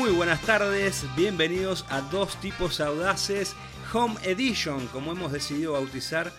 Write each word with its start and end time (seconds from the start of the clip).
Muy 0.00 0.12
buenas 0.12 0.40
tardes, 0.40 1.04
bienvenidos 1.14 1.84
a 1.90 2.00
Dos 2.00 2.40
Tipos 2.40 2.80
Audaces 2.80 3.54
Home 3.92 4.14
Edition, 4.24 4.86
como 4.86 5.12
hemos 5.12 5.30
decidido 5.30 5.74
bautizar 5.74 6.32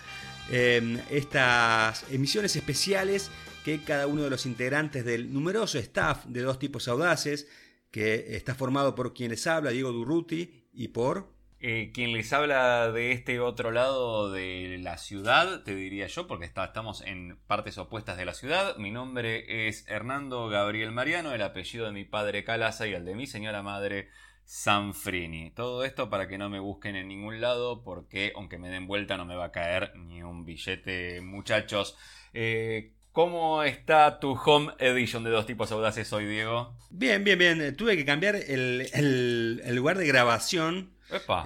eh, 0.50 1.00
estas 1.12 2.04
emisiones 2.12 2.56
especiales 2.56 3.30
que 3.64 3.84
cada 3.84 4.08
uno 4.08 4.24
de 4.24 4.32
los 4.32 4.48
integrantes 4.48 5.06
del 5.06 5.32
numeroso 5.32 5.78
staff 5.78 6.26
de 6.26 6.42
Dos 6.42 6.58
Tipos 6.58 6.88
Audaces, 6.88 7.48
que 7.92 8.36
está 8.36 8.56
formado 8.56 8.96
por 8.96 9.14
quien 9.14 9.30
les 9.30 9.46
habla, 9.46 9.70
Diego 9.70 9.92
Durruti, 9.92 10.68
y 10.74 10.88
por... 10.88 11.32
Eh, 11.64 11.92
quien 11.94 12.12
les 12.12 12.34
habla 12.34 12.92
de 12.92 13.12
este 13.12 13.40
otro 13.40 13.70
lado 13.70 14.32
de 14.32 14.80
la 14.82 14.98
ciudad, 14.98 15.62
te 15.64 15.76
diría 15.76 16.08
yo, 16.08 16.26
porque 16.26 16.46
está, 16.46 16.66
estamos 16.66 17.02
en 17.02 17.38
partes 17.46 17.78
opuestas 17.78 18.18
de 18.18 18.26
la 18.26 18.34
ciudad. 18.34 18.78
Mi 18.78 18.90
nombre 18.90 19.68
es 19.68 19.88
Hernando 19.88 20.50
Gabriel 20.50 20.92
Mariano, 20.92 21.34
el 21.34 21.44
apellido 21.44 21.86
de 21.86 21.92
mi 21.92 22.04
padre 22.04 22.44
Calaza 22.44 22.88
y 22.88 22.94
el 22.94 23.06
de 23.06 23.14
mi 23.14 23.28
señora 23.28 23.62
madre 23.62 24.10
Sanfrini. 24.44 25.52
Todo 25.52 25.84
esto 25.84 26.10
para 26.10 26.28
que 26.28 26.40
no 26.40 26.50
me 26.50 26.60
busquen 26.60 26.96
en 26.96 27.08
ningún 27.08 27.40
lado, 27.40 27.84
porque 27.84 28.34
aunque 28.36 28.58
me 28.58 28.70
den 28.70 28.88
vuelta 28.88 29.16
no 29.16 29.26
me 29.26 29.36
va 29.36 29.46
a 29.46 29.52
caer 29.52 29.96
ni 29.96 30.24
un 30.24 30.44
billete, 30.46 31.22
muchachos. 31.22 31.96
Eh, 32.34 32.96
¿Cómo 33.12 33.62
está 33.64 34.22
tu 34.22 34.32
home 34.32 34.72
edition 34.80 35.26
de 35.26 35.32
dos 35.32 35.46
tipos 35.46 35.70
audaces 35.74 36.14
hoy, 36.14 36.26
Diego? 36.26 36.78
Bien, 36.90 37.26
bien, 37.26 37.38
bien. 37.38 37.76
Tuve 37.76 37.98
que 37.98 38.06
cambiar 38.06 38.36
el, 38.36 39.62
lugar 39.76 39.98
de 39.98 40.08
grabación. 40.08 40.94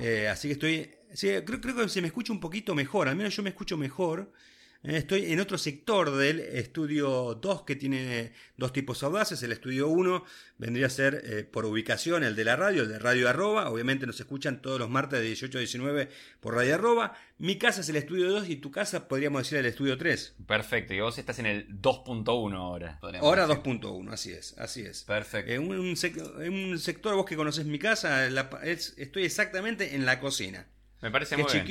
Eh, 0.01 0.27
así 0.27 0.47
que 0.47 0.53
estoy. 0.53 0.91
sí, 1.13 1.29
creo, 1.45 1.61
creo 1.61 1.75
que 1.75 1.89
se 1.89 2.01
me 2.01 2.07
escucha 2.07 2.33
un 2.33 2.39
poquito 2.39 2.75
mejor. 2.75 3.07
Al 3.07 3.15
menos 3.15 3.35
yo 3.35 3.43
me 3.43 3.49
escucho 3.49 3.77
mejor. 3.77 4.31
Estoy 4.87 5.31
en 5.31 5.39
otro 5.39 5.57
sector 5.57 6.15
del 6.15 6.39
estudio 6.39 7.35
2 7.41 7.63
que 7.63 7.75
tiene 7.75 8.33
dos 8.57 8.71
tipos 8.73 9.01
audaces. 9.03 9.41
El 9.43 9.51
estudio 9.51 9.87
1 9.87 10.23
vendría 10.57 10.87
a 10.87 10.89
ser 10.89 11.21
eh, 11.25 11.43
por 11.43 11.65
ubicación 11.65 12.23
el 12.23 12.35
de 12.35 12.43
la 12.45 12.55
radio, 12.55 12.83
el 12.83 12.89
de 12.89 12.99
Radio 12.99 13.27
Arroba. 13.29 13.69
Obviamente 13.69 14.05
nos 14.05 14.19
escuchan 14.19 14.61
todos 14.61 14.79
los 14.79 14.89
martes 14.89 15.19
de 15.19 15.25
18 15.27 15.57
a 15.57 15.59
19 15.59 16.09
por 16.39 16.55
Radio 16.55 16.75
Arroba. 16.75 17.17
Mi 17.37 17.57
casa 17.57 17.81
es 17.81 17.89
el 17.89 17.95
estudio 17.95 18.29
2 18.29 18.49
y 18.49 18.57
tu 18.57 18.71
casa 18.71 19.07
podríamos 19.07 19.43
decir 19.43 19.57
el 19.57 19.65
estudio 19.65 19.97
3. 19.97 20.35
Perfecto, 20.47 20.93
y 20.93 20.99
vos 20.99 21.17
estás 21.17 21.39
en 21.39 21.45
el 21.47 21.67
2.1 21.81 22.55
ahora. 22.55 22.99
Ahora 23.19 23.47
decir. 23.47 23.63
2.1, 23.63 24.11
así 24.13 24.31
es, 24.31 24.55
así 24.57 24.81
es. 24.81 25.03
Perfecto. 25.03 25.51
En 25.51 25.67
un, 25.69 25.95
sec- 25.95 26.41
en 26.41 26.53
un 26.53 26.79
sector, 26.79 27.15
vos 27.15 27.25
que 27.25 27.35
conocés 27.35 27.65
mi 27.65 27.79
casa, 27.79 28.29
la- 28.29 28.49
es- 28.63 28.93
estoy 28.97 29.23
exactamente 29.25 29.95
en 29.95 30.05
la 30.05 30.19
cocina. 30.19 30.67
Me 31.01 31.11
parece 31.11 31.35
Que 31.35 31.41
muy 31.43 31.47
es 31.49 31.53
bien. 31.53 31.65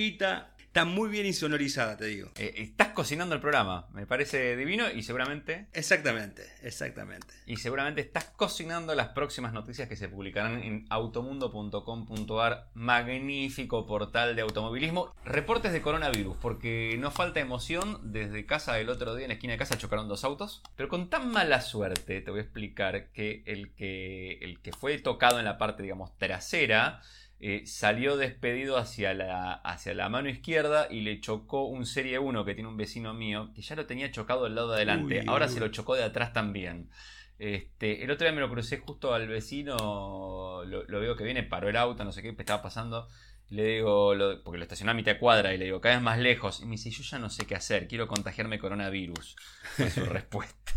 Está 0.75 0.85
muy 0.85 1.09
bien 1.09 1.25
insonorizada, 1.25 1.97
te 1.97 2.07
digo. 2.07 2.33
Eh, 2.35 2.53
estás 2.57 2.89
cocinando 2.89 3.37
el 3.37 3.41
programa, 3.41 3.87
me 3.93 4.09
parece 4.09 4.57
divino 4.57 4.91
y 4.91 5.05
seguramente 5.05 5.69
Exactamente, 5.73 6.43
exactamente. 6.65 7.33
y 7.47 7.59
seguramente 7.59 8.01
estás 8.01 8.25
cocinando 8.25 8.93
las 8.97 9.11
próximas 9.11 9.53
noticias 9.53 9.89
que 9.89 9.95
se 9.95 10.09
publicarán 10.09 10.65
en 10.65 10.85
automundo.com.ar, 10.91 12.71
magnífico 12.75 13.87
portal 13.87 14.35
de 14.35 14.43
automovilismo. 14.43 15.15
Reportes 15.25 15.73
de 15.73 15.81
coronavirus, 15.81 16.37
porque 16.39 16.97
no 16.99 17.13
falta 17.13 17.39
emoción. 17.39 18.01
Desde 18.03 18.45
casa 18.45 18.81
el 18.81 18.89
otro 18.89 19.15
día 19.15 19.27
en 19.27 19.29
la 19.29 19.35
esquina 19.35 19.53
de 19.53 19.61
casa 19.61 19.79
chocaron 19.79 20.09
dos 20.09 20.25
autos, 20.25 20.61
pero 20.75 20.89
con 20.89 21.09
tan 21.09 21.31
mala 21.31 21.61
suerte 21.61 22.21
te 22.21 22.31
voy 22.33 22.41
a 22.41 22.43
explicar 22.43 23.13
que 23.13 23.45
el 23.47 23.73
que, 23.75 24.39
el 24.41 24.59
que 24.59 24.73
fue 24.73 24.99
tocado 24.99 25.39
en 25.39 25.45
la 25.45 25.57
parte, 25.57 25.85
digamos, 25.85 26.19
trasera. 26.19 27.01
Eh, 27.41 27.63
salió 27.67 28.17
despedido 28.17 28.77
hacia 28.79 29.13
la, 29.15 29.53
hacia 29.55 29.95
la 29.95 30.09
mano 30.09 30.29
izquierda 30.29 30.87
y 30.91 31.01
le 31.03 31.21
chocó 31.21 31.65
un 31.67 31.85
Serie 31.87 32.19
1 32.19 32.45
que 32.45 32.55
tiene 32.55 32.69
un 32.69 32.77
vecino 32.77 33.13
mío, 33.15 33.51
que 33.55 33.63
ya 33.63 33.77
lo 33.77 33.87
tenía 33.87 34.11
chocado 34.11 34.45
del 34.45 34.55
lado 34.55 34.69
de 34.71 34.77
adelante. 34.77 35.19
Uy, 35.21 35.25
Ahora 35.27 35.47
uy, 35.47 35.53
se 35.53 35.61
lo 35.61 35.69
chocó 35.69 35.95
de 35.95 36.05
atrás 36.05 36.33
también. 36.33 36.91
Este, 37.39 38.05
el 38.05 38.11
otro 38.11 38.27
día 38.27 38.35
me 38.35 38.41
lo 38.41 38.49
crucé 38.51 38.79
justo 38.79 39.13
al 39.13 39.27
vecino, 39.29 40.63
lo, 40.65 40.85
lo 40.85 41.01
veo 41.01 41.17
que 41.17 41.25
viene, 41.25 41.43
paró 41.43 41.69
el 41.69 41.77
auto, 41.77 42.05
no 42.05 42.13
sé 42.13 42.23
qué, 42.23 42.29
estaba 42.39 42.63
pasando. 42.63 43.09
Le 43.51 43.65
digo, 43.65 44.15
lo- 44.15 44.43
porque 44.43 44.59
lo 44.59 44.63
estacioné 44.65 44.93
a 44.93 44.95
mitad 44.95 45.19
cuadra, 45.19 45.53
y 45.53 45.59
le 45.59 45.67
digo, 45.67 45.81
cada 45.81 45.97
vez 45.97 46.03
más 46.05 46.19
lejos. 46.19 46.61
Y 46.61 46.65
me 46.67 46.73
dice, 46.73 46.91
yo 46.91 47.03
ya 47.03 47.19
no 47.19 47.29
sé 47.31 47.47
qué 47.47 47.55
hacer, 47.57 47.89
quiero 47.89 48.07
contagiarme 48.09 48.59
coronavirus. 48.59 49.37
Fue 49.77 49.91
su 49.91 50.05
respuesta. 50.07 50.73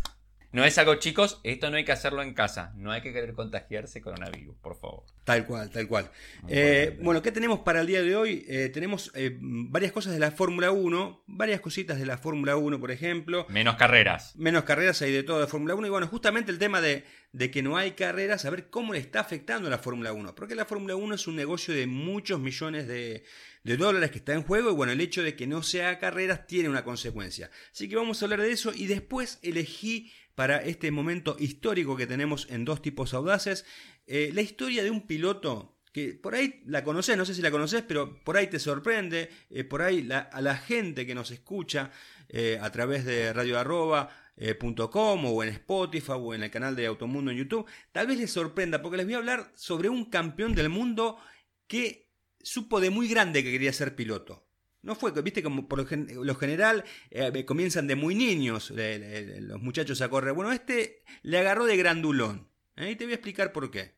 No 0.52 0.64
es 0.64 0.78
algo, 0.78 0.96
chicos, 0.96 1.42
esto 1.44 1.70
no 1.70 1.78
hay 1.78 1.84
que 1.84 1.92
hacerlo 1.92 2.22
en 2.22 2.34
casa. 2.34 2.72
No 2.76 2.92
hay 2.92 3.02
que 3.02 3.12
querer 3.12 3.34
contagiarse 3.34 4.02
coronavirus, 4.02 4.56
por 4.58 4.80
favor. 4.80 5.04
Tal 5.26 5.46
cual, 5.46 5.70
tal 5.70 5.88
cual. 5.88 6.10
Eh, 6.48 6.98
bueno, 7.02 7.22
¿qué 7.22 7.34
tenemos 7.34 7.60
para 7.60 7.82
el 7.82 7.88
día 7.88 8.02
de 8.02 8.16
hoy? 8.16 8.46
Eh, 8.48 8.70
tenemos 8.70 9.12
eh, 9.14 9.38
varias 9.42 9.92
cosas 9.92 10.14
de 10.14 10.20
la 10.20 10.32
Fórmula 10.32 10.72
1, 10.72 11.24
varias 11.28 11.60
cositas 11.60 12.00
de 12.00 12.06
la 12.06 12.18
Fórmula 12.18 12.56
1, 12.56 12.80
por 12.80 12.92
ejemplo. 12.92 13.46
Menos 13.50 13.76
carreras. 13.76 14.36
Menos 14.38 14.64
carreras 14.64 15.02
hay 15.02 15.12
de 15.12 15.24
todo 15.24 15.42
de 15.42 15.48
Fórmula 15.48 15.76
1 15.76 15.88
y 15.88 15.90
bueno, 15.90 16.08
justamente 16.08 16.50
el 16.50 16.60
tema 16.60 16.80
de, 16.80 17.04
de 17.34 17.52
que 17.52 17.62
no 17.62 17.76
hay 17.76 17.92
carreras, 17.92 18.46
a 18.46 18.50
ver 18.50 18.70
cómo 18.70 18.94
le 18.94 19.00
está 19.00 19.20
afectando 19.20 19.68
a 19.68 19.72
la 19.72 19.80
Fórmula 19.80 20.14
1, 20.14 20.34
porque 20.34 20.56
la 20.56 20.66
Fórmula 20.66 20.96
1 20.96 21.16
es 21.16 21.28
un 21.28 21.36
negocio 21.36 21.74
de 21.74 21.88
muchos 21.88 22.40
millones 22.40 22.88
de, 22.88 23.26
de 23.64 23.78
dólares 23.78 24.12
que 24.12 24.20
está 24.20 24.34
en 24.34 24.44
juego 24.44 24.72
y 24.72 24.74
bueno, 24.74 24.94
el 24.94 25.02
hecho 25.02 25.24
de 25.24 25.36
que 25.36 25.46
no 25.46 25.62
se 25.62 25.84
haga 25.84 26.00
carreras 26.00 26.48
tiene 26.48 26.70
una 26.70 26.86
consecuencia. 26.86 27.52
Así 27.74 27.90
que 27.90 27.98
vamos 27.98 28.22
a 28.22 28.26
hablar 28.26 28.42
de 28.42 28.52
eso 28.52 28.72
y 28.74 28.88
después 28.88 29.40
elegí 29.42 30.14
para 30.38 30.58
este 30.58 30.92
momento 30.92 31.36
histórico 31.40 31.98
que 31.98 32.06
tenemos 32.06 32.46
en 32.52 32.64
dos 32.64 32.84
tipos 32.84 33.16
audaces, 33.16 33.66
eh, 34.06 34.30
la 34.36 34.42
historia 34.42 34.84
de 34.84 34.92
un 34.92 35.08
piloto 35.08 35.80
que 35.92 36.14
por 36.14 36.36
ahí 36.36 36.62
la 36.68 36.84
conoces, 36.84 37.18
no 37.18 37.26
sé 37.26 37.34
si 37.34 37.42
la 37.42 37.50
conoces, 37.50 37.82
pero 37.82 38.24
por 38.24 38.38
ahí 38.38 38.46
te 38.46 38.60
sorprende, 38.60 39.32
eh, 39.50 39.64
por 39.64 39.82
ahí 39.82 40.08
a 40.12 40.42
la 40.42 40.56
gente 40.56 41.08
que 41.08 41.16
nos 41.16 41.32
escucha 41.32 41.90
eh, 42.30 42.60
a 42.62 42.72
través 42.72 43.04
de 43.04 43.34
radio 43.34 43.58
arroba, 43.58 44.12
eh, 44.36 44.54
punto 44.54 44.92
com, 44.92 45.26
o 45.26 45.42
en 45.42 45.50
Spotify 45.50 46.12
o 46.12 46.36
en 46.36 46.44
el 46.44 46.52
canal 46.52 46.76
de 46.76 46.86
Automundo 46.86 47.32
en 47.32 47.38
YouTube, 47.38 47.66
tal 47.92 48.06
vez 48.06 48.20
les 48.20 48.30
sorprenda 48.30 48.84
porque 48.84 48.98
les 48.98 49.08
voy 49.08 49.16
a 49.16 49.18
hablar 49.18 49.52
sobre 49.56 49.90
un 49.90 50.06
campeón 50.06 50.54
del 50.54 50.70
mundo 50.70 51.18
que 51.66 52.12
supo 52.44 52.80
de 52.80 52.92
muy 52.92 53.08
grande 53.08 53.44
que 53.44 53.52
quería 53.52 53.74
ser 53.74 53.96
piloto. 53.96 54.47
No 54.88 54.96
fue, 54.96 55.12
viste, 55.22 55.44
como 55.44 55.68
por 55.68 55.80
lo, 55.80 55.86
gen- 55.86 56.08
lo 56.26 56.36
general 56.36 56.86
eh, 57.12 57.44
comienzan 57.44 57.88
de 57.88 57.98
muy 57.98 58.16
niños 58.16 58.72
eh, 58.72 58.76
eh, 58.78 59.40
los 59.42 59.62
muchachos 59.62 60.00
a 60.00 60.10
correr. 60.10 60.32
Bueno, 60.34 60.54
este 60.54 61.04
le 61.24 61.40
agarró 61.40 61.66
de 61.66 61.76
grandulón. 61.76 62.48
¿eh? 62.78 62.92
Y 62.92 62.96
te 62.96 63.04
voy 63.04 63.12
a 63.12 63.16
explicar 63.16 63.52
por 63.52 63.70
qué. 63.70 63.98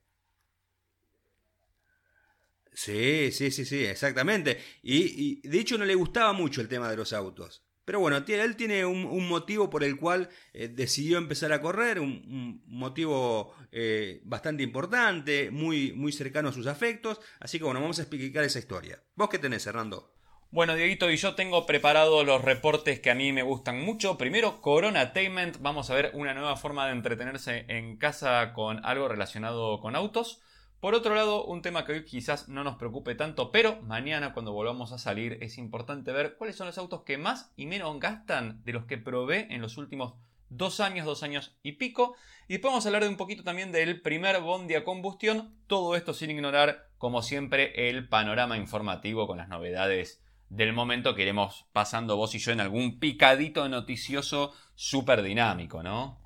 Sí, 2.74 3.32
sí, 3.32 3.52
sí, 3.52 3.66
sí, 3.66 3.86
exactamente. 3.86 4.58
Y, 4.82 5.48
de 5.48 5.60
hecho 5.60 5.78
no 5.78 5.86
le 5.86 5.94
gustaba 5.94 6.34
mucho 6.34 6.60
el 6.60 6.68
tema 6.68 6.90
de 6.90 6.98
los 6.98 7.14
autos. 7.14 7.64
Pero 7.86 8.00
bueno, 8.00 8.18
él 8.28 8.56
tiene 8.56 8.84
un, 8.84 9.28
motivo 9.28 9.70
por 9.70 9.84
el 9.84 9.96
cual 9.96 10.30
eh, 10.54 10.70
decidió 10.70 11.20
empezar 11.20 11.54
a 11.54 11.62
correr, 11.62 12.00
un, 12.00 12.64
motivo 12.66 13.54
eh, 13.72 14.22
bastante 14.24 14.64
importante, 14.64 15.52
muy, 15.52 15.94
muy 15.94 16.12
cercano 16.12 16.50
a 16.50 16.54
sus 16.54 16.66
afectos. 16.66 17.20
Así 17.40 17.60
que 17.60 17.66
bueno, 17.66 17.80
vamos 17.80 18.00
a 18.00 18.04
explicar 18.04 18.44
esa 18.44 18.58
historia. 18.58 19.04
¿Vos 19.16 19.30
qué 19.30 19.38
tenés, 19.38 19.68
Hernando? 19.68 20.19
Bueno, 20.52 20.74
Dieguito, 20.74 21.12
y 21.12 21.18
yo 21.18 21.36
tengo 21.36 21.68
preparados 21.68 22.26
los 22.26 22.44
reportes 22.44 23.00
que 23.00 23.12
a 23.12 23.16
mí 23.16 23.32
me 23.32 23.44
gustan 23.44 23.86
mucho. 23.86 24.18
Primero, 24.18 24.62
Coronatainment. 24.62 25.58
Vamos 25.62 25.92
a 25.92 25.94
ver 25.94 26.10
una 26.16 26.34
nueva 26.34 26.56
forma 26.56 26.88
de 26.88 26.94
entretenerse 26.94 27.66
en 27.68 27.98
casa 27.98 28.52
con 28.54 28.84
algo 28.84 29.08
relacionado 29.08 29.80
con 29.80 29.96
autos. 29.96 30.42
Por 30.80 30.96
otro 30.96 31.14
lado, 31.14 31.46
un 31.46 31.62
tema 31.62 31.86
que 31.86 31.92
hoy 31.92 32.04
quizás 32.04 32.50
no 32.50 32.64
nos 32.64 32.78
preocupe 32.78 33.14
tanto, 33.14 33.52
pero 33.52 33.80
mañana 33.84 34.34
cuando 34.34 34.52
volvamos 34.52 34.92
a 34.92 34.98
salir 34.98 35.38
es 35.42 35.60
importante 35.60 36.12
ver 36.12 36.36
cuáles 36.36 36.56
son 36.56 36.66
los 36.66 36.80
autos 36.80 37.04
que 37.04 37.20
más 37.20 37.54
y 37.56 37.68
menos 37.68 38.00
gastan 38.00 38.64
de 38.64 38.74
los 38.74 38.86
que 38.86 38.98
probé 38.98 39.54
en 39.54 39.62
los 39.62 39.78
últimos 39.78 40.16
dos 40.50 40.80
años, 40.80 41.06
dos 41.06 41.22
años 41.22 41.60
y 41.62 41.74
pico. 41.74 42.16
Y 42.48 42.54
después 42.54 42.72
vamos 42.72 42.86
a 42.88 42.90
hablar 42.90 43.04
de 43.04 43.10
un 43.10 43.18
poquito 43.18 43.44
también 43.44 43.72
del 43.72 44.02
primer 44.02 44.42
Bondi 44.42 44.74
a 44.74 44.84
combustión. 44.84 45.54
Todo 45.68 45.96
esto 45.96 46.16
sin 46.16 46.32
ignorar, 46.32 46.88
como 46.98 47.22
siempre, 47.22 47.88
el 47.88 48.10
panorama 48.10 48.58
informativo 48.58 49.28
con 49.28 49.38
las 49.38 49.48
novedades 49.48 50.24
del 50.50 50.74
momento 50.74 51.16
que 51.16 51.22
iremos 51.24 51.66
pasando 51.74 52.18
vos 52.18 52.34
y 52.36 52.40
yo 52.40 52.52
en 52.52 52.60
algún 52.62 53.00
picadito 53.00 53.68
noticioso 53.70 54.54
súper 54.76 55.22
dinámico, 55.22 55.84
¿no? 55.84 56.18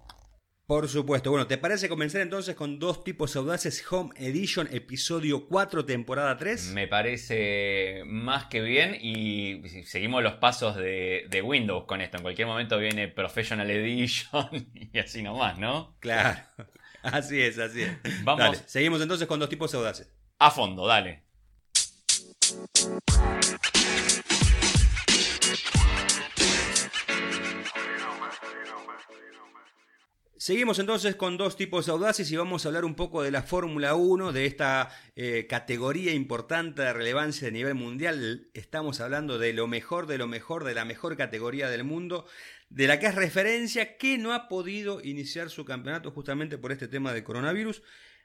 Por 0.65 0.87
supuesto. 0.87 1.29
Bueno, 1.29 1.45
¿te 1.45 1.57
parece 1.57 1.89
comenzar 1.89 2.21
entonces 2.21 2.55
con 2.55 2.79
dos 2.79 3.03
tipos 3.03 3.35
audaces 3.35 3.83
Home 3.91 4.11
Edition, 4.15 4.69
episodio 4.71 5.45
4, 5.47 5.85
temporada 5.85 6.37
3? 6.37 6.71
Me 6.73 6.87
parece 6.87 8.03
más 8.05 8.45
que 8.45 8.61
bien 8.61 8.97
y 8.99 9.61
seguimos 9.83 10.23
los 10.23 10.35
pasos 10.35 10.77
de, 10.77 11.25
de 11.29 11.41
Windows 11.41 11.83
con 11.85 11.99
esto. 11.99 12.15
En 12.17 12.23
cualquier 12.23 12.47
momento 12.47 12.79
viene 12.79 13.09
Professional 13.09 13.69
Edition 13.69 14.47
y 14.93 14.97
así 14.99 15.21
nomás, 15.21 15.57
¿no? 15.59 15.97
Claro. 15.99 16.39
Así 17.03 17.41
es, 17.41 17.59
así 17.59 17.81
es. 17.81 17.97
Vamos 18.23 18.39
Dale, 18.45 18.57
seguimos 18.65 19.01
entonces 19.01 19.27
con 19.27 19.37
dos 19.37 19.49
tipos 19.49 19.73
audaces. 19.75 20.09
a 20.39 20.49
fondo, 20.49 20.87
dale. 20.87 21.23
Seguimos 30.43 30.77
entonces 30.79 31.15
con 31.15 31.37
dos 31.37 31.55
tipos 31.55 31.87
audaces 31.87 32.29
y 32.29 32.35
vamos 32.35 32.65
a 32.65 32.67
hablar 32.67 32.83
un 32.83 32.95
poco 32.95 33.23
de 33.23 33.31
la 33.31 33.43
Fórmula 33.43 33.95
1, 33.95 34.33
de 34.33 34.45
esta 34.45 34.89
eh, 35.15 35.47
categoría 35.47 36.13
importante 36.13 36.81
de 36.81 36.91
relevancia 36.91 37.47
a 37.47 37.51
nivel 37.51 37.75
mundial. 37.75 38.49
Estamos 38.53 38.99
hablando 38.99 39.37
de 39.39 39.53
lo 39.53 39.67
mejor, 39.67 40.05
de 40.05 40.17
lo 40.17 40.27
mejor, 40.27 40.65
de 40.65 40.73
la 40.73 40.83
mejor 40.83 41.15
categoría 41.15 41.69
del 41.69 41.85
mundo, 41.85 42.25
de 42.67 42.87
la 42.87 42.99
que 42.99 43.05
es 43.05 43.15
referencia, 43.15 43.97
que 43.97 44.17
no 44.17 44.33
ha 44.33 44.49
podido 44.49 45.01
iniciar 45.01 45.49
su 45.49 45.63
campeonato 45.63 46.11
justamente 46.11 46.57
por 46.57 46.73
este 46.73 46.89
tema 46.89 47.13
del 47.13 47.23
coronavirus. 47.23 47.81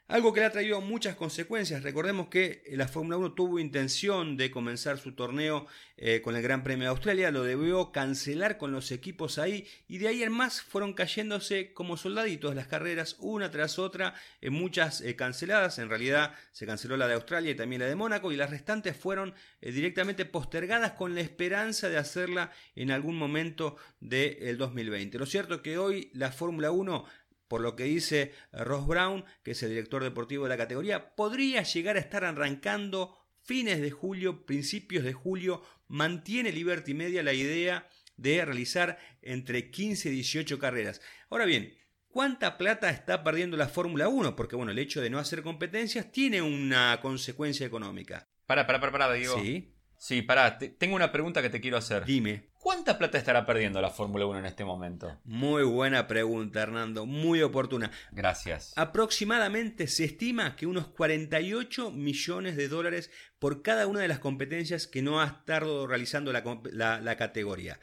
Algo 0.09 0.33
que 0.33 0.39
le 0.39 0.47
ha 0.47 0.51
traído 0.51 0.81
muchas 0.81 1.15
consecuencias. 1.15 1.83
Recordemos 1.83 2.29
que 2.29 2.63
la 2.71 2.87
Fórmula 2.87 3.17
1 3.17 3.33
tuvo 3.33 3.59
intención 3.59 4.37
de 4.37 4.49
comenzar 4.49 4.97
su 4.97 5.11
torneo 5.11 5.67
eh, 5.97 6.21
con 6.23 6.35
el 6.35 6.41
Gran 6.41 6.63
Premio 6.63 6.85
de 6.85 6.89
Australia, 6.89 7.29
lo 7.29 7.43
debió 7.43 7.91
cancelar 7.91 8.57
con 8.57 8.71
los 8.71 8.91
equipos 8.91 9.37
ahí 9.37 9.67
y 9.87 9.99
de 9.99 10.07
ahí 10.07 10.23
en 10.23 10.31
más 10.31 10.63
fueron 10.63 10.93
cayéndose 10.93 11.73
como 11.73 11.95
soldaditos 11.95 12.55
las 12.55 12.65
carreras 12.65 13.17
una 13.19 13.51
tras 13.51 13.77
otra, 13.77 14.15
eh, 14.41 14.49
muchas 14.49 15.01
eh, 15.01 15.15
canceladas. 15.15 15.77
En 15.77 15.89
realidad 15.89 16.33
se 16.53 16.65
canceló 16.65 16.97
la 16.97 17.07
de 17.07 17.13
Australia 17.13 17.51
y 17.51 17.55
también 17.55 17.81
la 17.81 17.87
de 17.87 17.95
Mónaco 17.95 18.31
y 18.31 18.35
las 18.35 18.49
restantes 18.49 18.97
fueron 18.97 19.35
directamente 19.61 20.25
postergadas 20.25 20.93
con 20.93 21.13
la 21.13 21.21
esperanza 21.21 21.87
de 21.87 21.97
hacerla 21.97 22.51
en 22.75 22.89
algún 22.89 23.15
momento 23.15 23.75
del 23.99 24.57
2020. 24.57 25.19
Lo 25.19 25.27
cierto 25.27 25.61
que 25.61 25.77
hoy 25.77 26.09
la 26.13 26.31
Fórmula 26.31 26.71
1 26.71 27.05
por 27.49 27.59
lo 27.59 27.75
que 27.75 27.83
dice 27.83 28.31
Ross 28.53 28.87
Brown, 28.87 29.25
que 29.43 29.51
es 29.51 29.63
el 29.63 29.69
director 29.69 30.01
deportivo 30.03 30.43
de 30.43 30.49
la 30.49 30.57
categoría, 30.57 31.15
podría 31.15 31.63
llegar 31.63 31.97
a 31.97 31.99
estar 31.99 32.23
arrancando 32.23 33.17
fines 33.43 33.81
de 33.81 33.91
julio, 33.91 34.45
principios 34.45 35.03
de 35.03 35.11
julio, 35.11 35.63
mantiene 35.87 36.51
Liberty 36.51 36.93
Media 36.93 37.23
la 37.23 37.33
idea 37.33 37.89
de 38.15 38.45
realizar 38.45 38.99
entre 39.21 39.71
15 39.71 40.09
y 40.09 40.11
18 40.13 40.59
carreras. 40.59 41.01
Ahora 41.29 41.45
bien, 41.45 41.75
¿cuánta 42.07 42.57
plata 42.57 42.91
está 42.91 43.23
perdiendo 43.23 43.57
la 43.57 43.67
Fórmula 43.67 44.07
1? 44.07 44.35
Porque 44.35 44.55
bueno, 44.55 44.71
el 44.71 44.79
hecho 44.79 45.01
de 45.01 45.09
no 45.09 45.17
hacer 45.17 45.41
competencias 45.41 46.11
tiene 46.11 46.41
una 46.41 46.99
consecuencia 47.01 47.65
económica. 47.65 48.29
Para, 48.45 48.67
para, 48.67 48.79
para, 48.79 48.91
para, 48.91 49.13
digo. 49.13 49.39
Sí. 49.39 49.73
Sí, 49.99 50.21
pará, 50.21 50.57
tengo 50.57 50.95
una 50.95 51.11
pregunta 51.11 51.41
que 51.41 51.49
te 51.49 51.59
quiero 51.59 51.75
hacer. 51.75 52.05
Dime. 52.05 52.51
¿Cuánta 52.57 52.97
plata 52.97 53.17
estará 53.17 53.45
perdiendo 53.45 53.81
la 53.81 53.89
Fórmula 53.89 54.25
1 54.27 54.39
en 54.39 54.45
este 54.45 54.63
momento? 54.63 55.19
Muy 55.25 55.63
buena 55.63 56.07
pregunta, 56.07 56.61
Hernando, 56.61 57.05
muy 57.05 57.41
oportuna. 57.41 57.91
Gracias. 58.13 58.71
Aproximadamente 58.77 59.87
se 59.87 60.05
estima 60.05 60.55
que 60.55 60.67
unos 60.67 60.87
48 60.87 61.91
millones 61.91 62.55
de 62.55 62.69
dólares 62.69 63.11
por 63.39 63.61
cada 63.61 63.87
una 63.87 63.99
de 63.99 64.07
las 64.07 64.19
competencias 64.19 64.87
que 64.87 65.01
no 65.01 65.19
ha 65.19 65.25
estado 65.25 65.85
realizando 65.85 66.31
la, 66.31 67.15
categoría. 67.17 67.77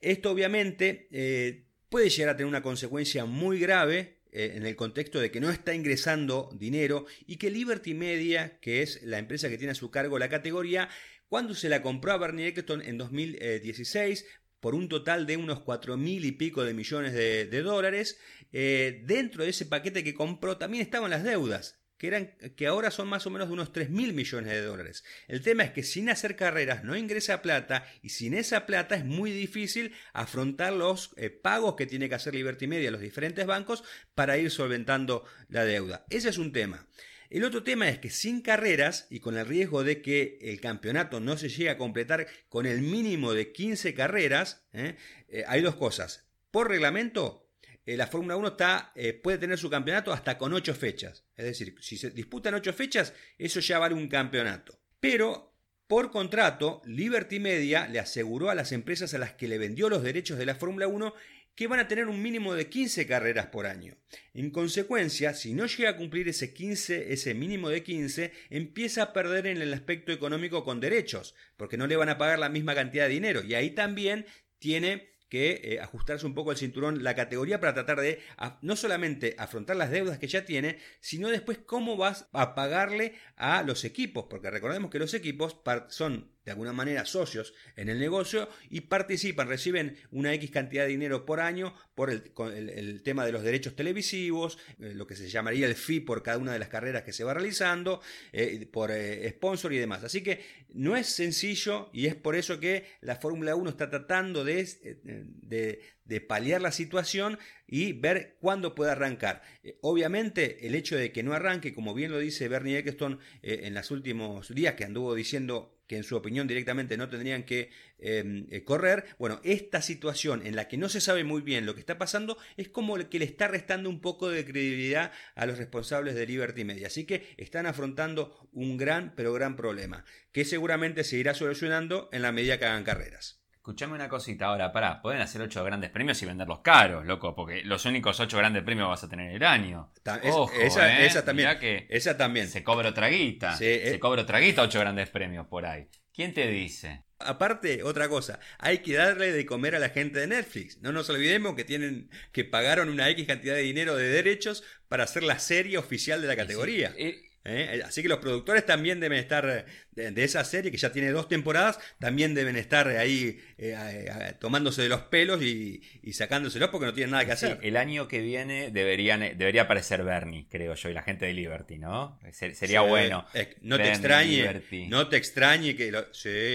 Esto 0.00 0.30
obviamente 0.30 1.08
eh, 1.10 1.64
puede 1.88 2.08
llegar 2.08 2.34
a 2.34 2.36
tener 2.36 2.48
una 2.48 2.62
consecuencia 2.62 3.24
muy 3.24 3.58
grave 3.58 4.20
eh, 4.30 4.52
en 4.54 4.64
el 4.64 4.76
contexto 4.76 5.18
de 5.18 5.32
que 5.32 5.40
no 5.40 5.50
está 5.50 5.74
ingresando 5.74 6.50
dinero 6.52 7.06
y 7.26 7.36
que 7.36 7.50
Liberty 7.50 7.94
Media, 7.94 8.60
que 8.60 8.82
es 8.82 9.02
la 9.02 9.18
empresa 9.18 9.48
que 9.48 9.58
tiene 9.58 9.72
a 9.72 9.74
su 9.74 9.90
cargo 9.90 10.18
la 10.18 10.28
categoría, 10.28 10.88
cuando 11.28 11.54
se 11.54 11.68
la 11.68 11.82
compró 11.82 12.12
a 12.12 12.18
Bernie 12.18 12.48
Eccleston 12.48 12.82
en 12.82 12.98
2016 12.98 14.24
por 14.60 14.74
un 14.74 14.88
total 14.88 15.26
de 15.26 15.36
unos 15.36 15.60
4 15.60 15.96
mil 15.96 16.24
y 16.24 16.32
pico 16.32 16.64
de 16.64 16.74
millones 16.74 17.12
de, 17.12 17.62
dólares. 17.62 18.18
Eh, 18.52 19.02
dentro 19.04 19.44
de 19.44 19.50
ese 19.50 19.66
paquete 19.66 20.02
que 20.02 20.14
compró 20.14 20.56
también 20.56 20.82
estaban 20.82 21.10
las 21.10 21.22
deudas, 21.22 21.78
que, 21.98 22.06
eran, 22.06 22.34
que 22.56 22.66
ahora 22.66 22.90
son 22.90 23.08
más 23.08 23.26
o 23.26 23.30
menos 23.30 23.48
de 23.48 23.54
unos 23.54 23.72
3 23.72 23.90
mil 23.90 24.14
millones 24.14 24.52
de 24.52 24.62
dólares. 24.62 25.04
El 25.26 25.42
tema 25.42 25.64
es 25.64 25.72
que 25.72 25.82
sin 25.82 26.08
hacer 26.08 26.34
carreras 26.34 26.84
no 26.84 26.96
ingresa 26.96 27.42
plata 27.42 27.86
y 28.02 28.08
sin 28.08 28.34
esa 28.34 28.66
plata 28.66 28.96
es 28.96 29.04
muy 29.04 29.30
difícil 29.30 29.92
afrontar 30.12 30.72
los 30.72 31.10
eh, 31.16 31.30
pagos 31.30 31.76
que 31.76 31.86
tiene 31.86 32.08
que 32.08 32.14
hacer 32.14 32.34
Liberty 32.34 32.66
Media 32.66 32.88
a 32.88 32.92
los 32.92 33.00
diferentes 33.00 33.46
bancos 33.46 33.84
para 34.14 34.38
ir 34.38 34.50
solventando 34.50 35.24
la 35.48 35.64
deuda. 35.64 36.06
Ese 36.08 36.30
es 36.30 36.38
un 36.38 36.52
tema. 36.52 36.86
El 37.30 37.44
otro 37.44 37.62
tema 37.62 37.88
es 37.88 37.98
que 37.98 38.10
sin 38.10 38.40
carreras 38.40 39.06
y 39.10 39.20
con 39.20 39.36
el 39.36 39.46
riesgo 39.46 39.84
de 39.84 40.00
que 40.00 40.38
el 40.40 40.60
campeonato 40.60 41.20
no 41.20 41.36
se 41.36 41.48
llegue 41.48 41.70
a 41.70 41.78
completar 41.78 42.26
con 42.48 42.66
el 42.66 42.80
mínimo 42.80 43.34
de 43.34 43.52
15 43.52 43.92
carreras, 43.94 44.66
¿eh? 44.72 44.96
Eh, 45.28 45.44
hay 45.46 45.60
dos 45.60 45.76
cosas. 45.76 46.26
Por 46.50 46.68
reglamento, 46.68 47.50
eh, 47.84 47.96
la 47.96 48.06
Fórmula 48.06 48.36
1 48.36 48.48
está, 48.48 48.94
puede 49.22 49.38
tener 49.38 49.58
su 49.58 49.68
campeonato 49.68 50.12
hasta 50.12 50.38
con 50.38 50.54
8 50.54 50.74
fechas. 50.74 51.24
Es 51.36 51.44
decir, 51.44 51.74
si 51.80 51.98
se 51.98 52.10
disputan 52.10 52.54
8 52.54 52.72
fechas, 52.72 53.12
eso 53.36 53.60
ya 53.60 53.78
vale 53.78 53.94
un 53.94 54.08
campeonato. 54.08 54.80
Pero 54.98 55.48
por 55.88 56.10
contrato, 56.10 56.82
Liberty 56.84 57.40
Media 57.40 57.88
le 57.88 57.98
aseguró 57.98 58.50
a 58.50 58.54
las 58.54 58.72
empresas 58.72 59.14
a 59.14 59.18
las 59.18 59.32
que 59.32 59.48
le 59.48 59.56
vendió 59.56 59.88
los 59.88 60.02
derechos 60.02 60.36
de 60.36 60.44
la 60.44 60.54
Fórmula 60.54 60.86
1 60.86 61.14
que 61.58 61.66
van 61.66 61.80
a 61.80 61.88
tener 61.88 62.06
un 62.06 62.22
mínimo 62.22 62.54
de 62.54 62.68
15 62.68 63.04
carreras 63.08 63.46
por 63.46 63.66
año. 63.66 63.96
En 64.32 64.50
consecuencia, 64.50 65.34
si 65.34 65.54
no 65.54 65.66
llega 65.66 65.90
a 65.90 65.96
cumplir 65.96 66.28
ese 66.28 66.54
15, 66.54 67.12
ese 67.12 67.34
mínimo 67.34 67.68
de 67.68 67.82
15, 67.82 68.32
empieza 68.50 69.02
a 69.02 69.12
perder 69.12 69.48
en 69.48 69.60
el 69.60 69.74
aspecto 69.74 70.12
económico 70.12 70.62
con 70.62 70.78
derechos, 70.78 71.34
porque 71.56 71.76
no 71.76 71.88
le 71.88 71.96
van 71.96 72.10
a 72.10 72.16
pagar 72.16 72.38
la 72.38 72.48
misma 72.48 72.76
cantidad 72.76 73.08
de 73.08 73.14
dinero. 73.14 73.42
Y 73.42 73.54
ahí 73.54 73.70
también 73.70 74.24
tiene 74.60 75.18
que 75.28 75.60
eh, 75.64 75.80
ajustarse 75.80 76.26
un 76.26 76.34
poco 76.34 76.52
el 76.52 76.58
cinturón 76.58 77.02
la 77.02 77.16
categoría 77.16 77.58
para 77.58 77.74
tratar 77.74 78.00
de 78.00 78.20
no 78.62 78.76
solamente 78.76 79.34
afrontar 79.36 79.74
las 79.74 79.90
deudas 79.90 80.20
que 80.20 80.28
ya 80.28 80.44
tiene, 80.44 80.78
sino 81.00 81.28
después 81.28 81.58
cómo 81.58 81.96
vas 81.96 82.28
a 82.32 82.54
pagarle 82.54 83.14
a 83.34 83.64
los 83.64 83.84
equipos, 83.84 84.26
porque 84.30 84.48
recordemos 84.48 84.92
que 84.92 85.00
los 85.00 85.12
equipos 85.12 85.60
son 85.88 86.30
de 86.48 86.52
alguna 86.52 86.72
manera 86.72 87.04
socios 87.04 87.52
en 87.76 87.90
el 87.90 87.98
negocio 87.98 88.48
y 88.70 88.80
participan, 88.80 89.48
reciben 89.48 89.98
una 90.10 90.32
X 90.32 90.50
cantidad 90.50 90.84
de 90.84 90.88
dinero 90.88 91.26
por 91.26 91.40
año 91.40 91.74
por 91.94 92.10
el, 92.10 93.02
tema 93.02 93.26
de 93.26 93.32
los 93.32 93.42
derechos 93.42 93.76
televisivos, 93.76 94.56
eh, 94.80 94.94
lo 94.94 95.06
que 95.06 95.14
se 95.14 95.28
llamaría 95.28 95.66
el 95.66 95.74
fee 95.74 96.00
por 96.00 96.22
cada 96.22 96.38
una 96.38 96.54
de 96.54 96.58
las 96.58 96.70
carreras 96.70 97.02
que 97.02 97.12
se 97.12 97.22
va 97.22 97.34
realizando, 97.34 98.00
eh, 98.32 98.66
por 98.72 98.90
eh, 98.90 99.28
sponsor 99.28 99.74
y 99.74 99.76
demás. 99.76 100.04
Así 100.04 100.22
que 100.22 100.40
no 100.72 100.96
es 100.96 101.08
sencillo 101.08 101.90
y 101.92 102.06
es 102.06 102.14
por 102.14 102.34
eso 102.34 102.58
que 102.58 102.86
la 103.02 103.16
Fórmula 103.16 103.54
1 103.54 103.68
está 103.68 103.90
tratando 103.90 104.42
de, 104.42 104.64
de, 105.02 105.82
de 106.06 106.20
paliar 106.22 106.62
la 106.62 106.72
situación 106.72 107.38
y 107.66 107.92
ver 107.92 108.38
cuándo 108.40 108.74
puede 108.74 108.92
arrancar. 108.92 109.42
obviamente, 109.82 110.66
el 110.66 110.74
hecho 110.74 110.96
de 110.96 111.12
que 111.12 111.22
no 111.22 111.34
arranque, 111.34 111.74
como 111.74 111.92
bien 111.92 112.10
lo 112.10 112.18
dice 112.18 112.48
Bernie 112.48 112.78
Eccleston 112.78 113.20
en 113.42 113.74
los 113.74 113.90
últimos 113.90 114.54
días, 114.54 114.76
que 114.76 114.84
anduvo 114.84 115.14
diciendo 115.14 115.77
que 115.88 115.96
en 115.96 116.04
su 116.04 116.16
opinión 116.16 116.46
directamente 116.46 116.96
no 116.96 117.08
tendrían 117.08 117.42
que 117.42 117.70
em, 117.98 118.46
eh, 118.50 118.62
correr. 118.62 119.06
Bueno, 119.18 119.40
esta 119.42 119.82
situación 119.82 120.46
en 120.46 120.54
la 120.54 120.68
que 120.68 120.76
no 120.76 120.88
se 120.88 121.00
sabe 121.00 121.24
muy 121.24 121.42
bien 121.42 121.66
lo 121.66 121.74
que 121.74 121.80
está 121.80 121.98
pasando 121.98 122.38
es 122.56 122.68
como 122.68 122.96
que 123.08 123.18
le 123.18 123.24
está 123.24 123.48
restando 123.48 123.88
un 123.88 124.00
poco 124.00 124.28
de 124.28 124.44
credibilidad 124.44 125.10
a 125.34 125.46
los 125.46 125.58
responsables 125.58 126.14
de 126.14 126.26
Liberty 126.26 126.64
Media. 126.64 126.86
Así 126.86 127.04
que 127.04 127.34
están 127.38 127.66
afrontando 127.66 128.48
un 128.52 128.76
gran, 128.76 129.14
pero 129.16 129.32
gran 129.32 129.56
problema, 129.56 130.04
que 130.30 130.44
seguramente 130.44 131.02
se 131.02 131.16
irá 131.16 131.34
solucionando 131.34 132.10
en 132.12 132.22
la 132.22 132.32
medida 132.32 132.58
que 132.58 132.66
hagan 132.66 132.84
carreras. 132.84 133.40
Escuchame 133.68 133.96
una 133.96 134.08
cosita 134.08 134.46
ahora, 134.46 134.72
pará, 134.72 135.02
pueden 135.02 135.20
hacer 135.20 135.42
ocho 135.42 135.62
grandes 135.62 135.90
premios 135.90 136.22
y 136.22 136.24
venderlos 136.24 136.60
caros, 136.60 137.04
loco, 137.04 137.34
porque 137.34 137.62
los 137.64 137.84
únicos 137.84 138.18
ocho 138.18 138.38
grandes 138.38 138.62
premios 138.62 138.88
vas 138.88 139.04
a 139.04 139.10
tener 139.10 139.30
el 139.30 139.44
año. 139.44 139.92
esa, 140.22 141.02
¿eh? 141.02 141.04
esa, 141.04 141.22
también. 141.22 141.50
esa 141.90 142.16
también. 142.16 142.48
Se 142.48 142.64
cobra 142.64 142.88
otra 142.88 143.08
guita. 143.08 143.54
se 143.58 143.94
eh. 143.94 143.98
cobra 143.98 144.22
otra 144.22 144.38
guita 144.38 144.62
ocho 144.62 144.80
grandes 144.80 145.10
premios 145.10 145.46
por 145.48 145.66
ahí. 145.66 145.86
¿Quién 146.14 146.32
te 146.32 146.48
dice? 146.48 147.04
Aparte, 147.18 147.82
otra 147.82 148.08
cosa, 148.08 148.40
hay 148.58 148.78
que 148.78 148.94
darle 148.94 149.32
de 149.32 149.44
comer 149.44 149.76
a 149.76 149.80
la 149.80 149.90
gente 149.90 150.20
de 150.20 150.28
Netflix. 150.28 150.80
No 150.80 150.90
nos 150.90 151.10
olvidemos 151.10 151.54
que 151.54 151.64
tienen 151.64 152.08
que 152.32 152.46
pagaron 152.46 152.88
una 152.88 153.10
X 153.10 153.26
cantidad 153.26 153.54
de 153.54 153.60
dinero 153.60 153.96
de 153.96 154.08
derechos 154.08 154.64
para 154.88 155.04
hacer 155.04 155.24
la 155.24 155.38
serie 155.38 155.76
oficial 155.76 156.22
de 156.22 156.28
la 156.28 156.36
categoría. 156.36 156.94
Eh, 156.96 157.27
¿eh? 157.48 157.82
Así 157.84 158.02
que 158.02 158.08
los 158.08 158.18
productores 158.18 158.64
también 158.66 159.00
deben 159.00 159.18
estar 159.18 159.66
de, 159.92 160.24
esa 160.24 160.44
serie, 160.44 160.70
que 160.70 160.76
ya 160.76 160.92
tiene 160.92 161.10
dos 161.10 161.28
temporadas, 161.28 161.78
también 161.98 162.34
deben 162.34 162.56
estar 162.56 162.88
ahí 162.88 163.40
eh, 163.58 164.34
tomándose 164.38 164.82
de 164.82 164.88
los 164.88 165.02
pelos 165.02 165.42
y, 165.42 165.82
sacándoselos 166.12 166.70
porque 166.70 166.86
no 166.86 166.94
tienen 166.94 167.12
nada 167.12 167.24
que 167.24 167.32
hacer. 167.32 167.58
el 167.62 167.76
año 167.76 168.08
que 168.08 168.20
viene 168.20 168.70
deberían, 168.70 169.20
debería 169.20 169.62
aparecer 169.62 170.02
Bernie, 170.02 170.46
creo 170.48 170.74
yo, 170.74 170.88
y 170.88 170.94
la 170.94 171.02
gente 171.02 171.26
de 171.26 171.32
Liberty, 171.32 171.78
¿no? 171.78 172.18
sería 172.32 172.80
bueno. 172.80 173.26
no 173.62 173.76
te 173.76 173.88
extrañe, 173.88 174.62
no 174.88 175.08
te 175.08 175.16
extrañe 175.16 175.76
que 175.76 175.92
lo, 175.92 176.00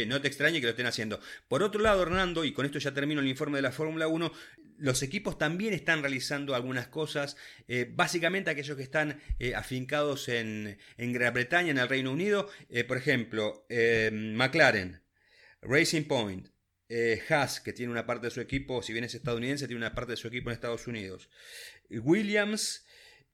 no 0.08 0.22
te 0.22 0.28
extrañe 0.28 0.60
que 0.60 0.66
lo 0.66 0.72
estén 0.72 0.86
haciendo. 0.86 1.20
Por 1.48 1.64
otro 1.64 1.82
lado, 1.82 2.04
Hernando, 2.04 2.44
y 2.44 2.54
con 2.54 2.66
esto 2.66 2.80
ya 2.80 2.94
termino 2.94 3.22
el 3.22 3.28
informe 3.28 3.58
de 3.58 3.64
la 3.64 3.72
Fórmula 3.72 4.08
1, 4.08 4.32
los 4.78 5.04
equipos 5.04 5.38
también 5.38 5.74
están 5.74 6.02
realizando 6.02 6.56
algunas 6.56 6.88
cosas, 6.88 7.38
eh, 7.68 7.92
básicamente 7.94 8.50
aquellos 8.50 8.78
que 8.78 8.84
están 8.84 9.22
eh, 9.40 9.56
afincados 9.56 10.30
en, 10.30 10.78
Gran 10.98 11.34
Bretaña, 11.34 11.72
en 11.72 11.78
el 11.78 11.90
Reino 11.90 12.12
Unido, 12.12 12.50
eh, 12.70 12.84
por 12.84 12.98
ejemplo, 12.98 13.66
McLaren, 13.70 15.02
Racing 15.62 16.04
Point, 16.04 16.50
Haas, 17.30 17.60
que 17.60 17.74
tiene 17.74 17.92
una 17.92 18.06
parte 18.06 18.28
de 18.28 18.32
su 18.32 18.42
equipo, 18.42 18.84
si 18.84 18.94
bien 18.94 19.06
es 19.06 19.16
estadounidense, 19.16 19.68
tiene 19.68 19.80
una 19.80 19.96
parte 19.96 20.12
de 20.12 20.18
su 20.18 20.28
equipo 20.28 20.50
en 20.50 20.54
Estados 20.54 20.86
Unidos, 20.88 21.30
Williams 21.90 22.83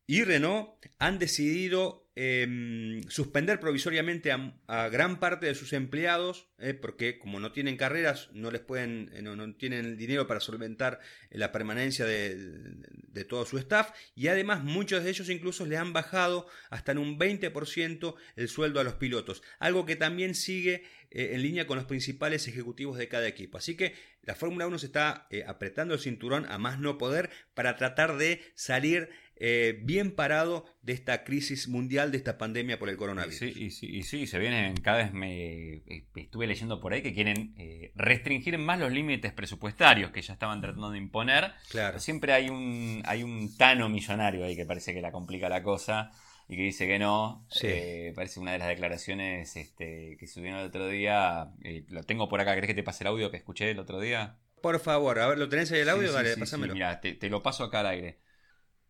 y 0.10 0.24
Renault 0.24 0.88
han 0.98 1.20
decidido 1.20 2.10
Em, 2.22 3.02
suspender 3.08 3.62
provisoriamente 3.62 4.34
a, 4.34 4.90
gran 4.90 5.22
parte 5.22 5.46
de 5.46 5.56
sus 5.56 5.72
empleados, 5.72 6.50
eh, 6.58 6.74
porque 6.74 7.18
como 7.18 7.40
no 7.40 7.54
tienen 7.54 7.78
carreras, 7.78 8.30
no 8.34 8.52
les 8.52 8.60
pueden, 8.60 9.10
eh, 9.14 9.22
no, 9.22 9.56
tienen 9.56 9.86
el 9.86 9.96
dinero 9.96 10.28
para 10.28 10.42
solventar 10.42 11.00
la 11.30 11.54
permanencia 11.54 12.04
de, 12.06 13.24
todo 13.24 13.46
su 13.46 13.58
staff, 13.58 13.92
y 14.16 14.28
además 14.28 14.66
muchos 14.66 15.02
de 15.02 15.12
ellos 15.12 15.30
incluso 15.30 15.66
le 15.66 15.78
han 15.78 15.94
bajado 15.94 16.46
hasta 16.70 16.92
en 16.92 16.98
un 16.98 17.18
20% 17.18 18.16
el 18.36 18.50
sueldo 18.50 18.82
a 18.82 18.84
los 18.84 18.96
pilotos, 18.96 19.42
algo 19.58 19.86
que 19.86 19.96
también 19.96 20.36
sigue 20.36 20.84
eh, 21.12 21.30
en 21.36 21.42
línea 21.42 21.68
con 21.68 21.78
los 21.78 21.86
principales 21.86 22.50
ejecutivos 22.50 22.98
de 22.98 23.08
cada 23.08 23.30
equipo. 23.30 23.58
Así 23.58 23.78
que 23.78 23.94
la 24.24 24.36
Fórmula 24.36 24.68
1 24.68 24.80
se 24.80 24.88
está 24.88 25.30
apretando 25.48 25.94
el 25.94 26.02
cinturón 26.02 26.46
a 26.50 26.58
más 26.58 26.80
no 26.80 26.98
poder 26.98 27.30
para 27.54 27.78
tratar 27.78 28.18
de 28.18 28.42
salir 28.56 29.10
eh, 29.42 29.80
bien 29.84 30.12
parado 30.12 30.66
de 30.82 30.92
esta 30.92 31.24
crisis 31.24 31.70
mundial, 31.70 32.12
de 32.12 32.18
esta 32.18 32.38
pandemia 32.38 32.78
por 32.78 32.90
el 32.90 32.98
coronavirus. 32.98 33.38
Sí, 33.40 33.54
y 33.56 33.72
sí, 33.72 33.88
y 33.88 34.04
sí, 34.04 34.28
se 34.28 34.38
vienen, 34.38 34.76
cada 34.76 34.98
vez 34.98 35.14
me 35.14 35.76
eh, 35.76 36.08
estuve 36.16 36.46
leyendo 36.46 36.82
por 36.82 36.92
ahí 36.92 37.02
que 37.02 37.14
quieren 37.14 37.54
eh, 37.58 37.94
restringir 37.96 38.58
más 38.58 38.80
los 38.80 38.92
límites 38.92 39.32
presupuestarios 39.32 40.12
que 40.12 40.22
ya 40.22 40.34
estaban 40.34 40.60
tratando 40.60 40.92
de 40.92 40.98
imponer. 40.98 41.54
Claro. 41.70 42.00
Siempre 42.00 42.34
hay 42.34 42.50
un, 42.50 43.02
hay 43.06 43.24
un 43.24 43.56
tano 43.56 43.88
millonario 43.88 44.44
ahí 44.44 44.58
que 44.58 44.66
parece 44.66 44.94
que 44.94 45.02
la 45.02 45.14
complica 45.14 45.48
la 45.48 45.64
cosa 45.64 46.12
y 46.50 46.58
que 46.58 46.64
dice 46.64 46.86
que 46.86 47.00
no. 47.00 47.46
Sí. 47.50 47.70
parece 48.14 48.42
una 48.42 48.52
de 48.52 48.58
las 48.58 48.68
declaraciones 48.68 49.56
este, 49.56 50.18
que 50.20 50.28
subieron 50.28 50.60
el 50.60 50.68
otro 50.68 50.90
día. 50.90 51.54
lo 51.88 52.04
tengo 52.04 52.28
por 52.28 52.42
acá, 52.42 52.56
¿crees 52.56 52.68
que 52.68 52.74
te 52.74 52.84
pase 52.84 53.06
el 53.06 53.08
audio 53.08 53.32
que 53.32 53.38
escuché 53.38 53.72
el 53.72 53.80
otro 53.80 54.02
día? 54.02 54.38
Por 54.62 54.82
favor, 54.82 55.18
a 55.20 55.28
ver, 55.28 55.38
¿lo 55.38 55.48
tenés 55.48 55.72
ahí 55.72 55.80
el 55.80 55.90
audio? 55.90 56.10
Sí, 56.10 56.14
Dale, 56.14 56.34
sí, 56.34 56.40
pásamelo. 56.42 56.74
Mira, 56.74 57.00
te, 57.00 57.14
te 57.14 57.30
lo 57.30 57.42
paso 57.42 57.64
acá 57.64 57.80
al 57.80 57.88
aire. 57.88 58.20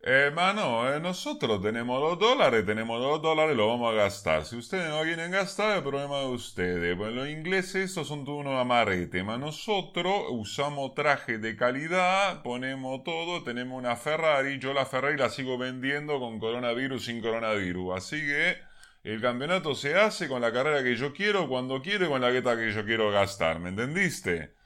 Hermano, 0.01 0.93
eh, 0.93 0.99
nosotros 1.01 1.61
tenemos 1.61 1.99
dos 1.99 2.17
dólares, 2.17 2.65
tenemos 2.65 3.01
dos 3.01 3.21
dólares, 3.21 3.55
lo 3.57 3.67
vamos 3.67 3.91
a 3.91 3.95
gastar. 3.97 4.45
Si 4.45 4.55
ustedes 4.55 4.89
no 4.89 5.01
quieren 5.03 5.29
gastar, 5.29 5.77
el 5.77 5.83
problema 5.83 6.19
de 6.19 6.27
ustedes. 6.27 6.95
Pues 6.95 7.11
los 7.13 7.27
ingleses, 7.27 7.75
estos 7.89 8.07
son 8.07 8.27
unos 8.27 8.59
amaretes, 8.59 9.23
mas 9.25 9.39
nosotros 9.39 10.23
usamos 10.29 10.95
traje 10.95 11.37
de 11.37 11.57
calidad, 11.57 12.41
ponemos 12.43 13.03
todo, 13.03 13.43
tenemos 13.43 13.77
una 13.77 13.97
Ferrari, 13.97 14.57
yo 14.59 14.73
la 14.73 14.85
Ferrari 14.85 15.17
la 15.17 15.29
sigo 15.29 15.57
vendiendo 15.57 16.17
con 16.19 16.39
coronavirus, 16.39 17.03
sin 17.03 17.21
coronavirus. 17.21 17.97
Así 17.97 18.21
que 18.21 18.57
el 19.03 19.21
campeonato 19.21 19.75
se 19.75 19.95
hace 19.95 20.29
con 20.29 20.41
la 20.41 20.53
carrera 20.53 20.81
que 20.81 20.95
yo 20.95 21.13
quiero, 21.13 21.49
cuando 21.49 21.81
quiero 21.81 22.05
y 22.05 22.09
con 22.09 22.21
la 22.21 22.31
gueta 22.31 22.55
que 22.55 22.71
yo 22.71 22.85
quiero 22.85 23.11
gastar, 23.11 23.59
¿me 23.59 23.69
entendiste? 23.69 24.58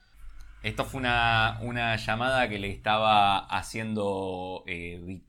Esto 0.63 0.85
fue 0.85 1.01
una, 1.01 1.59
una 1.61 1.97
llamada 1.97 2.47
que 2.47 2.57
le 2.57 2.71
estaba 2.71 3.39
haciendo 3.39 4.63
eh, 4.65 5.21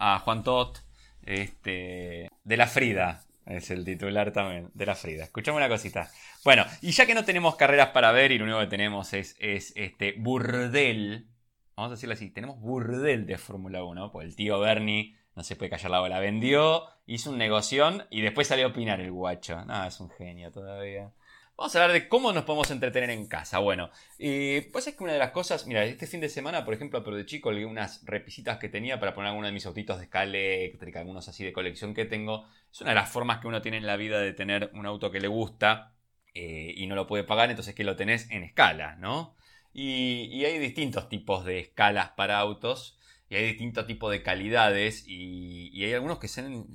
a 0.00 0.18
Juan 0.20 0.42
Tot 0.42 0.82
este, 1.22 2.30
de 2.42 2.56
la 2.56 2.66
Frida. 2.66 3.22
Es 3.44 3.70
el 3.70 3.84
titular 3.84 4.32
también, 4.32 4.70
de 4.72 4.86
la 4.86 4.94
Frida. 4.94 5.24
Escuchame 5.24 5.58
una 5.58 5.68
cosita. 5.68 6.10
Bueno, 6.42 6.64
y 6.80 6.92
ya 6.92 7.04
que 7.04 7.14
no 7.14 7.26
tenemos 7.26 7.56
carreras 7.56 7.88
para 7.88 8.12
ver 8.12 8.32
y 8.32 8.38
lo 8.38 8.44
único 8.44 8.60
que 8.60 8.66
tenemos 8.66 9.12
es, 9.12 9.36
es 9.38 9.74
este 9.76 10.14
burdel, 10.16 11.28
vamos 11.76 11.90
a 11.90 11.94
decirlo 11.96 12.14
así, 12.14 12.30
tenemos 12.30 12.60
burdel 12.60 13.26
de 13.26 13.36
Fórmula 13.36 13.84
1, 13.84 14.10
pues 14.10 14.26
el 14.26 14.36
tío 14.36 14.58
Bernie 14.58 15.18
no 15.36 15.44
se 15.44 15.54
puede 15.56 15.70
callar 15.70 15.90
la 15.90 16.00
bola, 16.00 16.18
vendió, 16.18 16.84
hizo 17.04 17.30
un 17.30 17.36
negoción 17.36 18.04
y 18.10 18.22
después 18.22 18.48
salió 18.48 18.66
a 18.66 18.70
opinar 18.70 19.00
el 19.02 19.12
guacho. 19.12 19.66
No, 19.66 19.84
es 19.84 20.00
un 20.00 20.08
genio 20.08 20.50
todavía. 20.50 21.12
Vamos 21.56 21.76
a 21.76 21.82
hablar 21.82 21.92
de 21.92 22.08
cómo 22.08 22.32
nos 22.32 22.44
podemos 22.44 22.70
entretener 22.70 23.10
en 23.10 23.26
casa. 23.26 23.58
Bueno, 23.58 23.90
pues 24.18 24.86
es 24.86 24.96
que 24.96 25.04
una 25.04 25.12
de 25.12 25.18
las 25.18 25.30
cosas, 25.30 25.66
mira, 25.66 25.84
este 25.84 26.06
fin 26.06 26.20
de 26.20 26.28
semana, 26.28 26.64
por 26.64 26.74
ejemplo, 26.74 26.98
aproveché 26.98 27.36
y 27.36 27.40
colgué 27.40 27.66
unas 27.66 28.04
repisitas 28.04 28.58
que 28.58 28.68
tenía 28.68 28.98
para 28.98 29.14
poner 29.14 29.28
algunos 29.28 29.48
de 29.48 29.52
mis 29.52 29.66
autitos 29.66 29.98
de 29.98 30.04
escala 30.04 30.24
eléctrica, 30.24 31.00
algunos 31.00 31.28
así 31.28 31.44
de 31.44 31.52
colección 31.52 31.94
que 31.94 32.04
tengo. 32.06 32.46
Es 32.72 32.80
una 32.80 32.90
de 32.90 32.96
las 32.96 33.10
formas 33.10 33.38
que 33.38 33.48
uno 33.48 33.62
tiene 33.62 33.76
en 33.76 33.86
la 33.86 33.96
vida 33.96 34.18
de 34.20 34.32
tener 34.32 34.70
un 34.74 34.86
auto 34.86 35.10
que 35.10 35.20
le 35.20 35.28
gusta 35.28 35.94
eh, 36.34 36.72
y 36.76 36.86
no 36.86 36.94
lo 36.94 37.06
puede 37.06 37.24
pagar, 37.24 37.50
entonces 37.50 37.74
que 37.74 37.84
lo 37.84 37.96
tenés 37.96 38.30
en 38.30 38.42
escala, 38.42 38.96
¿no? 38.96 39.36
Y, 39.74 40.44
hay 40.44 40.58
distintos 40.58 41.08
tipos 41.08 41.44
de 41.44 41.60
escalas 41.60 42.10
para 42.10 42.38
autos 42.38 42.98
y 43.28 43.36
hay 43.36 43.44
distintos 43.46 43.86
tipos 43.86 44.10
de 44.10 44.22
calidades 44.22 45.04
y, 45.06 45.84
hay 45.84 45.92
algunos 45.94 46.18
que 46.18 46.28
salen 46.28 46.66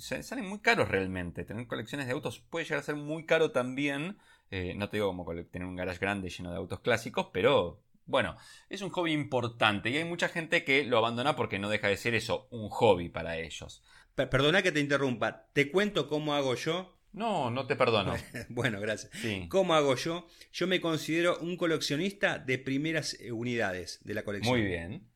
muy 0.48 0.60
caros 0.60 0.88
realmente. 0.88 1.44
Tener 1.44 1.68
colecciones 1.68 2.08
de 2.08 2.14
autos 2.14 2.40
puede 2.40 2.66
llegar 2.66 2.80
a 2.80 2.84
ser 2.84 2.96
muy 2.96 3.26
caro 3.26 3.52
también. 3.52 4.18
Eh, 4.52 4.74
no 4.76 4.90
te 4.90 4.98
digo 4.98 5.08
como 5.08 5.26
tener 5.46 5.68
un 5.68 5.76
garage 5.76 6.00
grande 6.00 6.30
lleno 6.30 6.52
de 6.52 6.58
autos 6.58 6.80
clásicos, 6.80 7.28
pero 7.34 7.82
bueno, 8.06 8.38
es 8.70 8.82
un 8.82 8.90
hobby 8.92 9.12
importante 9.12 9.90
y 9.90 9.98
hay 9.98 10.06
mucha 10.06 10.30
gente 10.30 10.64
que 10.64 10.84
lo 10.86 10.98
abandona 10.98 11.36
porque 11.36 11.60
no 11.60 11.70
deja 11.70 11.88
de 11.90 11.98
ser 11.98 12.16
eso, 12.16 12.48
un 12.52 12.70
hobby 12.70 13.10
para 13.10 13.38
ellos. 13.38 13.84
Per- 14.16 14.30
Perdona 14.30 14.62
que 14.62 14.72
te 14.72 14.80
interrumpa. 14.80 15.48
Te 15.54 15.70
cuento 15.70 16.08
cómo 16.08 16.34
hago 16.34 16.56
yo. 16.56 16.94
No, 17.14 17.50
no 17.52 17.68
te 17.68 17.76
perdono. 17.76 18.16
bueno, 18.50 18.80
gracias. 18.80 19.12
Sí. 19.22 19.48
¿Cómo 19.50 19.74
hago 19.76 19.96
yo? 19.96 20.28
Yo 20.54 20.68
me 20.68 20.80
considero 20.80 21.38
un 21.40 21.58
coleccionista 21.58 22.38
de 22.40 22.58
primeras 22.60 23.16
eh, 23.20 23.32
unidades 23.32 24.00
de 24.04 24.14
la 24.14 24.24
colección. 24.24 24.58
Muy 24.58 24.66
bien. 24.66 25.08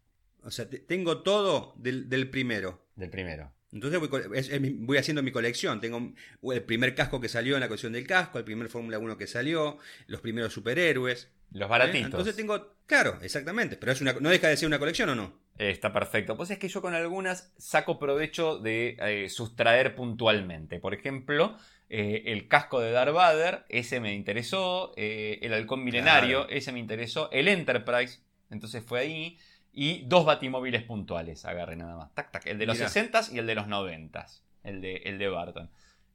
O 0.44 0.52
sea, 0.52 0.70
te- 0.70 0.80
tengo 0.80 1.22
todo 1.22 1.74
del, 1.78 2.10
del 2.10 2.30
primero. 2.30 2.88
Del 2.96 3.10
primero. 3.10 3.54
Entonces 3.72 4.00
voy, 4.00 4.98
haciendo 4.98 5.24
mi 5.24 5.32
colección. 5.32 5.80
Tengo 5.80 6.14
el 6.52 6.64
primer 6.64 6.94
casco 6.94 7.22
que 7.22 7.30
salió 7.30 7.56
en 7.56 7.62
la 7.62 7.68
colección 7.68 7.94
del 7.94 8.06
casco, 8.06 8.38
el 8.38 8.44
primer 8.44 8.68
Fórmula 8.68 9.00
1 9.00 9.18
que 9.18 9.28
salió, 9.28 9.78
los 10.08 10.22
primeros 10.22 10.54
superhéroes. 10.54 11.30
Los 11.52 11.68
¿eh? 11.68 11.70
baratitos. 11.70 12.06
Entonces 12.06 12.36
tengo, 12.36 12.76
claro, 12.86 13.18
exactamente. 13.22 13.78
Pero 13.78 13.92
es 13.92 14.02
una, 14.02 14.14
no 14.14 14.30
deja 14.30 14.50
de 14.50 14.58
ser 14.58 14.68
una 14.68 14.80
colección 14.80 15.10
o 15.10 15.16
no. 15.16 15.40
Está 15.58 15.94
perfecto. 15.94 16.36
Pues 16.36 16.50
es 16.52 16.58
que 16.58 16.68
yo 16.68 16.82
con 16.82 16.94
algunas 16.96 17.54
saco 17.58 18.00
provecho 18.00 18.58
de 18.58 18.98
eh, 19.00 19.30
sustraer 19.30 19.96
puntualmente. 19.96 20.80
Por 20.80 20.94
ejemplo, 20.94 21.58
eh, 21.90 22.24
el 22.28 22.48
casco 22.48 22.80
de 22.80 22.92
Darth 22.92 23.14
Vader, 23.14 23.66
ese 23.70 24.00
me 24.00 24.14
interesó. 24.14 24.94
eh, 24.98 25.40
el 25.42 25.54
halcón 25.54 25.84
milenario, 25.84 26.48
ese 26.50 26.72
me 26.72 26.80
interesó. 26.80 27.30
El 27.32 27.48
Enterprise, 27.48 28.20
entonces 28.50 28.84
fue 28.84 29.02
ahí. 29.02 29.38
Y 29.74 30.04
dos 30.06 30.26
batimóviles 30.26 30.84
puntuales, 30.84 31.46
agarré 31.46 31.76
nada 31.78 31.96
más. 31.96 32.14
Tac, 32.14 32.32
tac. 32.32 32.46
El 32.46 32.58
de 32.60 32.66
los 32.66 32.78
Mirá. 32.78 32.90
60s 32.90 33.32
y 33.34 33.38
el 33.40 33.48
de 33.48 33.56
los 33.56 33.68
90s. 33.68 34.42
El 34.64 34.82
de, 34.82 34.96
el 35.06 35.18
de 35.18 35.28
Barton. 35.30 35.70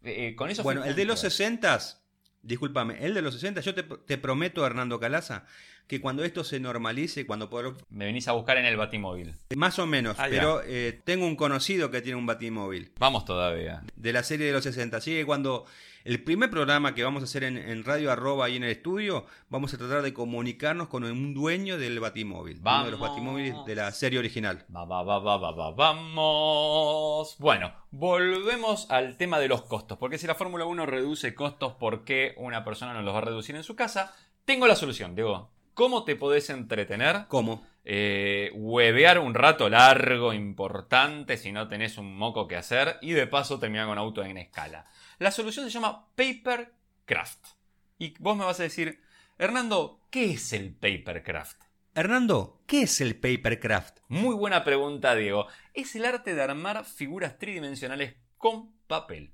Eh, 0.05 0.29
eh, 0.29 0.37
con 0.37 0.51
eso 0.51 0.63
Bueno, 0.63 0.85
el 0.85 0.95
de 0.95 1.05
los 1.05 1.17
puntual. 1.21 1.31
60, 1.33 1.79
discúlpame, 2.43 3.05
el 3.05 3.15
de 3.15 3.23
los 3.23 3.35
60, 3.35 3.61
yo 3.63 3.75
te, 3.75 3.83
te 3.83 4.19
prometo, 4.19 4.65
Hernando 4.67 5.01
Calaza, 5.01 5.47
que 5.87 6.01
cuando 6.01 6.23
esto 6.25 6.45
se 6.45 6.61
normalice, 6.61 7.27
cuando 7.27 7.49
por, 7.49 7.77
Me 7.89 8.05
venís 8.05 8.29
a 8.29 8.33
buscar 8.33 8.57
en 8.59 8.67
el 8.67 8.77
batimóvil. 8.77 9.35
más 9.57 9.79
o 9.79 9.87
menos, 9.87 10.17
Ah, 10.21 10.27
pero 10.29 10.61
eh, 10.65 11.01
tengo 11.05 11.27
un 11.27 11.35
conocido 11.37 11.91
que 11.91 12.03
tiene 12.03 12.19
un 12.19 12.27
batimóvil 12.27 12.93
Vamos 12.99 13.25
todavía. 13.25 13.83
de 13.97 14.13
la 14.13 14.23
serie 14.23 14.47
de 14.47 14.53
los 14.53 14.65
60. 14.65 14.97
Así 14.99 15.13
que 15.13 15.25
cuando 15.25 15.65
el 16.07 16.23
primer 16.23 16.51
programa 16.51 16.95
que 16.95 17.03
vamos 17.03 17.23
a 17.23 17.25
hacer 17.25 17.43
en, 17.43 17.59
en 17.59 17.83
radio 17.83 18.13
arroba 18.13 18.49
y 18.49 18.57
en 18.57 18.63
el 18.65 18.71
estudio, 18.71 19.27
vamos 19.49 19.75
a 19.75 19.79
tratar 19.79 20.03
de 20.03 20.15
comunicarnos 20.15 20.87
con 20.87 21.03
un 21.03 21.35
dueño 21.35 21.79
del 21.79 21.99
batimóvil, 21.99 22.61
uno 22.61 22.85
de 22.85 22.91
los 22.93 23.01
Vamos. 23.01 23.17
batimóviles 23.17 23.57
de 23.67 23.75
la 23.75 23.91
serie 23.91 24.19
original. 24.21 24.65
Va, 24.75 24.85
va, 24.85 25.03
va, 25.03 25.19
va, 25.19 25.37
va, 25.37 25.51
va, 25.51 25.71
vamos. 25.73 27.37
Bueno, 27.39 27.73
volvemos 27.91 28.91
al 28.91 29.17
tema 29.17 29.41
de 29.41 29.49
los 29.49 29.63
costos. 29.63 29.99
Porque 29.99 30.19
si 30.19 30.27
la 30.27 30.35
Fórmula 30.37 30.65
1 30.65 30.87
reduce 30.87 31.35
costos, 31.35 31.75
¿por 31.75 32.05
qué 32.05 32.35
una 32.39 32.65
persona 32.65 32.95
no 32.95 33.03
los 33.03 33.13
va 33.15 33.19
a 33.19 33.23
reducir 33.23 33.57
en 33.57 33.65
su 33.65 33.75
casa? 33.75 34.15
Tengo 34.45 34.67
la 34.67 34.77
solución, 34.77 35.15
Diego. 35.15 35.51
¿Cómo 35.75 36.05
te 36.05 36.17
podés 36.17 36.49
entretener? 36.51 37.27
¿Cómo? 37.29 37.67
Eh, 37.85 38.51
huevear 38.55 39.19
un 39.19 39.35
rato 39.35 39.69
largo, 39.69 40.33
importante, 40.33 41.37
si 41.37 41.53
no 41.53 41.69
tenés 41.69 41.99
un 41.99 42.17
moco 42.17 42.49
que 42.49 42.57
hacer. 42.57 42.97
Y 43.03 43.11
de 43.11 43.27
paso 43.27 43.59
terminar 43.59 43.87
con 43.87 43.99
auto 43.99 44.23
en 44.25 44.39
escala. 44.39 44.87
La 45.19 45.31
solución 45.31 45.65
se 45.65 45.71
llama 45.71 46.09
Papercraft. 46.15 47.47
Y 47.99 48.15
vos 48.19 48.37
me 48.37 48.45
vas 48.45 48.61
a 48.61 48.65
decir, 48.65 49.01
Hernando, 49.39 50.01
¿qué 50.11 50.33
es 50.33 50.53
el 50.53 50.75
Papercraft? 50.75 51.67
Hernando, 51.97 52.61
¿qué 52.67 52.83
es 52.83 53.01
el 53.01 53.19
papercraft? 53.19 54.01
Muy 54.09 54.35
buena 54.35 54.65
pregunta, 54.65 55.15
Diego. 55.15 55.47
Es 55.73 55.97
el 55.97 56.05
arte 56.05 56.35
de 56.35 56.43
armar 56.43 56.85
figuras 56.85 57.39
tridimensionales 57.39 58.17
con 58.37 58.77
papel. 58.87 59.33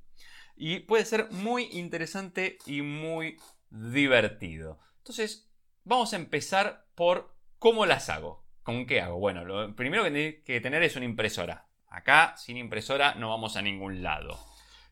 Y 0.54 0.78
puede 0.78 1.04
ser 1.04 1.32
muy 1.32 1.64
interesante 1.72 2.58
y 2.64 2.82
muy 2.82 3.36
divertido. 3.68 4.78
Entonces, 4.98 5.50
vamos 5.82 6.12
a 6.12 6.16
empezar 6.16 6.86
por 6.94 7.34
cómo 7.58 7.84
las 7.84 8.08
hago. 8.10 8.44
¿Con 8.62 8.86
qué 8.86 9.00
hago? 9.00 9.18
Bueno, 9.18 9.44
lo 9.44 9.74
primero 9.74 10.04
que 10.04 10.10
tenés 10.10 10.44
que 10.44 10.60
tener 10.60 10.84
es 10.84 10.94
una 10.94 11.04
impresora. 11.04 11.66
Acá, 11.88 12.36
sin 12.36 12.58
impresora, 12.58 13.16
no 13.16 13.30
vamos 13.30 13.56
a 13.56 13.62
ningún 13.62 14.04
lado. 14.04 14.38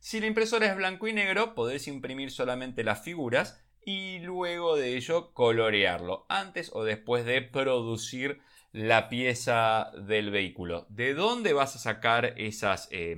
Si 0.01 0.19
la 0.19 0.27
impresora 0.27 0.67
es 0.67 0.77
blanco 0.77 1.09
y 1.09 1.13
negro, 1.13 1.55
podés 1.55 1.87
imprimir 1.87 2.31
solamente 2.31 2.85
las 2.85 3.03
figuras 3.03 3.63
y 3.85 4.19
luego 4.21 4.75
de 4.77 4.97
ello 4.97 5.35
colorearlo, 5.35 6.25
antes 6.31 6.71
o 6.73 6.85
después 6.85 7.27
de 7.27 7.43
producir 7.43 8.41
la 8.73 9.11
pieza 9.11 9.91
del 10.07 10.31
vehículo. 10.31 10.87
¿De 10.89 11.13
dónde 11.13 11.53
vas 11.53 11.77
a 11.77 11.79
sacar 11.79 12.33
esas 12.39 12.89
eh, 12.91 13.17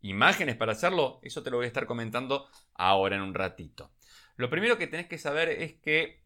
imágenes 0.00 0.56
para 0.56 0.72
hacerlo? 0.72 1.20
Eso 1.22 1.42
te 1.42 1.50
lo 1.50 1.58
voy 1.58 1.64
a 1.64 1.68
estar 1.68 1.86
comentando 1.86 2.48
ahora 2.72 3.16
en 3.16 3.22
un 3.22 3.34
ratito. 3.34 3.92
Lo 4.36 4.48
primero 4.48 4.78
que 4.78 4.86
tenés 4.86 5.08
que 5.08 5.18
saber 5.18 5.50
es 5.50 5.74
qué 5.74 6.22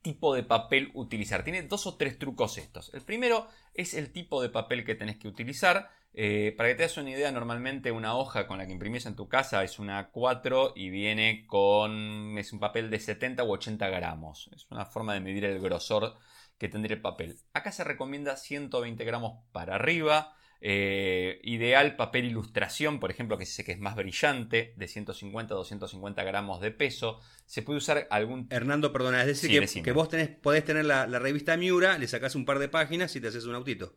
tipo 0.00 0.34
de 0.34 0.42
papel 0.42 0.90
utilizar. 0.94 1.44
Tiene 1.44 1.62
dos 1.62 1.86
o 1.86 1.96
tres 1.96 2.18
trucos 2.18 2.56
estos. 2.56 2.92
El 2.94 3.02
primero 3.02 3.46
es 3.74 3.92
el 3.92 4.10
tipo 4.10 4.40
de 4.40 4.48
papel 4.48 4.84
que 4.84 4.94
tenés 4.94 5.18
que 5.18 5.28
utilizar. 5.28 5.90
Eh, 6.14 6.52
para 6.56 6.68
que 6.68 6.74
te 6.74 6.82
das 6.82 6.96
una 6.98 7.10
idea, 7.10 7.32
normalmente 7.32 7.90
una 7.90 8.16
hoja 8.16 8.46
con 8.46 8.58
la 8.58 8.66
que 8.66 8.72
imprimís 8.72 9.06
en 9.06 9.16
tu 9.16 9.28
casa 9.28 9.64
es 9.64 9.78
una 9.78 10.12
A4 10.12 10.72
y 10.76 10.90
viene 10.90 11.46
con. 11.46 12.36
es 12.38 12.52
un 12.52 12.60
papel 12.60 12.90
de 12.90 13.00
70 13.00 13.44
u 13.44 13.52
80 13.52 13.88
gramos. 13.88 14.50
Es 14.54 14.66
una 14.70 14.84
forma 14.84 15.14
de 15.14 15.20
medir 15.20 15.44
el 15.44 15.60
grosor 15.60 16.14
que 16.58 16.68
tendría 16.68 16.96
el 16.96 17.02
papel. 17.02 17.36
Acá 17.54 17.72
se 17.72 17.84
recomienda 17.84 18.36
120 18.36 19.04
gramos 19.04 19.42
para 19.52 19.76
arriba. 19.76 20.34
Eh, 20.64 21.40
ideal 21.42 21.96
papel 21.96 22.24
ilustración, 22.26 23.00
por 23.00 23.10
ejemplo, 23.10 23.36
que 23.36 23.46
sé 23.46 23.64
que 23.64 23.72
es 23.72 23.80
más 23.80 23.96
brillante, 23.96 24.74
de 24.76 24.86
150 24.86 25.54
a 25.54 25.56
250 25.56 26.22
gramos 26.22 26.60
de 26.60 26.70
peso. 26.70 27.18
Se 27.46 27.62
puede 27.62 27.78
usar 27.78 28.06
algún 28.10 28.46
Hernando, 28.48 28.92
perdona, 28.92 29.22
es 29.22 29.26
decir, 29.26 29.66
Sí, 29.66 29.82
que, 29.82 29.90
vos 29.90 30.08
tenés, 30.08 30.28
podés 30.28 30.64
tener 30.64 30.84
la, 30.84 31.08
la 31.08 31.18
revista 31.18 31.56
Miura, 31.56 31.98
le 31.98 32.06
sacás 32.06 32.36
un 32.36 32.44
par 32.44 32.60
de 32.60 32.68
páginas 32.68 33.16
y 33.16 33.20
te 33.20 33.28
haces 33.28 33.46
un 33.46 33.56
autito. 33.56 33.96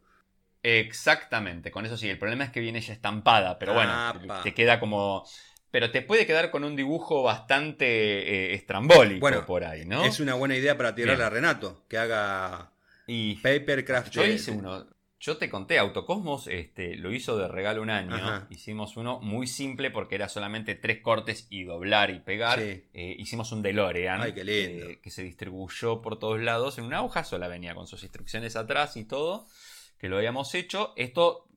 Exactamente, 0.65 1.69
con 1.71 1.85
eso 1.85 1.95
sí. 1.97 2.09
El 2.09 2.17
problema 2.17 2.43
es 2.45 2.49
que 2.51 2.59
viene 2.59 2.81
ya 2.81 2.93
estampada, 2.93 3.59
pero 3.59 3.73
bueno, 3.73 3.91
Apa. 3.91 4.41
te 4.41 4.53
queda 4.53 4.79
como. 4.79 5.23
Pero 5.71 5.91
te 5.91 6.01
puede 6.01 6.25
quedar 6.25 6.51
con 6.51 6.63
un 6.63 6.75
dibujo 6.75 7.21
bastante 7.21 7.85
eh, 7.85 8.53
estrambólico 8.53 9.19
Bueno, 9.19 9.45
por 9.45 9.65
ahí, 9.65 9.85
¿no? 9.85 10.05
Es 10.05 10.19
una 10.21 10.33
buena 10.33 10.55
idea 10.55 10.77
para 10.77 10.95
tirarle 10.95 11.15
Bien. 11.17 11.27
a 11.27 11.29
Renato, 11.29 11.83
que 11.89 11.97
haga 11.97 12.71
Y 13.07 13.35
papercraft. 13.35 14.09
yo 14.11 14.23
hice 14.25 14.51
uno. 14.51 14.87
Yo 15.19 15.37
te 15.37 15.49
conté, 15.49 15.79
Autocosmos 15.79 16.47
este, 16.47 16.95
lo 16.97 17.11
hizo 17.11 17.35
de 17.37 17.47
regalo 17.47 17.81
un 17.81 17.89
año. 17.89 18.15
Ajá. 18.15 18.47
Hicimos 18.51 18.95
uno 18.95 19.19
muy 19.21 19.47
simple 19.47 19.89
porque 19.89 20.15
era 20.15 20.29
solamente 20.29 20.75
tres 20.75 21.01
cortes 21.01 21.47
y 21.49 21.63
doblar 21.63 22.11
y 22.11 22.19
pegar. 22.19 22.59
Sí. 22.59 22.83
Eh, 22.93 23.15
hicimos 23.17 23.51
un 23.51 23.61
DeLorean 23.63 24.21
Ay, 24.21 24.33
qué 24.33 24.43
lindo. 24.43 24.89
eh, 24.89 24.99
que 25.01 25.09
se 25.09 25.23
distribuyó 25.23 26.01
por 26.01 26.19
todos 26.19 26.39
lados 26.39 26.77
en 26.77 26.85
una 26.85 27.01
hoja 27.03 27.23
sola. 27.23 27.47
Venía 27.47 27.73
con 27.75 27.87
sus 27.87 28.03
instrucciones 28.03 28.55
atrás 28.55 28.97
y 28.97 29.03
todo, 29.05 29.47
que 29.97 30.09
lo 30.09 30.17
habíamos 30.17 30.53
hecho. 30.55 30.93
Esto 30.95 31.47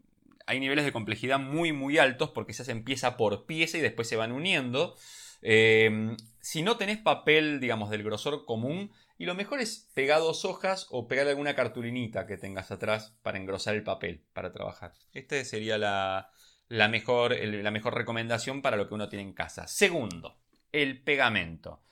hay 0.46 0.60
niveles 0.60 0.84
de 0.84 0.92
complejidad 0.92 1.38
muy, 1.38 1.72
muy 1.72 1.98
altos 1.98 2.30
porque 2.30 2.52
se 2.52 2.62
hace 2.62 2.72
empieza 2.72 3.16
por 3.16 3.46
pieza 3.46 3.78
y 3.78 3.82
después 3.82 4.08
se 4.08 4.16
van 4.16 4.32
uniendo. 4.32 4.96
Eh, 5.42 6.16
si 6.40 6.62
no 6.62 6.76
tenés 6.76 6.98
papel, 6.98 7.60
digamos, 7.60 7.90
del 7.90 8.02
grosor 8.02 8.44
común, 8.44 8.90
y 9.18 9.26
lo 9.26 9.34
mejor 9.34 9.60
es 9.60 9.90
pegar 9.94 10.20
dos 10.20 10.44
hojas 10.44 10.86
o 10.90 11.08
pegar 11.08 11.26
alguna 11.26 11.54
cartulinita 11.54 12.26
que 12.26 12.36
tengas 12.36 12.70
atrás 12.70 13.16
para 13.22 13.36
engrosar 13.36 13.74
el 13.74 13.82
papel 13.82 14.22
para 14.32 14.52
trabajar. 14.52 14.92
Esta 15.12 15.44
sería 15.44 15.76
la, 15.76 16.30
la 16.68 16.88
mejor, 16.88 17.36
la 17.36 17.70
mejor 17.72 17.94
recomendación 17.94 18.62
para 18.62 18.76
lo 18.76 18.88
que 18.88 18.94
uno 18.94 19.08
tiene 19.08 19.24
en 19.24 19.32
casa. 19.32 19.66
Segundo, 19.66 20.38
el 20.70 21.02
pegamento. 21.02 21.82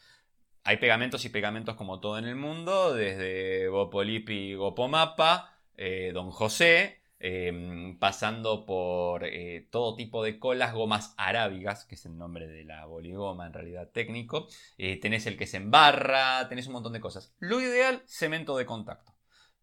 Hay 0.63 0.77
pegamentos 0.79 1.25
y 1.25 1.29
pegamentos 1.29 1.75
como 1.75 2.01
todo 2.01 2.19
en 2.19 2.27
el 2.27 2.37
mundo, 2.37 2.95
desde 2.95 3.69
Gopolipi 3.69 4.51
y 4.51 4.55
Gopomapa, 4.55 5.56
eh, 5.77 6.11
Don 6.13 6.31
José, 6.31 7.01
eh, 7.19 7.97
pasando 7.99 8.67
por 8.67 9.25
eh, 9.25 9.67
todo 9.71 9.97
tipo 9.97 10.23
de 10.23 10.39
colas, 10.39 10.75
gomas 10.75 11.15
arábigas, 11.17 11.85
que 11.85 11.95
es 11.95 12.05
el 12.05 12.19
nombre 12.19 12.47
de 12.47 12.65
la 12.65 12.85
boligoma 12.85 13.47
en 13.47 13.55
realidad 13.55 13.91
técnico. 13.91 14.49
Eh, 14.77 15.01
tenés 15.01 15.27
el 15.27 15.39
que 15.39 15.47
se 15.47 15.57
embarra, 15.57 16.47
tenés 16.49 16.67
un 16.67 16.75
montón 16.75 16.93
de 16.93 17.01
cosas. 17.01 17.35
Lo 17.39 17.61
ideal, 17.61 18.03
cemento 18.07 18.57
de 18.57 18.67
contacto. 18.67 19.15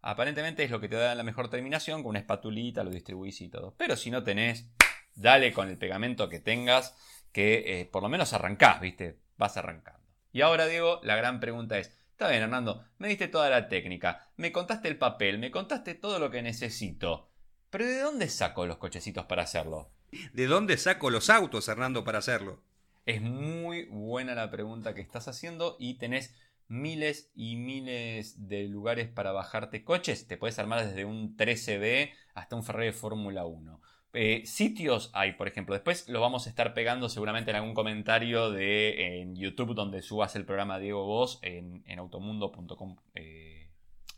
Aparentemente 0.02 0.64
es 0.64 0.72
lo 0.72 0.82
que 0.82 0.90
te 0.90 0.96
da 0.96 1.16
la 1.16 1.24
mejor 1.24 1.50
terminación, 1.50 2.02
con 2.02 2.10
una 2.10 2.20
espatulita 2.20 2.84
lo 2.84 2.90
distribuís 2.90 3.40
y 3.42 3.50
todo. 3.50 3.76
Pero 3.78 3.96
si 3.96 4.10
no 4.10 4.24
tenés, 4.24 4.68
dale 5.16 5.54
con 5.54 5.70
el 5.70 5.78
pegamento 5.78 6.30
que 6.30 6.40
tengas, 6.40 6.98
que 7.32 7.88
por 7.92 8.04
lo 8.04 8.10
menos 8.10 8.34
arrancás, 8.34 8.82
¿viste? 8.82 9.20
Vas 9.38 9.58
arrancando. 9.58 10.02
Y 10.32 10.42
ahora, 10.42 10.66
Diego, 10.66 11.00
la 11.04 11.16
gran 11.16 11.40
pregunta 11.40 11.78
es, 11.78 11.96
está 12.14 12.30
bien, 12.30 12.44
Hernando, 12.44 12.86
me 13.00 13.08
diste 13.08 13.28
toda 13.28 13.50
la 13.50 13.68
técnica, 13.68 14.32
me 14.38 14.52
contaste 14.52 14.88
el 14.88 14.98
papel, 14.98 15.40
me 15.40 15.52
contaste 15.52 15.96
todo 15.96 16.20
lo 16.20 16.30
que 16.30 16.42
necesito. 16.42 17.30
Pero 17.70 17.86
¿de 17.86 18.00
dónde 18.00 18.30
saco 18.30 18.68
los 18.68 18.78
cochecitos 18.78 19.26
para 19.26 19.44
hacerlo? 19.44 19.92
¿De 20.32 20.46
dónde 20.46 20.78
saco 20.78 21.10
los 21.10 21.32
autos, 21.32 21.68
Hernando, 21.68 22.04
para 22.04 22.20
hacerlo? 22.20 22.62
Es 23.08 23.22
muy 23.22 23.86
buena 23.86 24.36
la 24.36 24.52
pregunta 24.52 24.94
que 24.94 25.02
estás 25.02 25.28
haciendo 25.28 25.76
y 25.80 25.96
tenés 25.96 26.36
miles 26.68 27.32
y 27.34 27.56
miles 27.56 28.48
de 28.48 28.68
lugares 28.68 29.10
para 29.10 29.32
bajarte 29.32 29.84
coches. 29.84 30.28
Te 30.28 30.38
puedes 30.38 30.60
armar 30.60 30.86
desde 30.86 31.06
un 31.06 31.36
13B 31.36 32.14
hasta 32.36 32.56
un 32.56 32.64
Ferrari 32.64 32.88
de 32.88 32.94
Fórmula 32.94 33.46
1. 33.46 33.82
Eh, 34.14 34.44
sitios 34.46 35.10
hay, 35.14 35.34
por 35.34 35.48
ejemplo. 35.48 35.74
Después 35.74 36.08
lo 36.08 36.22
vamos 36.22 36.46
a 36.46 36.50
estar 36.50 36.74
pegando 36.74 37.10
seguramente 37.10 37.50
en 37.52 37.58
algún 37.58 37.74
comentario 37.74 38.52
de 38.52 39.22
en 39.22 39.36
YouTube 39.36 39.74
donde 39.74 40.02
subas 40.02 40.36
el 40.36 40.46
programa 40.46 40.80
Diego 40.80 41.06
Vos 41.06 41.40
en, 41.42 41.84
en 41.88 42.00
automundo.com 42.00 42.98
eh, 43.16 43.72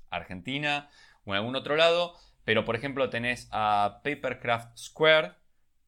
Argentina 0.09 0.89
o 1.23 1.31
en 1.31 1.37
algún 1.37 1.55
otro 1.55 1.75
lado. 1.75 2.13
Pero 2.43 2.65
por 2.65 2.75
ejemplo 2.75 3.09
tenés 3.09 3.47
a 3.51 4.01
Papercraft 4.03 4.77
Square, 4.77 5.31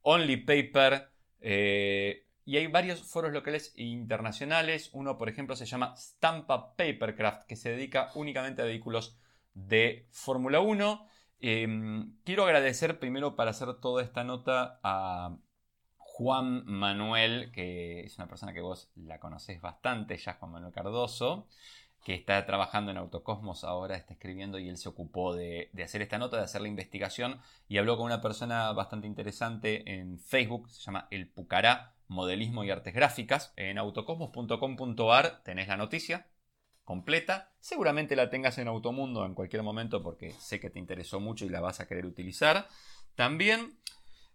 Only 0.02 0.38
Paper, 0.38 1.10
eh, 1.42 2.28
y 2.46 2.56
hay 2.56 2.68
varios 2.68 3.04
foros 3.04 3.34
locales 3.34 3.74
e 3.76 3.84
internacionales. 3.84 4.90
Uno, 4.94 5.18
por 5.18 5.28
ejemplo, 5.28 5.58
se 5.58 5.66
llama 5.66 5.96
Stampa 5.98 6.78
Papercraft, 6.78 7.46
que 7.46 7.58
se 7.58 7.72
dedica 7.72 8.10
únicamente 8.16 8.62
a 8.62 8.66
vehículos 8.66 9.20
de 9.54 10.08
Fórmula 10.12 10.62
1. 10.62 11.08
Eh, 11.40 11.68
quiero 12.24 12.46
agradecer 12.46 13.00
primero 13.00 13.36
para 13.36 13.52
hacer 13.52 13.74
toda 13.76 14.04
esta 14.04 14.24
nota 14.24 14.80
a 14.84 15.38
Juan 15.98 16.66
Manuel, 16.66 17.52
que 17.52 18.02
es 18.02 18.18
una 18.18 18.28
persona 18.28 18.54
que 18.54 18.62
vos 18.62 18.90
la 18.96 19.20
conocés 19.20 19.62
bastante, 19.62 20.18
ya 20.18 20.34
Juan 20.34 20.52
Manuel 20.52 20.74
Cardoso, 20.74 21.48
que 22.04 22.16
está 22.16 22.44
trabajando 22.46 22.90
en 22.90 22.98
Autocosmos 22.98 23.64
ahora, 23.64 23.96
está 23.96 24.14
escribiendo 24.14 24.58
y 24.58 24.68
él 24.68 24.78
se 24.78 24.90
ocupó 24.90 25.36
de, 25.36 25.70
de 25.74 25.84
hacer 25.84 26.02
esta 26.02 26.18
nota, 26.18 26.38
de 26.38 26.44
hacer 26.44 26.62
la 26.62 26.70
investigación 26.70 27.40
y 27.68 27.78
habló 27.78 27.98
con 27.98 28.08
una 28.08 28.22
persona 28.22 28.72
bastante 28.72 29.06
interesante 29.06 29.94
en 29.94 30.18
Facebook, 30.18 30.72
se 30.72 30.82
llama 30.82 31.08
El 31.12 31.28
Pucará, 31.30 31.94
Modelismo 32.08 32.64
y 32.64 32.72
Artes 32.72 32.96
Gráficas. 32.96 33.54
En 33.56 33.78
autocosmos.com.ar 33.78 35.44
tenés 35.44 35.68
la 35.68 35.78
noticia 35.78 36.26
completa. 36.88 37.52
Seguramente 37.60 38.16
la 38.16 38.30
tengas 38.30 38.58
en 38.60 38.70
Automundo 38.70 39.26
en 39.26 39.34
cualquier 39.34 39.62
momento 39.62 40.02
porque 40.02 40.32
sé 40.40 40.62
que 40.62 40.70
te 40.70 40.80
interesó 40.80 41.20
mucho 41.20 41.44
y 41.46 41.50
la 41.50 41.60
vas 41.60 41.82
a 41.82 41.86
querer 41.86 42.06
utilizar. 42.06 42.70
También, 43.14 43.78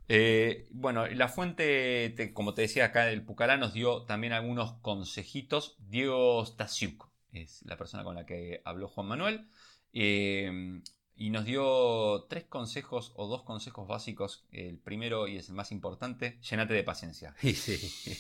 eh, 0.09 0.67
bueno, 0.71 1.07
la 1.07 1.29
fuente, 1.29 2.13
te- 2.15 2.35
como 2.35 2.53
te 2.53 2.61
decía 2.61 2.85
acá, 2.85 3.11
el 3.11 3.25
Pucará 3.25 3.57
nos 3.57 3.73
dio 3.73 4.03
también 4.03 4.35
algunos 4.35 4.75
consejitos. 4.83 5.77
Diego 5.79 6.45
Stasiuk 6.45 7.09
es 7.33 7.63
la 7.65 7.79
persona 7.79 8.05
con 8.05 8.17
la 8.17 8.27
que 8.27 8.61
habló 8.67 8.87
Juan 8.87 9.09
Manuel. 9.09 9.49
Eh, 9.95 10.83
y 11.15 11.31
nos 11.31 11.45
dio 11.45 12.25
tres 12.29 12.45
consejos 12.45 13.13
o 13.17 13.27
dos 13.29 13.43
consejos 13.43 13.87
básicos. 13.87 14.45
El 14.51 14.79
primero 14.79 15.29
y 15.29 15.37
es 15.37 15.49
el 15.49 15.55
más 15.55 15.71
importante, 15.71 16.39
llenate 16.49 16.75
de 16.75 16.83
paciencia. 16.83 17.35
Y 17.43 17.55
sí, 17.55 17.75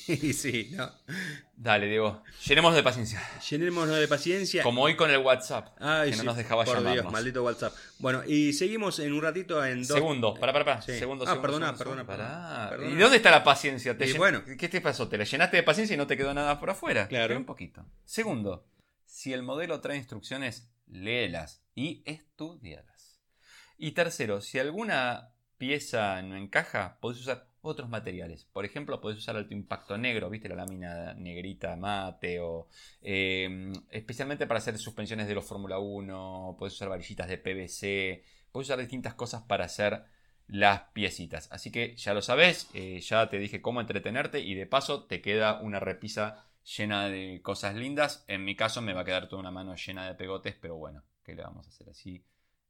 y 0.09 0.33
sí, 0.35 0.70
¿no? 0.72 0.90
Dale, 1.57 1.87
Diego, 1.87 2.22
llenémonos 2.44 2.76
de 2.76 2.83
paciencia. 2.83 3.20
Llenémonos 3.50 3.96
de 3.96 4.09
paciencia. 4.09 4.62
Como 4.62 4.83
hoy 4.83 4.96
con 4.96 5.11
el 5.11 5.18
WhatsApp, 5.18 5.76
Ay, 5.81 6.11
que 6.11 6.16
no 6.18 6.24
nos 6.24 6.37
dejaba 6.37 6.64
por 6.64 6.74
llamarnos. 6.76 7.02
Dios, 7.02 7.12
maldito 7.12 7.42
WhatsApp. 7.44 7.72
Bueno, 7.98 8.22
y 8.26 8.52
seguimos 8.52 8.98
en 8.98 9.12
un 9.12 9.22
ratito 9.22 9.64
en 9.64 9.78
dos. 9.87 9.96
Segundo, 9.96 10.35
pará, 10.35 10.52
pará, 10.52 10.64
pará. 10.64 10.83
Sí. 10.83 10.98
Segundo, 10.98 11.24
Ah, 11.26 11.40
perdona, 11.40 11.74
perdona, 11.76 12.07
perdona. 12.07 12.70
¿Y 12.90 12.96
dónde 12.96 13.16
está 13.16 13.31
la 13.31 13.42
paciencia? 13.44 13.96
¿Te 13.96 14.07
Y 14.07 14.12
llen- 14.12 14.18
bueno. 14.18 14.42
¿Qué 14.44 14.68
te 14.68 14.81
pasó? 14.81 15.09
¿Te 15.09 15.16
la 15.18 15.24
llenaste 15.24 15.57
de 15.57 15.62
paciencia 15.62 15.94
y 15.94 15.96
no 15.96 16.07
te 16.07 16.16
quedó 16.16 16.35
nada 16.35 16.59
por 16.61 16.70
afuera? 16.70 17.09
Claro. 17.09 17.24
Espera 17.24 17.38
Un 17.40 17.46
poquito. 17.46 17.85
Segundo, 18.05 18.66
si 19.07 19.33
el 19.33 19.42
modelo 19.42 19.81
trae 19.81 19.96
instrucciones, 19.96 20.68
léelas 20.87 21.64
y 21.75 22.03
estudialas. 22.07 23.21
Y 23.79 23.92
tercero, 23.92 24.40
si 24.40 24.59
alguna 24.59 25.33
pieza 25.59 26.21
no 26.23 26.37
encaja, 26.37 26.99
podés 27.01 27.21
usar 27.21 27.49
otros 27.62 27.88
materiales. 27.88 28.45
Por 28.45 28.64
ejemplo, 28.64 29.01
podés 29.01 29.18
usar 29.18 29.37
alto 29.37 29.55
impacto 29.55 29.97
negro, 29.97 30.29
¿viste? 30.29 30.49
La 30.49 30.57
lámina 30.57 31.14
negrita 31.14 31.77
mate 31.77 32.40
o 32.40 32.68
eh, 33.01 33.73
especialmente 33.90 34.47
para 34.47 34.59
hacer 34.59 34.77
suspensiones 34.79 35.29
de 35.29 35.35
los 35.35 35.45
Fórmula 35.45 35.79
1, 35.79 36.57
podés 36.59 36.75
usar 36.75 36.88
varillitas 36.88 37.29
de 37.29 37.38
PVC, 37.38 38.25
podés 38.51 38.68
usar 38.68 38.79
distintas 38.81 39.14
cosas 39.14 39.42
para 39.42 39.64
hacer 39.64 40.05
las 40.49 40.83
piecitas. 40.92 41.49
Así 41.53 41.71
que 41.71 41.97
ya 41.97 42.14
lo 42.14 42.23
sabes, 42.23 42.68
eh, 42.75 43.01
ya 43.01 43.29
te 43.29 43.38
dije 43.38 43.62
cómo 43.62 43.81
entretenerte 43.81 44.40
y 44.40 44.55
de 44.55 44.66
paso 44.66 45.05
te 45.05 45.23
queda 45.23 45.61
una 45.61 45.81
repisa 45.81 46.45
llena 46.64 47.09
de 47.09 47.40
cosas 47.42 47.75
lindas. 47.75 48.25
En 48.29 48.44
mi 48.44 48.57
caso 48.57 48.83
me 48.83 48.92
va 48.92 49.03
a 49.03 49.05
quedar 49.05 49.29
toda 49.29 49.40
una 49.40 49.51
mano 49.51 49.75
llena 49.77 50.07
de 50.07 50.14
pegotes, 50.14 50.55
pero 50.61 50.77
bueno, 50.77 51.03
¿qué 51.25 51.35
le 51.35 51.42
vamos 51.42 51.66
a 51.66 51.70
hacer 51.70 51.88
así? 51.88 52.25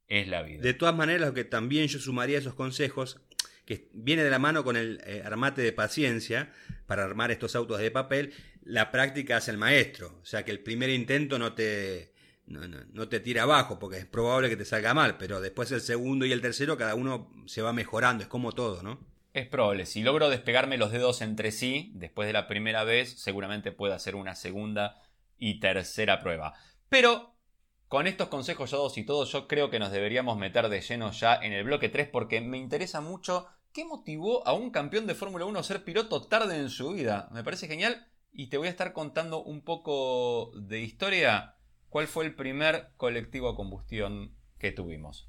Es 0.07 0.27
la 0.27 0.41
vida. 0.41 0.61
De 0.61 0.73
todas 0.73 0.95
maneras, 0.95 1.27
lo 1.27 1.33
que 1.33 1.43
también 1.43 1.87
yo 1.87 1.99
sumaría 1.99 2.37
esos 2.37 2.53
consejos, 2.53 3.19
que 3.65 3.89
viene 3.93 4.23
de 4.23 4.29
la 4.29 4.39
mano 4.39 4.63
con 4.63 4.75
el 4.75 5.01
eh, 5.05 5.21
armate 5.25 5.61
de 5.61 5.71
paciencia 5.71 6.51
para 6.85 7.03
armar 7.05 7.31
estos 7.31 7.55
autos 7.55 7.79
de 7.79 7.91
papel, 7.91 8.33
la 8.63 8.91
práctica 8.91 9.37
hace 9.37 9.51
el 9.51 9.57
maestro. 9.57 10.19
O 10.21 10.25
sea 10.25 10.43
que 10.43 10.51
el 10.51 10.59
primer 10.59 10.89
intento 10.89 11.39
no 11.39 11.53
te, 11.53 12.13
no, 12.45 12.67
no- 12.67 12.83
no 12.91 13.07
te 13.07 13.19
tira 13.21 13.43
abajo, 13.43 13.79
porque 13.79 13.97
es 13.99 14.05
probable 14.05 14.49
que 14.49 14.57
te 14.57 14.65
salga 14.65 14.93
mal, 14.93 15.17
pero 15.17 15.39
después 15.39 15.71
el 15.71 15.81
segundo 15.81 16.25
y 16.25 16.31
el 16.33 16.41
tercero, 16.41 16.77
cada 16.77 16.95
uno 16.95 17.31
se 17.45 17.61
va 17.61 17.71
mejorando, 17.73 18.23
es 18.23 18.29
como 18.29 18.51
todo, 18.51 18.83
¿no? 18.83 18.99
Es 19.33 19.47
probable, 19.47 19.87
si 19.87 20.03
logro 20.03 20.29
despegarme 20.29 20.77
los 20.77 20.91
dedos 20.91 21.23
entre 21.23 21.51
sí, 21.51 21.91
después 21.95 22.27
de 22.27 22.33
la 22.33 22.45
primera 22.45 22.83
vez, 22.83 23.19
seguramente 23.19 23.71
pueda 23.71 23.95
hacer 23.95 24.13
una 24.13 24.35
segunda 24.35 25.01
y 25.39 25.59
tercera 25.59 26.19
prueba. 26.19 26.53
Pero 26.87 27.33
con 27.87 28.05
estos 28.05 28.27
consejos 28.27 28.69
ya 28.69 28.77
dados 28.77 28.95
y 28.99 29.03
todo, 29.03 29.25
yo 29.25 29.47
creo 29.47 29.71
que 29.71 29.79
nos 29.79 29.91
deberíamos 29.91 30.37
meter 30.37 30.69
de 30.69 30.81
lleno 30.81 31.11
ya 31.11 31.33
en 31.33 31.51
el 31.51 31.63
bloque 31.63 31.89
3 31.89 32.09
porque 32.09 32.41
me 32.41 32.59
interesa 32.59 33.01
mucho 33.01 33.47
qué 33.71 33.85
motivó 33.85 34.47
a 34.47 34.53
un 34.53 34.69
campeón 34.69 35.07
de 35.07 35.15
Fórmula 35.15 35.45
1 35.45 35.57
a 35.57 35.63
ser 35.63 35.83
piloto 35.83 36.21
tarde 36.21 36.55
en 36.55 36.69
su 36.69 36.93
vida. 36.93 37.27
Me 37.31 37.43
parece 37.43 37.67
genial 37.67 38.07
y 38.31 38.51
te 38.51 38.57
voy 38.57 38.67
a 38.67 38.71
estar 38.71 38.93
contando 38.93 39.41
un 39.41 39.61
poco 39.61 40.51
de 40.55 40.81
historia. 40.81 41.55
¿Cuál 41.89 42.05
fue 42.05 42.25
el 42.25 42.35
primer 42.35 42.91
colectivo 42.97 43.49
a 43.49 43.55
combustión 43.55 44.35
que 44.59 44.71
tuvimos? 44.71 45.27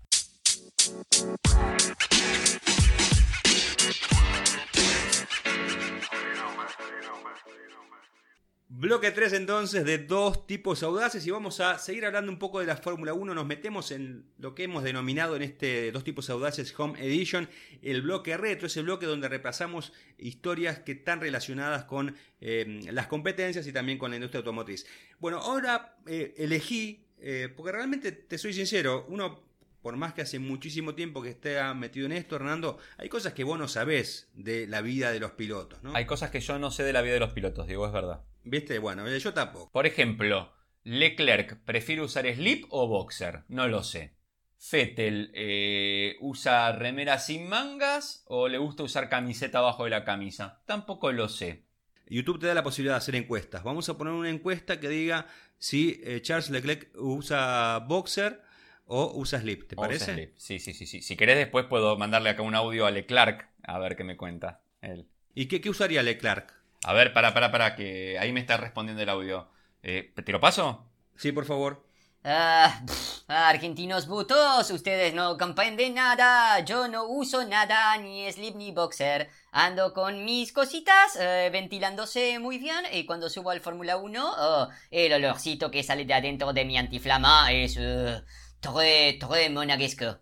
Bloque 8.85 9.13
3 9.13 9.33
entonces 9.33 9.85
de 9.87 9.97
dos 9.97 10.47
tipos 10.47 10.83
audaces 10.83 11.27
y 11.27 11.31
vamos 11.31 11.61
a 11.61 11.79
seguir 11.79 12.05
hablando 12.05 12.31
un 12.31 12.39
poco 12.39 12.61
de 12.61 12.67
la 12.67 12.77
Fórmula 12.77 13.15
1. 13.15 13.33
Nos 13.35 13.47
metemos 13.47 13.91
en 13.91 14.27
lo 14.37 14.55
que 14.55 14.65
hemos 14.65 14.85
denominado 14.85 15.37
en 15.37 15.43
este 15.43 15.91
dos 15.91 16.05
tipos 16.05 16.29
audaces 16.29 16.75
Home 16.79 17.03
Edition, 17.03 17.49
el 17.81 18.03
bloque 18.03 18.37
retro, 18.37 18.67
ese 18.67 18.83
bloque 18.83 19.07
donde 19.07 19.29
repasamos 19.29 19.95
historias 20.19 20.81
que 20.81 20.93
están 20.93 21.23
relacionadas 21.23 21.85
con 21.85 22.15
eh, 22.43 22.81
las 22.93 23.07
competencias 23.07 23.67
y 23.67 23.73
también 23.73 23.97
con 23.97 24.11
la 24.11 24.17
industria 24.17 24.41
automotriz. 24.41 24.85
Bueno, 25.19 25.39
ahora 25.39 25.97
eh, 26.07 26.35
elegí, 26.37 27.07
eh, 27.19 27.49
porque 27.57 27.73
realmente 27.73 28.13
te 28.13 28.37
soy 28.37 28.53
sincero, 28.53 29.07
uno 29.09 29.44
por 29.85 29.99
más 29.99 30.15
que 30.15 30.23
hace 30.23 30.39
muchísimo 30.39 30.95
tiempo 30.95 31.21
que 31.21 31.29
esté 31.29 31.63
metido 31.75 32.07
en 32.07 32.13
esto, 32.13 32.37
Hernando, 32.37 32.79
hay 32.97 33.11
cosas 33.11 33.35
que 33.35 33.45
vos 33.45 33.59
no 33.59 33.69
sabés 33.69 34.31
de 34.33 34.67
la 34.67 34.81
vida 34.81 35.13
de 35.13 35.21
los 35.21 35.33
pilotos, 35.33 35.83
¿no? 35.83 35.95
Hay 35.95 36.07
cosas 36.07 36.31
que 36.31 36.41
yo 36.41 36.59
no 36.59 36.71
sé 36.71 36.85
de 36.85 36.95
la 36.95 37.03
vida 37.03 37.13
de 37.13 37.21
los 37.21 37.35
pilotos, 37.35 37.67
digo, 37.67 37.87
es 37.87 37.93
verdad. 37.93 38.23
¿Viste? 38.45 38.79
Bueno, 38.79 39.07
yo 39.07 39.35
tampoco. 39.35 39.71
Por 39.71 39.85
ejemplo, 39.85 40.51
Leclerc, 40.85 41.59
¿prefiere 41.67 42.01
usar 42.01 42.25
slip 42.35 42.65
o 42.71 42.89
boxer? 42.89 43.43
No 43.49 43.69
lo 43.69 43.83
sé. 43.83 44.17
Fettel, 44.57 45.31
eh, 45.35 46.17
¿usa 46.21 46.73
remera 46.73 47.19
sin 47.19 47.47
mangas 47.47 48.25
o 48.27 48.49
le 48.49 48.57
gusta 48.57 48.85
usar 48.85 49.11
camiseta 49.11 49.59
abajo 49.59 49.85
de 49.85 49.91
la 49.91 50.07
camisa? 50.07 50.63
Tampoco 50.65 51.13
lo 51.13 51.29
sé. 51.29 51.67
YouTube 52.07 52.41
te 52.41 52.47
da 52.47 52.55
la 52.55 52.63
posibilidad 52.63 52.95
de 52.95 52.99
hacer 52.99 53.17
encuestas. 53.17 53.63
Vamos 53.63 53.87
a 53.91 53.99
poner 53.99 54.15
una 54.15 54.31
encuesta 54.31 54.81
que 54.81 54.89
diga 54.89 55.27
si 55.59 56.01
eh, 56.05 56.23
Charles 56.23 56.49
Leclerc 56.49 56.89
usa 56.97 57.81
boxer 57.87 58.41
o 58.87 59.13
usa 59.15 59.41
slip, 59.41 59.69
¿te 59.69 59.77
parece? 59.77 60.13
Slip. 60.13 60.35
Sí, 60.37 60.59
sí, 60.59 60.75
sí, 60.75 60.87
sí. 60.87 61.03
Si 61.03 61.17
querés 61.17 61.37
después 61.37 61.67
puedo 61.67 61.97
mandarle 61.97 62.31
acá 62.31 62.43
un 62.43 62.55
audio 62.55 62.87
a 62.87 62.91
Leclerc 62.91 63.49
a 63.63 63.79
ver 63.79 63.97
qué 63.97 64.05
me 64.05 64.17
cuenta 64.17 64.63
él. 64.81 65.09
¿Y 65.35 65.47
qué, 65.47 65.61
qué 65.61 65.71
usaría 65.71 66.03
Leclerc? 66.03 66.53
A 66.85 66.93
ver, 66.93 67.13
para, 67.13 67.33
para, 67.33 67.51
para, 67.51 67.75
que 67.77 68.19
ahí 68.19 68.33
me 68.33 68.41
está 68.41 68.57
respondiendo 68.57 69.03
el 69.03 69.09
audio. 69.09 69.49
Eh, 69.83 70.13
¿Te 70.15 70.33
lo 70.33 70.41
paso? 70.41 70.87
Sí, 71.17 71.33
por 71.33 71.47
favor. 71.47 71.85
Ah, 72.27 72.81
argentinos 73.29 74.07
butos, 74.07 74.71
ustedes 74.71 75.13
no 75.13 75.37
comprenden 75.37 75.95
nada. 75.95 76.61
Yo 76.61 76.89
no 76.89 77.05
uso 77.05 77.45
nada, 77.45 77.97
ni 77.99 78.31
slip 78.33 78.57
ni 78.57 78.73
boxer. 78.73 79.29
Ando 79.53 79.93
con 79.93 80.25
mis 80.25 80.51
cositas, 80.53 81.17
eh, 81.21 81.51
ventilándose 81.53 82.39
muy 82.39 82.57
bien. 82.57 82.85
Y 82.93 83.05
cuando 83.05 83.29
subo 83.29 83.51
al 83.51 83.61
Fórmula 83.61 83.99
1, 83.99 84.69
el 84.91 85.13
olorcito 85.13 85.71
que 85.71 85.83
sale 85.83 86.07
de 86.07 86.15
adentro 86.15 86.53
de 86.55 86.65
mi 86.65 86.79
antiflama 86.79 87.53
es 87.53 87.77
uh, 87.77 88.23
très, 88.65 89.19
très 89.19 89.51
monaguesco. 89.51 90.19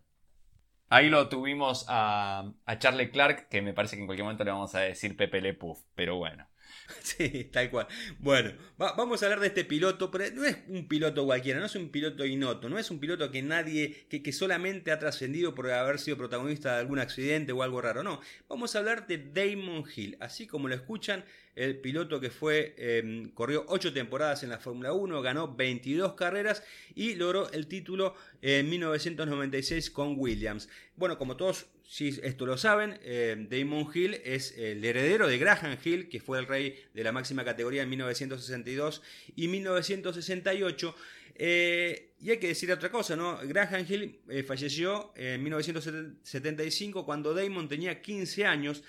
Ahí 0.90 1.08
lo 1.08 1.28
tuvimos 1.28 1.86
a, 1.88 2.52
a 2.66 2.78
Charlie 2.78 3.10
Clark, 3.10 3.48
que 3.48 3.62
me 3.62 3.72
parece 3.74 3.96
que 3.96 4.02
en 4.02 4.06
cualquier 4.06 4.24
momento 4.24 4.44
le 4.44 4.50
vamos 4.52 4.74
a 4.74 4.80
decir 4.80 5.16
Pepe 5.16 5.40
Le 5.40 5.54
Puff, 5.54 5.80
pero 5.94 6.16
bueno. 6.16 6.46
Sí, 7.02 7.48
tal 7.52 7.70
cual. 7.70 7.86
Bueno, 8.18 8.52
vamos 8.78 9.22
a 9.22 9.26
hablar 9.26 9.40
de 9.40 9.48
este 9.48 9.64
piloto, 9.64 10.10
pero 10.10 10.24
no 10.34 10.44
es 10.44 10.58
un 10.68 10.88
piloto 10.88 11.24
cualquiera, 11.24 11.60
no 11.60 11.66
es 11.66 11.74
un 11.74 11.90
piloto 11.90 12.24
inoto, 12.24 12.68
no 12.68 12.78
es 12.78 12.90
un 12.90 13.00
piloto 13.00 13.30
que 13.30 13.42
nadie, 13.42 14.06
que, 14.08 14.22
que 14.22 14.32
solamente 14.32 14.92
ha 14.92 14.98
trascendido 14.98 15.54
por 15.54 15.70
haber 15.70 15.98
sido 15.98 16.16
protagonista 16.16 16.74
de 16.74 16.80
algún 16.80 16.98
accidente 16.98 17.52
o 17.52 17.62
algo 17.62 17.80
raro, 17.80 18.02
no. 18.02 18.20
Vamos 18.48 18.74
a 18.74 18.78
hablar 18.78 19.06
de 19.06 19.18
Damon 19.18 19.84
Hill, 19.94 20.16
así 20.20 20.46
como 20.46 20.68
lo 20.68 20.74
escuchan, 20.74 21.24
el 21.54 21.78
piloto 21.78 22.18
que 22.18 22.30
fue, 22.30 22.74
em, 22.78 23.30
corrió 23.30 23.64
8 23.68 23.92
temporadas 23.92 24.42
en 24.42 24.48
la 24.48 24.58
Fórmula 24.58 24.92
1, 24.92 25.20
ganó 25.20 25.54
22 25.54 26.14
carreras 26.14 26.62
y 26.94 27.14
logró 27.14 27.50
el 27.52 27.66
título 27.66 28.14
en 28.40 28.70
1996 28.70 29.90
con 29.90 30.14
Williams. 30.18 30.68
Bueno, 30.96 31.18
como 31.18 31.36
todos 31.36 31.66
si 31.86 32.20
esto 32.22 32.46
lo 32.46 32.56
saben, 32.56 32.98
em, 33.02 33.48
Damon 33.48 33.88
Hill 33.92 34.20
es 34.24 34.56
el 34.56 34.84
heredero 34.84 35.28
de 35.28 35.38
Graham 35.38 35.76
Hill, 35.82 36.08
que 36.08 36.20
fue 36.20 36.38
el 36.38 36.46
rey 36.46 36.82
de 36.94 37.04
la 37.04 37.12
máxima 37.12 37.44
categoría 37.44 37.82
en 37.82 37.90
1962 37.90 39.02
y 39.36 39.48
1968. 39.48 40.94
Eh, 41.34 42.12
y 42.20 42.30
hay 42.30 42.38
que 42.38 42.48
decir 42.48 42.70
otra 42.70 42.90
cosa, 42.90 43.16
¿no? 43.16 43.38
Graham 43.44 43.86
Hill 43.88 44.20
eh, 44.28 44.42
falleció 44.42 45.12
en 45.16 45.42
1975 45.42 47.04
cuando 47.04 47.34
Damon 47.34 47.68
tenía 47.68 48.00
15 48.00 48.46
años 48.46 48.82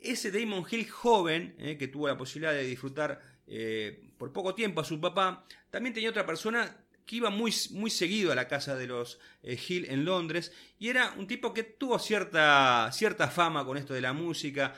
ese 0.00 0.30
Damon 0.30 0.64
Hill 0.70 0.88
joven, 0.88 1.54
eh, 1.58 1.76
que 1.76 1.88
tuvo 1.88 2.08
la 2.08 2.16
posibilidad 2.16 2.52
de 2.52 2.64
disfrutar 2.64 3.20
eh, 3.46 4.10
por 4.16 4.32
poco 4.32 4.54
tiempo 4.54 4.80
a 4.80 4.84
su 4.84 5.00
papá, 5.00 5.44
también 5.70 5.94
tenía 5.94 6.10
otra 6.10 6.26
persona 6.26 6.76
que 7.08 7.16
iba 7.16 7.30
muy, 7.30 7.54
muy 7.70 7.90
seguido 7.90 8.30
a 8.30 8.34
la 8.34 8.46
casa 8.46 8.76
de 8.76 8.86
los 8.86 9.18
eh, 9.42 9.58
Hill 9.66 9.86
en 9.88 10.04
Londres 10.04 10.52
y 10.78 10.88
era 10.88 11.14
un 11.16 11.26
tipo 11.26 11.54
que 11.54 11.62
tuvo 11.62 11.98
cierta, 11.98 12.90
cierta 12.92 13.28
fama 13.28 13.64
con 13.64 13.78
esto 13.78 13.94
de 13.94 14.02
la 14.02 14.12
música, 14.12 14.74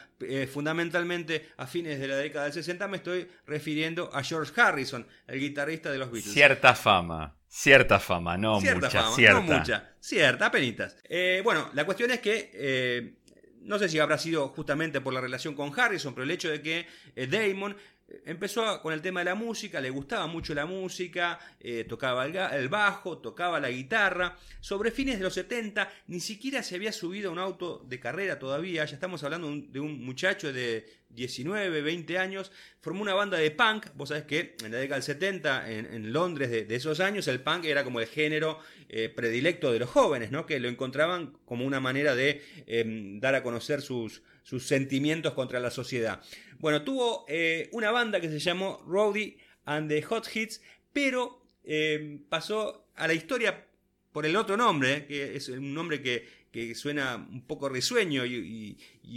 fundamentalmente 0.50 1.50
a 1.56 1.66
fines 1.66 1.98
de 1.98 2.06
la 2.06 2.16
década 2.16 2.44
del 2.44 2.54
60 2.54 2.88
me 2.88 2.98
estoy 2.98 3.28
refiriendo 3.46 4.10
a 4.14 4.22
George 4.22 4.58
Harrison, 4.58 5.06
el 5.26 5.40
guitarrista 5.40 5.90
de 5.90 5.98
los 5.98 6.10
Beatles. 6.10 6.32
Cierta 6.32 6.74
fama. 6.74 7.34
Cierta 7.48 7.98
fama, 7.98 8.38
no 8.38 8.60
cierta 8.60 8.86
mucha, 8.86 9.02
fama, 9.02 9.16
cierta. 9.16 9.40
No 9.40 9.58
mucha, 9.58 9.94
cierta, 9.98 10.50
penitas. 10.52 10.96
bueno, 11.42 11.68
la 11.74 11.84
cuestión 11.84 12.12
es 12.12 12.20
que 12.20 13.18
no 13.62 13.78
sé 13.78 13.88
si 13.88 13.98
habrá 13.98 14.18
sido 14.18 14.48
justamente 14.48 15.00
por 15.00 15.12
la 15.12 15.20
relación 15.20 15.54
con 15.54 15.78
Harrison, 15.78 16.14
pero 16.14 16.24
el 16.24 16.30
hecho 16.30 16.50
de 16.50 16.62
que 16.62 16.86
eh, 17.14 17.26
Damon 17.26 17.72
eh, 17.72 17.76
empezó 18.24 18.80
con 18.82 18.92
el 18.92 19.00
tema 19.00 19.20
de 19.20 19.26
la 19.26 19.34
música, 19.34 19.80
le 19.80 19.90
gustaba 19.90 20.26
mucho 20.26 20.54
la 20.54 20.66
música, 20.66 21.38
eh, 21.60 21.84
tocaba 21.88 22.26
el, 22.26 22.68
bajo, 22.68 23.18
tocaba 23.18 23.60
la 23.60 23.70
guitarra. 23.70 24.36
Sobre 24.60 24.90
fines 24.90 25.18
de 25.18 25.24
los 25.24 25.34
70 25.34 25.90
ni 26.08 26.20
siquiera 26.20 26.62
se 26.62 26.76
había 26.76 26.92
subido 26.92 27.30
a 27.30 27.32
un 27.32 27.38
auto 27.38 27.84
de 27.88 28.00
carrera 28.00 28.38
todavía, 28.38 28.84
ya 28.84 28.94
estamos 28.94 29.22
hablando 29.24 29.50
de 29.50 29.80
un 29.80 30.04
muchacho 30.04 30.52
de 30.52 31.00
19, 31.10 31.82
20 31.82 32.18
años, 32.18 32.52
formó 32.80 33.02
una 33.02 33.14
banda 33.14 33.36
de 33.38 33.50
punk. 33.50 33.86
Vos 33.94 34.10
sabés 34.10 34.24
que 34.24 34.56
en 34.64 34.72
la 34.72 34.78
década 34.78 34.96
del 34.96 35.02
70, 35.02 35.70
en, 35.70 36.12
Londres 36.12 36.50
de, 36.50 36.74
esos 36.74 37.00
años, 37.00 37.26
el 37.28 37.40
punk 37.40 37.64
era 37.64 37.84
como 37.84 38.00
el 38.00 38.06
género 38.06 38.60
eh, 38.88 39.08
predilecto 39.08 39.72
de 39.72 39.80
los 39.80 39.90
jóvenes, 39.90 40.30
¿no? 40.30 40.46
que 40.46 40.60
lo 40.60 40.68
encontraban 40.68 41.36
como 41.44 41.64
una 41.64 41.80
manera 41.80 42.14
de 42.14 42.42
em, 42.66 43.18
dar 43.18 43.34
a 43.34 43.42
conocer 43.42 43.82
sus, 43.82 44.22
sus, 44.42 44.66
sentimientos 44.66 45.34
contra 45.34 45.60
la 45.60 45.70
sociedad. 45.70 46.22
Bueno, 46.58 46.82
tuvo 46.82 47.24
eh, 47.28 47.68
una 47.72 47.90
banda 47.90 48.20
que 48.20 48.28
se 48.28 48.38
llamó 48.38 48.82
Rowdy 48.86 49.36
and 49.64 49.88
the 49.88 50.02
Hot 50.02 50.28
Hits, 50.34 50.60
pero 50.92 51.42
em, 51.64 52.22
pasó 52.28 52.86
a 52.96 53.06
la 53.06 53.14
historia 53.14 53.66
por 54.12 54.26
el 54.26 54.36
otro 54.36 54.56
nombre, 54.56 55.06
que 55.06 55.36
es 55.36 55.48
un 55.48 55.72
nombre 55.74 56.02
que, 56.02 56.40
suena 56.74 57.16
un 57.16 57.46
poco 57.46 57.68
risueño 57.68 58.26
y, 58.26 58.76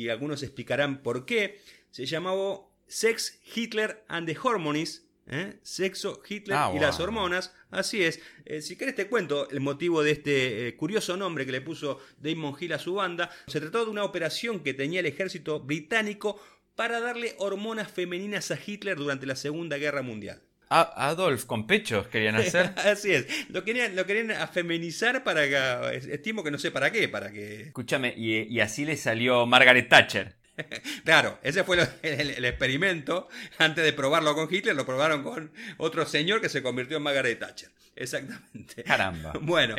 algunos 0.09 0.43
explicarán 0.43 1.01
por 1.01 1.25
qué 1.25 1.59
se 1.89 2.05
llamaba 2.05 2.59
Sex, 2.87 3.39
Hitler 3.55 4.03
and 4.07 4.27
the 4.27 4.37
Hormonies. 4.41 5.02
¿Eh? 5.27 5.59
Sexo, 5.61 6.21
Hitler 6.27 6.57
ah, 6.57 6.71
y 6.75 6.79
las 6.79 6.99
hormonas. 6.99 7.53
Así 7.71 8.03
es. 8.03 8.19
Eh, 8.45 8.61
si 8.61 8.75
querés 8.75 8.95
te 8.95 9.07
cuento 9.07 9.49
el 9.49 9.59
motivo 9.59 10.03
de 10.03 10.11
este 10.11 10.67
eh, 10.67 10.75
curioso 10.75 11.17
nombre 11.17 11.45
que 11.45 11.51
le 11.51 11.61
puso 11.61 11.99
Damon 12.17 12.55
Hill 12.59 12.73
a 12.73 12.79
su 12.79 12.95
banda. 12.95 13.29
Se 13.47 13.59
trató 13.59 13.85
de 13.85 13.91
una 13.91 14.03
operación 14.03 14.59
que 14.61 14.73
tenía 14.73 14.99
el 14.99 15.05
ejército 15.05 15.59
británico 15.59 16.41
para 16.75 16.99
darle 16.99 17.35
hormonas 17.37 17.91
femeninas 17.91 18.51
a 18.51 18.59
Hitler 18.63 18.97
durante 18.97 19.25
la 19.25 19.35
Segunda 19.35 19.77
Guerra 19.77 20.01
Mundial. 20.01 20.41
Adolf 20.69 21.45
con 21.45 21.67
pechos 21.67 22.07
querían 22.07 22.35
hacer. 22.35 22.73
Así 22.77 23.13
es. 23.13 23.27
Lo 23.49 23.63
querían, 23.63 23.95
lo 23.95 24.07
querían 24.07 24.31
afeminizar 24.31 25.23
para 25.23 25.47
que. 25.47 25.97
Estimo 26.11 26.43
que 26.43 26.49
no 26.49 26.57
sé 26.57 26.71
para 26.71 26.91
qué. 26.91 27.07
Para 27.07 27.31
que. 27.31 27.61
Escúchame, 27.61 28.13
y 28.17 28.59
así 28.59 28.83
le 28.83 28.97
salió 28.97 29.45
Margaret 29.45 29.87
Thatcher. 29.87 30.35
claro, 31.05 31.39
ese 31.43 31.63
fue 31.63 31.77
el, 32.01 32.45
experimento. 32.45 33.27
Antes 33.57 33.83
de 33.83 33.93
probarlo 33.93 34.35
con 34.35 34.53
Hitler, 34.53 34.75
lo 34.75 34.85
probaron 34.85 35.23
con 35.23 35.51
otro 35.77 36.05
señor 36.05 36.41
que 36.41 36.49
se 36.49 36.61
convirtió 36.61 36.97
en 36.97 37.03
Margaret 37.03 37.39
Thatcher. 37.39 37.69
Exactamente. 37.95 38.83
Caramba. 38.83 39.33
Bueno. 39.41 39.75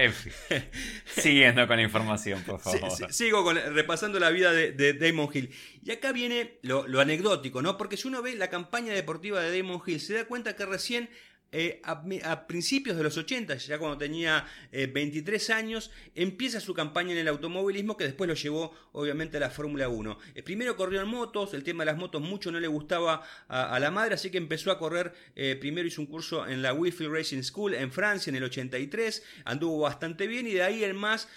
Siguiendo 1.07 1.67
con 1.67 1.77
la 1.77 1.83
información, 1.83 2.43
por 2.43 2.61
favor. 2.61 3.13
sigo 3.13 3.53
repasando 3.53 4.21
la 4.21 4.31
vida 4.31 4.53
de, 4.53 4.93
Damon 4.95 5.29
Hill. 5.33 5.51
Y 5.83 5.91
acá 5.91 6.13
viene 6.13 6.59
lo, 6.63 6.87
lo 6.87 7.01
anecdótico, 7.01 7.61
¿no? 7.61 7.77
Porque 7.77 7.97
si 7.97 8.07
uno 8.07 8.23
ve 8.23 8.35
la 8.35 8.49
campaña 8.49 8.93
deportiva 8.93 9.41
de 9.41 9.57
Damon 9.57 9.83
Hill, 9.85 10.01
se 10.01 10.15
da 10.15 10.25
cuenta 10.27 10.55
que 10.55 10.65
recién 10.65 11.11
eh, 11.57 11.81
a, 11.85 12.49
principios 12.49 12.97
de 12.97 13.05
los 13.05 13.17
80, 13.17 13.55
ya 13.59 13.79
cuando 13.79 13.97
tenía 13.97 14.45
23 14.73 15.49
eh, 15.49 15.53
años, 15.53 15.93
empieza 16.17 16.59
su 16.59 16.75
campaña 16.75 17.13
en 17.13 17.19
el 17.19 17.29
automovilismo 17.29 17.97
que 17.97 18.03
después 18.03 18.27
lo 18.27 18.35
llevó 18.35 18.75
obviamente 18.91 19.37
a 19.37 19.41
la 19.41 19.51
Fórmula 19.51 19.89
1. 19.89 20.19
Eh, 20.35 20.43
primero 20.43 20.77
corrió 20.77 21.01
en 21.01 21.07
motos, 21.07 21.55
el 21.55 21.63
tema 21.63 21.85
de 21.85 21.93
las 21.93 21.97
motos 21.97 22.21
mucho 22.21 22.51
no 22.51 22.59
le 22.59 22.67
gustaba 22.67 23.23
a, 23.47 23.79
la 23.79 23.93
madre, 23.93 24.15
así 24.15 24.31
que 24.31 24.39
empezó 24.39 24.73
a 24.73 24.79
correr, 24.81 25.15
primero 25.61 25.87
hizo 25.87 26.01
un 26.01 26.09
curso 26.09 26.45
en 26.47 26.61
la 26.61 26.73
Whitfield 26.73 27.13
Racing 27.13 27.43
School 27.43 27.75
en 27.75 27.93
Francia 27.93 28.31
en 28.31 28.37
el 28.37 28.45
83, 28.45 29.23
anduvo 29.45 29.81
bastante 29.81 30.27
bien 30.27 30.49
y 30.49 30.55
de 30.55 30.63
ahí 30.65 30.83
en 30.83 30.97
más 30.97 31.29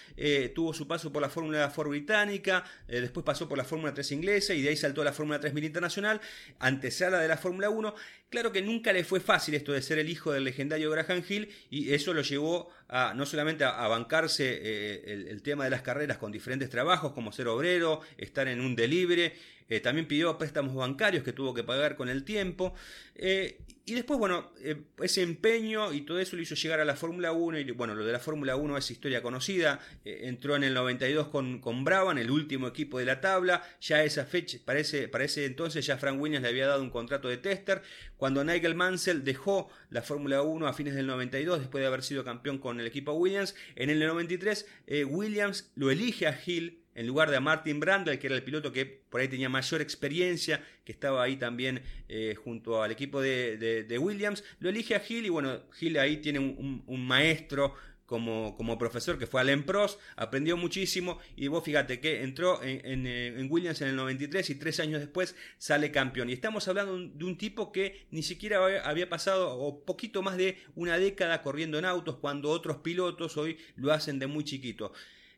tuvo 0.54 0.74
su 0.74 0.88
paso 0.88 1.12
por 1.12 1.22
la 1.22 1.28
Fórmula 1.28 1.70
4 1.72 1.90
británica, 1.90 2.64
después 2.88 3.24
pasó 3.24 3.48
por 3.48 3.56
la 3.56 3.64
Fórmula 3.64 3.94
3 3.94 4.10
inglesa 4.12 4.54
y 4.54 4.62
de 4.62 4.70
ahí 4.70 4.76
saltó 4.76 5.02
a 5.02 5.04
la 5.04 5.12
Fórmula 5.12 5.38
3000 5.38 5.64
internacional, 5.64 6.20
antesala 6.58 7.18
de 7.20 7.28
la 7.28 7.36
Fórmula 7.36 7.70
1. 7.70 7.94
Claro 8.30 8.52
que 8.52 8.60
nunca 8.60 8.92
le 8.92 9.04
fue 9.04 9.20
fácil 9.20 9.54
esto 9.54 9.72
de 9.72 9.80
ser 9.80 9.98
el 9.98 10.10
hijo 10.10 10.32
del 10.32 10.44
legendario 10.44 10.90
Graham 10.90 11.22
Hill 11.26 11.50
y 11.70 11.94
eso 11.94 12.12
lo 12.12 12.20
llevó 12.20 12.70
a 12.88 13.12
no 13.14 13.26
solamente 13.26 13.64
a, 13.64 13.86
bancarse 13.86 14.58
eh, 14.62 15.26
el, 15.28 15.42
tema 15.42 15.64
de 15.64 15.70
las 15.70 15.82
carreras 15.82 16.18
con 16.18 16.32
diferentes 16.32 16.70
trabajos 16.70 17.12
como 17.12 17.32
ser 17.32 17.48
obrero, 17.48 18.00
estar 18.16 18.48
en 18.48 18.60
un 18.60 18.74
delivery, 18.74 19.32
eh, 19.70 19.80
también 19.80 20.06
pidió 20.06 20.38
préstamos 20.38 20.74
bancarios 20.74 21.22
que 21.22 21.32
tuvo 21.32 21.52
que 21.52 21.62
pagar 21.62 21.96
con 21.96 22.08
el 22.08 22.24
tiempo. 22.24 22.74
Eh, 23.14 23.58
y 23.84 23.94
después, 23.94 24.18
bueno, 24.18 24.52
eh, 24.60 24.82
ese 25.02 25.22
empeño 25.22 25.94
y 25.94 26.02
todo 26.02 26.18
eso 26.18 26.36
lo 26.36 26.42
hizo 26.42 26.54
llegar 26.54 26.80
a 26.80 26.84
la 26.84 26.94
Fórmula 26.94 27.32
1. 27.32 27.58
Y 27.58 27.70
bueno, 27.72 27.94
lo 27.94 28.04
de 28.04 28.12
la 28.12 28.18
Fórmula 28.18 28.56
1 28.56 28.76
es 28.78 28.90
historia 28.90 29.22
conocida. 29.22 29.80
entró 30.04 30.56
en 30.56 30.64
el 30.64 30.74
92 30.74 31.28
con, 31.28 31.60
con 31.60 31.84
Brabham, 31.84 32.18
el 32.18 32.30
último 32.30 32.66
equipo 32.68 32.98
de 32.98 33.06
la 33.06 33.20
tabla. 33.20 33.62
Ya 33.80 34.04
esa 34.04 34.24
fecha, 34.24 34.58
parece, 34.64 35.08
parece 35.08 35.46
entonces, 35.46 35.86
ya 35.86 35.96
Frank 35.96 36.20
Williams 36.20 36.42
le 36.42 36.48
había 36.48 36.66
dado 36.66 36.82
un 36.82 36.90
contrato 36.90 37.28
de 37.28 37.38
tester. 37.38 37.82
Cuando 38.16 38.44
Nigel 38.44 38.74
Mansell 38.74 39.24
dejó 39.24 39.70
la 39.90 40.02
Fórmula 40.02 40.42
1 40.42 40.66
a 40.66 40.72
fines 40.72 40.94
del 40.94 41.06
92, 41.06 41.60
después 41.60 41.80
de 41.80 41.86
haber 41.86 42.02
sido 42.02 42.24
campeón 42.24 42.58
con 42.58 42.77
el 42.80 42.86
equipo 42.86 43.12
Williams, 43.12 43.54
en 43.76 43.90
el 43.90 43.98
93 43.98 44.66
Williams 45.06 45.70
lo 45.74 45.90
elige 45.90 46.26
a 46.26 46.40
Hill 46.44 46.82
en 46.98 47.06
lugar 47.06 47.30
de 47.30 47.36
a 47.36 47.40
Martin 47.40 47.78
Brandle, 47.78 48.18
que 48.18 48.26
era 48.26 48.34
el 48.34 48.42
piloto 48.42 48.72
que 48.72 48.84
por 48.84 49.20
ahí 49.20 49.28
tenía 49.28 49.48
mayor 49.48 49.80
experiencia, 49.80 50.64
que 50.84 50.90
estaba 50.90 51.22
ahí 51.22 51.36
también 51.36 51.80
eh, 52.08 52.34
junto 52.34 52.82
al 52.82 52.90
equipo 52.90 53.20
de, 53.20 53.96
Williams, 54.00 54.42
lo 54.58 54.68
elige 54.68 54.96
a 54.96 55.02
Hill 55.08 55.24
y 55.24 55.28
bueno, 55.28 55.60
Hill 55.80 55.96
ahí 55.96 56.16
tiene 56.16 56.40
un, 56.40 57.06
maestro 57.06 57.74
como, 58.08 58.56
como, 58.56 58.78
profesor 58.78 59.18
que 59.18 59.26
fue 59.26 59.42
Alain 59.42 59.64
Prost, 59.64 60.00
aprendió 60.16 60.56
muchísimo 60.56 61.18
y 61.36 61.48
vos 61.48 61.62
fíjate 61.62 62.00
que 62.00 62.22
entró 62.22 62.62
en, 62.62 63.06
en, 63.06 63.52
Williams 63.52 63.82
en 63.82 63.88
el 63.88 63.96
93 63.96 64.48
y 64.48 64.54
tres 64.54 64.80
años 64.80 65.00
después 65.00 65.36
sale 65.58 65.92
campeón. 65.92 66.30
Y 66.30 66.32
estamos 66.32 66.66
hablando 66.68 66.98
de 66.98 67.24
un 67.24 67.36
tipo 67.36 67.70
que 67.70 68.06
ni 68.10 68.22
siquiera 68.22 68.60
había 68.82 69.10
pasado 69.10 69.58
o 69.58 69.84
poquito 69.84 70.22
más 70.22 70.38
de 70.38 70.56
una 70.74 70.98
década 70.98 71.42
corriendo 71.42 71.78
en 71.78 71.84
autos 71.84 72.16
cuando 72.16 72.48
otros 72.48 72.78
pilotos 72.78 73.36
hoy 73.36 73.58
lo 73.76 73.92
hacen 73.92 74.18
de 74.18 74.26
muy 74.26 74.42
chiquito. 74.42 74.94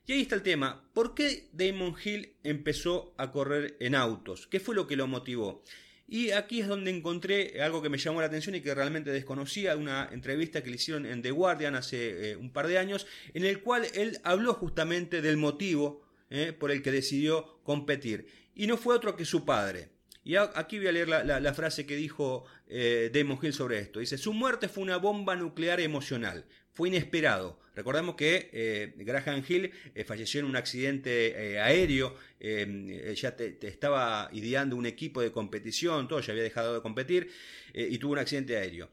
Y 0.06 0.12
ahí 0.12 0.20
está 0.22 0.36
el 0.36 0.42
tema. 0.42 0.88
¿Por 0.94 1.14
qué 1.14 1.48
Damon 1.52 1.96
Hill 2.04 2.36
empezó 2.44 3.14
a 3.16 3.32
correr 3.32 3.76
en 3.80 3.96
autos? 3.96 4.46
¿Qué 4.46 4.60
fue 4.60 4.76
lo 4.76 4.86
que 4.86 4.96
lo 4.96 5.08
motivó? 5.08 5.64
Y 6.12 6.32
aquí 6.32 6.60
es 6.60 6.66
donde 6.66 6.90
encontré 6.90 7.62
algo 7.62 7.80
que 7.80 7.88
me 7.88 7.96
llamó 7.96 8.20
la 8.20 8.26
atención 8.26 8.56
y 8.56 8.60
que 8.60 8.74
realmente 8.74 9.12
desconocía, 9.12 9.76
una 9.76 10.08
entrevista 10.10 10.60
que 10.60 10.70
le 10.70 10.74
hicieron 10.74 11.06
en 11.06 11.22
The 11.22 11.30
Guardian 11.30 11.76
hace 11.76 12.32
eh, 12.32 12.36
un 12.36 12.52
par 12.52 12.66
de 12.66 12.78
años, 12.78 13.06
en 13.32 13.44
el 13.44 13.60
cual 13.60 13.86
él 13.94 14.18
habló 14.24 14.54
justamente 14.54 15.22
del 15.22 15.36
motivo 15.36 16.02
eh, 16.28 16.52
por 16.52 16.72
el 16.72 16.82
que 16.82 16.90
decidió 16.90 17.60
competir. 17.62 18.26
Y 18.56 18.66
no 18.66 18.76
fue 18.76 18.96
otro 18.96 19.14
que 19.14 19.24
su 19.24 19.44
padre. 19.44 19.90
Y 20.24 20.34
aquí 20.34 20.78
voy 20.78 20.88
a 20.88 20.92
leer 20.92 21.08
la, 21.08 21.54
frase 21.54 21.86
que 21.86 21.94
dijo 21.94 22.44
eh, 22.68 23.10
Damon 23.14 23.38
Hill 23.40 23.52
sobre 23.52 23.78
esto. 23.78 24.00
Dice, 24.00 24.18
su 24.18 24.32
muerte 24.32 24.68
fue 24.68 24.82
una 24.82 24.96
bomba 24.96 25.36
nuclear 25.36 25.80
emocional 25.80 26.44
fue 26.72 26.88
inesperado. 26.88 27.58
Recordemos 27.80 28.14
que 28.14 28.50
eh, 28.52 28.92
Graham 28.98 29.42
Hill 29.48 29.72
eh, 29.94 30.04
falleció 30.04 30.40
en 30.40 30.46
un 30.46 30.54
accidente 30.54 31.52
eh, 31.54 31.60
aéreo, 31.60 32.14
ya 32.38 33.34
te, 33.34 33.56
estaba 33.66 34.28
ideando 34.32 34.76
un 34.76 34.84
equipo 34.84 35.22
de 35.22 35.32
competición, 35.32 36.08
todo, 36.08 36.20
ya 36.20 36.32
había 36.32 36.42
dejado 36.42 36.74
de 36.74 36.82
competir 36.82 37.30
y 37.74 37.98
tuvo 37.98 38.12
un 38.12 38.18
accidente 38.18 38.56
aéreo. 38.56 38.88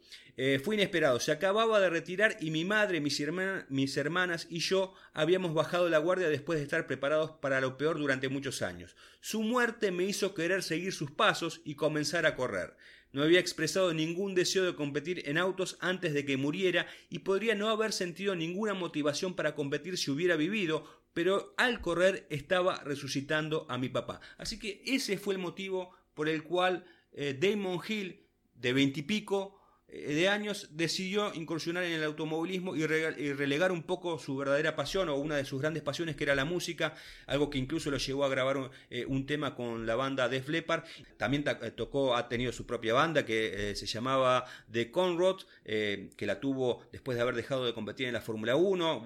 fue 0.64 0.76
inesperado, 0.76 1.20
se 1.22 1.32
acababa 1.32 1.80
de 1.80 1.90
retirar 1.90 2.38
y 2.42 2.52
mi 2.52 2.66
madre, 2.66 3.00
mis 3.00 3.98
hermanas 3.98 4.48
y 4.50 4.60
yo 4.60 4.94
habíamos 5.14 5.54
bajado 5.54 5.88
la 5.90 5.98
guardia 5.98 6.28
después 6.28 6.60
de 6.60 6.64
estar 6.64 6.88
preparados 6.88 7.32
para 7.42 7.62
lo 7.62 7.78
peor 7.78 7.98
durante 7.98 8.28
muchos 8.28 8.62
años. 8.62 8.98
Su 9.22 9.44
muerte 9.44 9.92
me 9.92 10.04
hizo 10.04 10.34
querer 10.34 10.62
seguir 10.62 10.92
sus 10.92 11.12
pasos 11.12 11.62
y 11.64 11.76
comenzar 11.76 12.26
a 12.26 12.36
correr. 12.36 12.76
No 13.18 13.24
había 13.24 13.40
expresado 13.40 13.96
ningún 13.96 14.36
deseo 14.36 14.64
de 14.64 14.76
competir 14.76 15.28
en 15.28 15.40
autos 15.40 15.80
antes 15.82 16.14
de 16.14 16.24
que 16.24 16.38
muriera 16.38 16.86
y 17.10 17.18
podría 17.18 17.56
no 17.56 17.70
haber 17.70 17.92
sentido 17.92 18.36
ninguna 18.36 18.76
motivación 18.76 19.34
para 19.34 19.56
competir 19.56 19.98
si 19.98 20.12
hubiera 20.12 20.36
vivido, 20.36 20.86
pero 21.16 21.56
al 21.58 21.82
correr 21.82 22.28
estaba 22.30 22.84
resucitando 22.84 23.66
a 23.70 23.80
mi 23.80 23.90
papá. 23.90 24.22
Así 24.38 24.60
que 24.60 24.84
ese 24.86 25.18
fue 25.18 25.34
el 25.34 25.40
motivo 25.40 25.96
por 26.14 26.30
el 26.30 26.44
cual 26.44 26.86
eh, 27.12 27.36
Damon 27.42 27.80
Hill, 27.88 28.24
de 28.54 28.74
veintipico, 28.74 29.57
de 29.88 30.28
años 30.28 30.68
decidió 30.72 31.34
incursionar 31.34 31.86
en 31.86 31.94
el 31.94 32.04
automovilismo 32.04 32.76
y, 32.76 32.86
relegar 32.86 33.72
un 33.72 33.84
poco 33.84 34.20
su 34.20 34.36
verdadera 34.36 34.76
pasión 34.76 35.08
o 35.08 35.16
una 35.16 35.38
de 35.38 35.46
sus 35.46 35.62
grandes 35.62 35.82
pasiones 35.82 36.18
que 36.18 36.26
era 36.26 36.36
la 36.36 36.44
música, 36.44 36.94
algo 37.26 37.50
que 37.50 37.58
incluso 37.58 37.90
lo 37.90 37.98
llevó 37.98 38.26
a 38.26 38.30
grabar 38.30 38.58
un, 38.58 38.70
eh, 38.90 39.06
tema 39.26 39.56
con 39.56 39.86
la 39.86 39.96
banda 39.96 40.28
Def 40.28 40.50
Leppard. 40.50 40.84
También 41.16 41.46
eh, 41.48 41.72
tocó, 41.72 42.16
ha 42.18 42.28
tenido 42.28 42.52
su 42.52 42.66
propia 42.66 42.94
banda 42.94 43.26
que 43.26 43.74
se 43.76 43.86
llamaba 43.86 44.46
The 44.72 44.92
Conrod, 44.92 45.44
que 45.64 46.26
la 46.26 46.40
tuvo 46.40 46.86
después 46.92 47.16
de 47.16 47.22
haber 47.22 47.36
dejado 47.36 47.66
de 47.66 47.74
competir 47.74 48.08
en 48.08 48.14
la 48.14 48.22
Fórmula 48.22 48.56
1, 48.56 49.04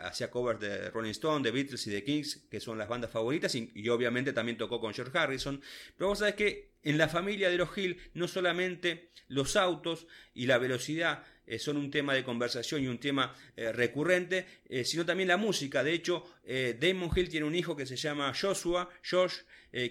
hacía 0.00 0.30
covers 0.30 0.60
de 0.60 0.90
Rolling 0.90 1.10
Stone, 1.12 1.44
de 1.44 1.52
Beatles 1.52 1.86
y 1.86 1.90
de 1.90 2.02
Kings, 2.02 2.46
que 2.50 2.58
son 2.60 2.76
las 2.76 2.88
bandas 2.88 3.10
favoritas, 3.10 3.54
y, 3.54 3.70
y 3.74 3.88
obviamente 3.88 4.32
también 4.32 4.58
tocó 4.58 4.80
con 4.80 4.92
George 4.92 5.16
Harrison. 5.16 5.60
Pero 5.96 6.08
vos 6.08 6.18
sabés 6.18 6.34
que 6.34 6.73
en 6.84 6.98
la 6.98 7.08
familia 7.08 7.50
de 7.50 7.56
los 7.56 7.70
no 8.14 8.28
solamente 8.28 9.10
los 9.28 9.56
autos 9.56 10.06
y 10.34 10.46
la 10.46 10.58
velocidad 10.58 11.24
eh, 11.46 11.58
son 11.58 11.76
un 11.76 11.90
tema 11.90 12.14
de 12.14 12.24
conversación 12.24 12.82
y 12.82 12.88
un 12.88 12.98
tema 12.98 13.34
eh, 13.56 13.72
recurrente, 13.72 14.46
eh, 14.68 14.84
sino 14.84 15.04
también 15.04 15.28
la 15.28 15.36
música. 15.36 15.82
De 15.82 15.92
hecho, 15.92 16.24
Damon 16.44 17.10
Hill 17.14 17.30
tiene 17.30 17.46
un 17.46 17.54
hijo 17.54 17.74
que 17.74 17.86
se 17.86 17.96
llama 17.96 18.32
Joshua, 18.38 18.90
Josh, 19.08 19.36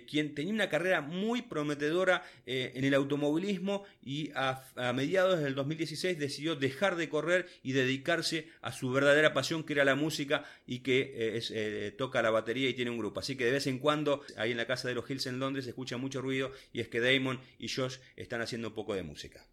quien 0.08 0.36
tenía 0.36 0.54
una 0.54 0.70
carrera 0.70 1.02
muy 1.02 1.42
prometedora 1.42 2.24
en 2.46 2.86
el 2.86 2.94
automovilismo 2.94 3.84
y 4.04 4.30
a, 4.36 4.64
mediados 4.94 5.42
del 5.42 5.56
2016 5.56 6.20
decidió 6.20 6.56
dejar 6.56 6.96
de 6.96 7.10
correr 7.10 7.50
y 7.64 7.72
dedicarse 7.72 8.48
a 8.62 8.72
su 8.72 8.92
verdadera 8.92 9.34
pasión 9.34 9.64
que 9.64 9.74
era 9.74 9.84
la 9.84 9.96
música 9.96 10.46
y 10.68 10.80
que 10.80 11.94
toca 11.98 12.22
la 12.22 12.30
batería 12.30 12.70
y 12.70 12.76
tiene 12.76 12.92
un 12.92 13.00
grupo. 13.00 13.20
Así 13.20 13.36
que 13.36 13.46
de 13.46 13.52
vez 13.52 13.66
en 13.66 13.80
cuando 13.80 14.22
ahí 14.38 14.52
en 14.52 14.58
la 14.58 14.68
casa 14.68 14.88
de 14.88 14.94
los 14.94 15.10
Hills 15.10 15.26
en 15.26 15.40
Londres 15.40 15.66
se 15.66 15.72
escucha 15.72 15.98
mucho 15.98 16.22
ruido 16.22 16.52
y 16.72 16.80
es 16.80 16.88
que 16.88 17.00
Damon 17.00 17.40
y 17.58 17.68
Josh 17.68 17.98
están 18.16 18.42
haciendo 18.42 18.68
un 18.68 18.76
poco 18.76 18.94
de 18.94 19.02
música. 19.02 19.44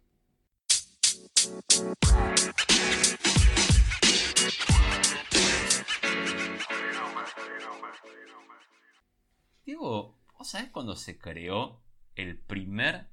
Diego, 9.65 10.19
¿vos 10.37 10.47
sabés 10.47 10.69
cuándo 10.69 10.95
se 10.95 11.17
creó 11.17 11.81
el 12.15 12.37
primer 12.37 13.07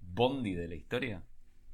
Bondi 0.00 0.54
de 0.54 0.68
la 0.68 0.74
historia? 0.76 1.22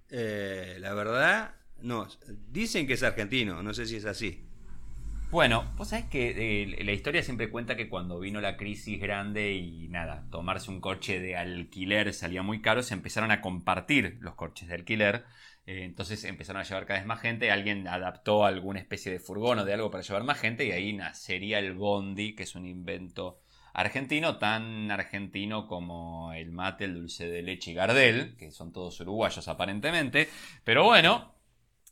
Eh, 0.08 0.78
la 0.80 0.94
verdad, 0.94 1.54
no. 1.78 2.08
Dicen 2.48 2.88
que 2.88 2.94
es 2.94 3.04
argentino, 3.04 3.62
no 3.62 3.72
sé 3.72 3.86
si 3.86 3.94
es 3.96 4.04
así. 4.04 4.49
Bueno, 5.30 5.72
vos 5.76 5.88
sabés 5.88 6.06
que 6.06 6.62
eh, 6.62 6.84
la 6.84 6.92
historia 6.92 7.22
siempre 7.22 7.50
cuenta 7.50 7.76
que 7.76 7.88
cuando 7.88 8.18
vino 8.18 8.40
la 8.40 8.56
crisis 8.56 9.00
grande 9.00 9.52
y 9.52 9.86
nada, 9.88 10.26
tomarse 10.30 10.70
un 10.70 10.80
coche 10.80 11.20
de 11.20 11.36
alquiler 11.36 12.12
salía 12.12 12.42
muy 12.42 12.60
caro, 12.60 12.82
se 12.82 12.94
empezaron 12.94 13.30
a 13.30 13.40
compartir 13.40 14.18
los 14.20 14.34
coches 14.34 14.68
de 14.68 14.74
alquiler 14.74 15.24
eh, 15.66 15.84
entonces 15.84 16.24
empezaron 16.24 16.60
a 16.60 16.64
llevar 16.64 16.86
cada 16.86 16.98
vez 16.98 17.06
más 17.06 17.20
gente. 17.20 17.50
Alguien 17.50 17.86
adaptó 17.86 18.44
alguna 18.44 18.80
especie 18.80 19.12
de 19.12 19.20
furgón 19.20 19.60
o 19.60 19.64
de 19.64 19.74
algo 19.74 19.90
para 19.90 20.02
llevar 20.02 20.24
más 20.24 20.38
gente. 20.38 20.66
Y 20.66 20.72
ahí 20.72 20.92
nacería 20.92 21.58
el 21.60 21.74
Bondi, 21.74 22.34
que 22.34 22.44
es 22.44 22.54
un 22.54 22.66
invento 22.66 23.40
argentino, 23.72 24.38
tan 24.38 24.90
argentino 24.90 25.68
como 25.68 26.32
el 26.32 26.50
mate, 26.50 26.86
el 26.86 26.94
dulce 26.94 27.28
de 27.28 27.42
leche 27.42 27.70
y 27.70 27.74
Gardel, 27.74 28.36
que 28.36 28.50
son 28.50 28.72
todos 28.72 29.00
uruguayos 29.00 29.46
aparentemente. 29.46 30.28
Pero 30.64 30.84
bueno, 30.84 31.34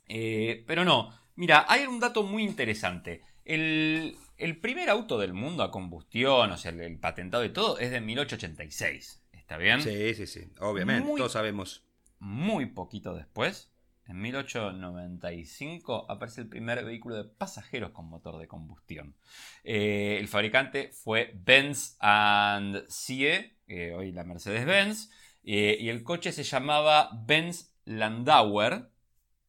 eh, 0.09 0.65
pero 0.67 0.85
no. 0.85 1.13
Mira, 1.39 1.67
hay 1.69 1.87
un 1.87 2.01
dato 2.01 2.25
muy 2.25 2.43
interesante. 2.43 3.23
El, 3.45 4.17
primer 4.61 4.91
auto 4.91 5.21
del 5.21 5.35
mundo 5.35 5.63
a 5.63 5.71
combustión, 5.71 6.51
o 6.51 6.57
sea, 6.57 6.73
el, 6.73 6.99
patentado 6.99 7.45
y 7.45 7.51
todo, 7.51 7.79
es 7.79 7.93
de 7.93 8.01
1886. 8.01 9.23
¿Está 9.35 9.57
bien? 9.57 9.81
Sí, 9.81 10.17
sí, 10.17 10.27
sí. 10.27 10.51
Obviamente, 10.59 11.09
todos 11.17 11.31
sabemos 11.31 11.87
muy 12.19 12.67
poquito 12.67 13.15
después, 13.15 13.71
en 14.09 14.21
1895, 14.21 16.11
aparece 16.11 16.41
el 16.41 16.49
primer 16.49 16.85
vehículo 16.85 17.15
de 17.15 17.25
pasajeros 17.25 17.93
con 17.93 18.09
motor 18.09 18.41
de 18.41 18.49
combustión. 18.49 19.15
Eh, 19.63 20.17
el 20.19 20.27
fabricante 20.27 20.91
fue 20.93 21.37
Benz 21.37 21.97
and 22.01 22.85
Sie, 22.89 23.55
hoy 23.95 24.11
la 24.11 24.25
Mercedes-Benz, 24.25 25.13
eh, 25.45 25.77
y 25.79 25.89
el 25.89 26.03
coche 26.03 26.33
se 26.33 26.43
llamaba 26.43 27.11
Benz 27.27 27.77
Landauer. 27.85 28.91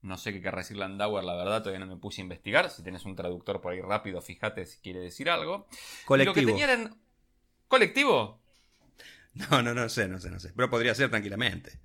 No 0.02 0.18
sé 0.18 0.32
qué 0.32 0.42
querrá 0.42 0.60
decir 0.60 0.78
Landauer, 0.78 1.24
la 1.24 1.36
verdad, 1.36 1.62
todavía 1.62 1.86
no 1.86 1.94
me 1.94 2.00
puse 2.00 2.22
a 2.22 2.24
investigar. 2.24 2.70
Si 2.70 2.84
tienes 2.84 3.06
un 3.06 3.16
traductor 3.16 3.60
por 3.62 3.74
ahí 3.74 3.82
rápido, 3.82 4.22
fíjate 4.22 4.66
si 4.66 4.80
quiere 4.80 5.00
decir 5.00 5.30
algo. 5.30 5.68
Colectivo. 6.06 6.58
¿Colectivo? 7.68 8.40
No, 9.52 9.62
no, 9.62 9.76
no 9.76 9.88
sé, 9.88 10.08
no 10.08 10.20
sé, 10.20 10.32
no 10.32 10.40
sé. 10.40 10.52
Pero 10.56 10.72
podría 10.72 10.94
ser 10.96 11.12
tranquilamente 11.12 11.80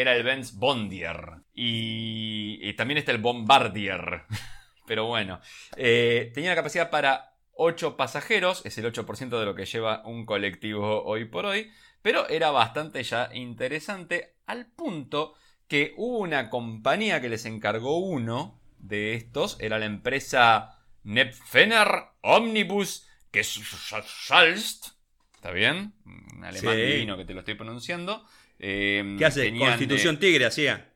era 0.00 0.14
el 0.14 0.22
Benz 0.22 0.54
Bondier. 0.54 1.42
Y, 1.54 2.72
también 2.74 2.98
está 2.98 3.12
el 3.12 3.18
Bombardier. 3.18 4.24
Pero 4.86 5.06
bueno, 5.06 5.40
eh, 5.76 6.30
tenía 6.34 6.50
la 6.50 6.56
capacidad 6.56 6.90
para 6.90 7.34
8 7.54 7.96
pasajeros, 7.96 8.64
es 8.64 8.78
el 8.78 8.84
8% 8.84 9.38
de 9.38 9.44
lo 9.44 9.54
que 9.54 9.64
lleva 9.64 10.02
un 10.06 10.26
colectivo 10.26 11.02
hoy 11.04 11.24
por 11.24 11.44
hoy, 11.44 11.72
pero 12.02 12.28
era 12.28 12.52
bastante 12.52 13.02
ya 13.02 13.30
interesante 13.34 14.36
al 14.46 14.66
punto 14.66 15.34
que 15.68 15.94
hubo 15.96 16.18
una 16.18 16.50
compañía 16.50 17.20
que 17.20 17.28
les 17.28 17.44
encargó 17.44 17.98
uno 17.98 18.60
de 18.78 19.14
estos, 19.14 19.56
era 19.60 19.78
la 19.78 19.86
empresa 19.86 20.78
Nepfener 21.02 21.88
Omnibus 22.22 23.06
Gesellschaft 23.32 24.86
¿Está 25.34 25.50
bien? 25.50 25.94
Un 26.04 26.44
alemán 26.44 26.74
Sí. 26.74 26.80
divino 26.82 27.16
que 27.16 27.24
te 27.24 27.34
lo 27.34 27.40
estoy 27.40 27.54
pronunciando. 27.54 28.24
Eh, 28.58 29.16
¿Qué 29.18 29.24
hace? 29.26 29.56
Constitución 29.56 30.14
eh, 30.16 30.18
Tigre 30.18 30.46
hacía. 30.46 30.92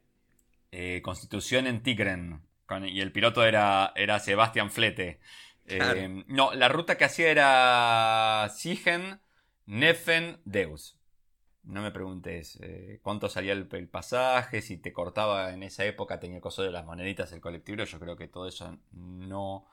eh, 0.72 1.00
Constitución 1.02 1.66
en 1.66 1.82
Tigren. 1.82 2.40
Con- 2.66 2.88
y 2.88 3.00
el 3.00 3.12
piloto 3.12 3.44
era, 3.44 3.92
era 3.96 4.18
Sebastián 4.20 4.70
Flete. 4.70 5.20
Eh, 5.66 5.76
Claro. 5.76 6.24
No, 6.28 6.54
la 6.54 6.68
ruta 6.68 6.96
que 6.96 7.04
hacía 7.04 7.30
era 7.30 8.48
Siegen, 8.56 9.20
Neffen, 9.66 10.40
Deus. 10.44 10.96
No 11.64 11.82
me 11.82 11.90
preguntes 11.90 12.58
eh, 12.62 13.00
cuánto 13.02 13.28
salía 13.28 13.52
el, 13.52 13.66
pasaje, 13.88 14.62
si 14.62 14.78
te 14.78 14.92
cortaba 14.92 15.52
en 15.52 15.62
esa 15.62 15.84
época, 15.84 16.18
tenía 16.18 16.36
el 16.36 16.42
coso 16.42 16.62
de 16.62 16.70
las 16.70 16.84
moneditas, 16.86 17.32
el 17.32 17.40
colectivo. 17.40 17.84
Yo 17.84 18.00
creo 18.00 18.16
que 18.16 18.28
todo 18.28 18.48
eso 18.48 18.78
no 18.92 19.66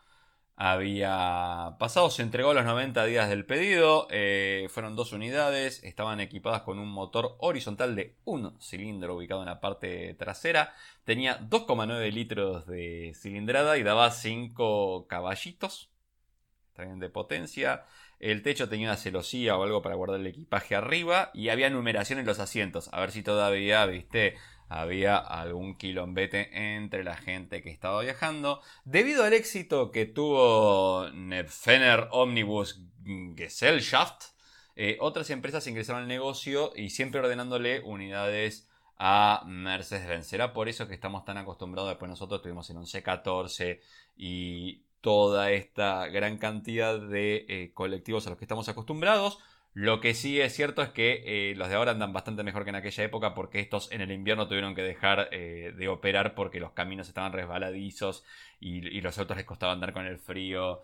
había 0.58 1.76
pasado. 1.80 2.10
Se 2.10 2.24
entregó 2.24 2.54
los 2.54 2.66
90 2.66 3.06
días 3.06 3.30
del 3.30 3.46
pedido. 3.46 4.08
eh, 4.12 4.68
fueron 4.70 4.96
dos 4.96 5.14
unidades. 5.14 5.84
Estaban 5.84 6.20
equipadas 6.20 6.64
con 6.64 6.80
un 6.80 6.90
motor 6.90 7.36
horizontal 7.40 7.96
de 7.96 8.18
un 8.26 8.60
cilindro 8.62 9.16
ubicado 9.16 9.42
en 9.42 9.48
la 9.48 9.60
parte 9.62 10.14
trasera. 10.16 10.74
Tenía 11.06 11.40
2,9 11.40 12.12
litros 12.12 12.68
de 12.68 13.14
cilindrada 13.16 13.78
y 13.78 13.84
daba 13.84 14.12
5 14.12 15.08
caballitos. 15.08 15.90
También 16.74 17.00
de 17.00 17.10
potencia. 17.10 17.86
El 18.20 18.42
techo 18.42 18.68
tenía 18.70 18.90
una 18.90 18.98
celosía 18.98 19.58
o 19.58 19.64
algo 19.64 19.82
para 19.82 19.96
guardar 19.96 20.20
el 20.20 20.28
equipaje 20.28 20.76
arriba. 20.76 21.32
Y 21.34 21.50
había 21.50 21.70
numeración 21.70 22.20
en 22.20 22.26
los 22.26 22.40
asientos. 22.40 22.90
A 22.92 23.00
ver 23.00 23.12
si 23.12 23.24
todavía, 23.24 23.86
viste, 23.86 24.36
había 24.70 25.18
algún 25.18 25.78
quilombete 25.78 26.76
entre 26.76 27.04
la 27.04 27.16
gente 27.16 27.62
que 27.62 27.70
estaba 27.70 28.02
viajando. 28.02 28.62
Debido 28.86 29.24
al 29.24 29.34
éxito 29.34 29.92
que 29.92 30.06
tuvo 30.06 31.10
Nepfener 31.14 32.08
Omnibus 32.12 32.82
Gesellschaft, 33.36 34.24
eh, 34.76 34.98
otras 35.00 35.30
empresas 35.30 35.66
ingresaron 35.68 36.04
al 36.04 36.08
negocio 36.08 36.72
y 36.76 36.90
siempre 36.90 37.20
ordenándole 37.20 37.82
unidades 37.82 38.70
a 39.00 39.44
Mercedes-Benz. 39.46 40.28
Será 40.28 40.54
por 40.54 40.70
eso 40.70 40.88
que 40.88 40.94
estamos 40.94 41.24
tan 41.24 41.38
acostumbrados. 41.38 41.90
Después 41.90 42.10
nosotros 42.10 42.42
tuvimos 42.42 42.70
el 42.70 42.78
1114 42.78 43.80
y 44.18 44.84
toda 45.08 45.52
esta 45.52 46.08
gran 46.08 46.38
cantidad 46.38 47.00
de 47.00 47.46
eh, 47.48 47.72
colectivos 47.74 48.28
a 48.28 48.30
los 48.30 48.38
que 48.38 48.44
estamos 48.44 48.68
acostumbrados. 48.68 49.40
Lo 49.74 50.02
que 50.02 50.14
sí 50.14 50.42
es 50.42 50.54
cierto 50.54 50.82
es 50.82 50.90
que 50.90 51.24
eh, 51.26 51.56
los 51.56 51.70
de 51.70 51.76
ahora 51.76 51.92
andan 51.92 52.12
bastante 52.12 52.44
mejor 52.44 52.66
que 52.66 52.72
en 52.72 52.76
aquella 52.76 53.06
época 53.06 53.34
porque 53.34 53.62
estos 53.62 53.90
en 53.94 54.02
el 54.02 54.12
invierno 54.12 54.50
tuvieron 54.50 54.76
que 54.76 54.82
dejar 54.82 55.30
eh, 55.32 55.74
de 55.78 55.88
operar 55.88 56.36
porque 56.36 56.60
los 56.60 56.74
caminos 56.74 57.08
estaban 57.08 57.32
resbaladizos 57.32 58.26
y, 58.60 59.00
los 59.00 59.18
autos 59.18 59.38
les 59.38 59.46
costaba 59.46 59.72
andar 59.72 59.94
con 59.94 60.06
el 60.06 60.18
frío. 60.18 60.82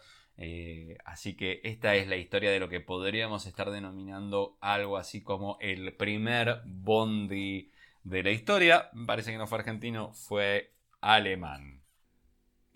Así 1.04 1.36
que 1.36 1.60
esta 1.66 1.96
es 1.96 2.08
la 2.08 2.16
historia 2.16 2.50
de 2.50 2.62
lo 2.62 2.70
que 2.70 2.80
podríamos 2.80 3.46
estar 3.46 3.72
denominando 3.72 4.56
algo 4.62 4.96
así 4.96 5.22
como 5.22 5.58
el 5.60 5.92
primer 5.96 6.62
Bondi 6.64 7.72
de 8.06 8.24
la 8.24 8.32
historia. 8.32 8.90
Parece 9.06 9.34
que 9.34 9.38
no 9.38 9.48
fue 9.48 9.58
argentino, 9.58 10.14
fue 10.14 10.72
alemán. 11.02 11.83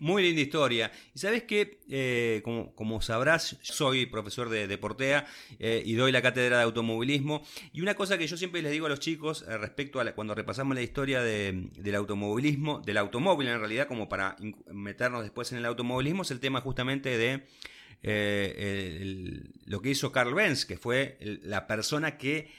Muy 0.00 0.22
linda 0.22 0.40
historia. 0.40 0.92
Y 1.12 1.18
sabes 1.18 1.42
que, 1.42 1.80
eh, 1.90 2.40
como, 2.44 2.72
como 2.76 3.00
sabrás, 3.02 3.56
soy 3.62 4.06
profesor 4.06 4.48
de, 4.48 4.78
Portea 4.78 5.26
eh, 5.58 5.82
y 5.84 5.94
doy 5.94 6.12
la 6.12 6.22
cátedra 6.22 6.58
de 6.58 6.62
automovilismo. 6.62 7.44
Y 7.72 7.80
una 7.80 7.96
cosa 7.96 8.16
que 8.16 8.28
yo 8.28 8.36
siempre 8.36 8.62
les 8.62 8.70
digo 8.70 8.86
a 8.86 8.90
los 8.90 9.00
chicos 9.00 9.44
eh, 9.48 9.58
respecto 9.58 9.98
a 9.98 10.04
la- 10.04 10.14
cuando 10.14 10.36
repasamos 10.36 10.76
la 10.76 10.82
historia 10.82 11.20
de- 11.20 11.68
del 11.76 11.96
automovilismo, 11.96 12.78
del 12.80 12.96
automóvil 12.98 13.48
en 13.48 13.58
realidad, 13.58 13.88
como 13.88 14.08
para 14.08 14.36
meternos 14.72 15.24
después 15.24 15.50
en 15.50 15.58
el 15.58 15.66
automovilismo, 15.66 16.22
es 16.22 16.30
el 16.30 16.38
tema 16.38 16.60
justamente 16.60 17.18
de 17.18 17.42
lo 19.66 19.82
que 19.82 19.90
hizo 19.90 20.12
Carl 20.12 20.32
Benz, 20.34 20.64
que 20.64 20.78
fue 20.78 21.18
la 21.42 21.66
persona 21.66 22.16
que 22.16 22.52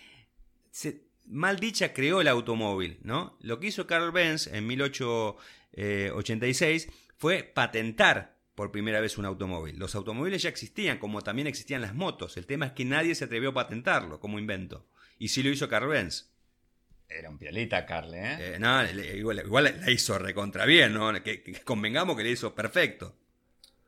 se, 0.72 1.04
mal 1.26 1.58
dicha 1.62 1.94
creó 1.94 2.20
el 2.20 2.28
automóvil, 2.28 2.98
¿no? 3.04 3.38
Lo 3.40 3.62
que 3.62 3.68
hizo 3.68 3.88
Carl 3.88 4.12
Benz 4.12 4.48
en 4.48 4.68
1886 4.68 6.90
fue 7.20 7.44
patentar 7.44 8.38
por 8.56 8.72
primera 8.72 9.00
vez 9.00 9.18
un 9.18 9.26
automóvil. 9.26 9.78
Los 9.78 9.94
automóviles 9.96 10.42
ya 10.42 10.50
existían, 10.50 10.98
como 10.98 11.22
también 11.22 11.48
existían 11.48 11.82
las 11.82 11.94
motos. 11.94 12.36
El 12.38 12.46
tema 12.48 12.66
es 12.66 12.72
que 12.72 12.86
nadie 12.86 13.14
se 13.14 13.26
atrevió 13.26 13.50
a 13.50 13.54
patentarlo 13.54 14.20
como 14.20 14.40
invento. 14.40 14.88
Y 15.18 15.28
sí 15.28 15.44
lo 15.44 15.50
hizo 15.50 15.70
Carl 15.70 15.88
Benz. 15.88 16.32
Era 17.08 17.30
un 17.30 17.38
piolita, 17.38 17.86
Carle, 17.86 18.20
¿eh? 18.20 18.38
Eh, 18.56 18.60
no, 18.60 18.84
le- 18.84 19.18
igual, 19.18 19.40
igual 19.44 19.76
la 19.82 19.92
hizo 19.92 20.18
recontra 20.20 20.66
bien, 20.66 20.94
¿no? 20.94 21.12
Que, 21.24 21.42
que 21.44 21.54
convengamos 21.62 22.16
que 22.16 22.24
le 22.24 22.32
hizo 22.32 22.54
perfecto. 22.54 23.16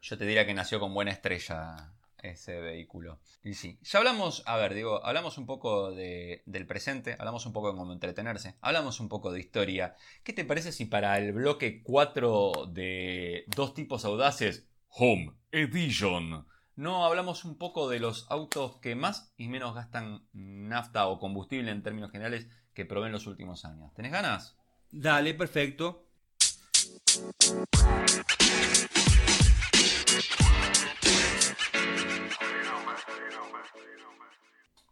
Yo 0.01 0.17
te 0.17 0.25
diría 0.25 0.45
que 0.45 0.53
nació 0.53 0.79
con 0.79 0.93
buena 0.93 1.11
estrella 1.11 1.93
ese 2.23 2.59
vehículo. 2.59 3.19
Y 3.43 3.53
sí, 3.55 3.79
ya 3.83 3.99
hablamos, 3.99 4.43
a 4.45 4.57
ver, 4.57 4.73
digo, 4.73 5.05
hablamos 5.05 5.37
un 5.37 5.45
poco 5.45 5.91
de- 5.91 6.43
del 6.45 6.65
presente, 6.67 7.15
hablamos 7.19 7.45
un 7.45 7.53
poco 7.53 7.71
de 7.71 7.77
cómo 7.77 7.93
entretenerse, 7.93 8.55
hablamos 8.61 8.99
un 8.99 9.09
poco 9.09 9.31
de 9.31 9.39
historia. 9.39 9.95
¿Qué 10.23 10.33
te 10.33 10.45
parece 10.45 10.71
si 10.71 10.85
para 10.85 11.17
el 11.17 11.33
bloque 11.33 11.81
4 11.83 12.51
de 12.69 13.45
dos 13.55 13.73
tipos 13.73 14.05
audaces, 14.05 14.67
Home 14.89 15.33
Edition, 15.51 16.45
no 16.75 17.05
hablamos 17.05 17.45
un 17.45 17.57
poco 17.57 17.89
de 17.89 17.99
los 17.99 18.25
autos 18.29 18.77
que 18.77 18.95
más 18.95 19.33
y 19.37 19.47
menos 19.47 19.75
gastan 19.75 20.27
nafta 20.33 21.07
o 21.07 21.19
combustible 21.19 21.71
en 21.71 21.83
términos 21.83 22.11
generales 22.11 22.47
que 22.73 22.85
probé 22.85 23.07
en 23.07 23.13
los 23.13 23.27
últimos 23.27 23.65
años? 23.65 23.93
¿Tenés 23.93 24.11
ganas? 24.11 24.57
Dale, 24.91 25.33
perfecto. 25.33 26.07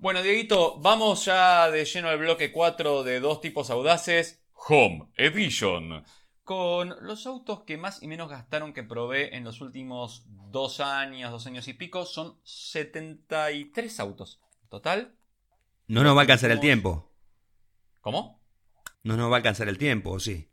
Bueno, 0.01 0.21
Dieguito, 0.21 0.79
vamos 0.79 1.25
ya 1.25 1.69
de 1.69 1.83
lleno 1.83 2.07
al 2.07 2.17
bloque 2.19 2.53
4 2.53 3.03
de 3.03 3.19
dos 3.19 3.41
tipos 3.41 3.69
audaces. 3.69 4.41
Home 4.69 5.09
Edition. 5.17 6.05
Con 6.45 6.95
los 7.01 7.27
autos 7.27 7.63
que 7.63 7.77
más 7.77 8.01
y 8.01 8.07
menos 8.07 8.29
gastaron 8.29 8.71
que 8.73 8.83
probé 8.83 9.35
en 9.35 9.43
los 9.43 9.59
últimos 9.59 10.23
dos 10.51 10.79
años, 10.79 11.31
dos 11.31 11.45
años 11.47 11.67
y 11.67 11.73
pico, 11.73 12.05
son 12.05 12.39
73 12.43 13.99
autos. 13.99 14.39
¿Total? 14.69 15.15
No 15.87 16.03
nos 16.03 16.15
va 16.15 16.19
a 16.19 16.21
alcanzar 16.21 16.51
el 16.51 16.61
tiempo. 16.61 17.11
¿Cómo? 17.99 18.39
No 19.03 19.17
nos 19.17 19.29
va 19.29 19.35
a 19.35 19.37
alcanzar 19.37 19.67
el 19.67 19.77
tiempo, 19.77 20.11
¿o 20.11 20.19
sí? 20.19 20.49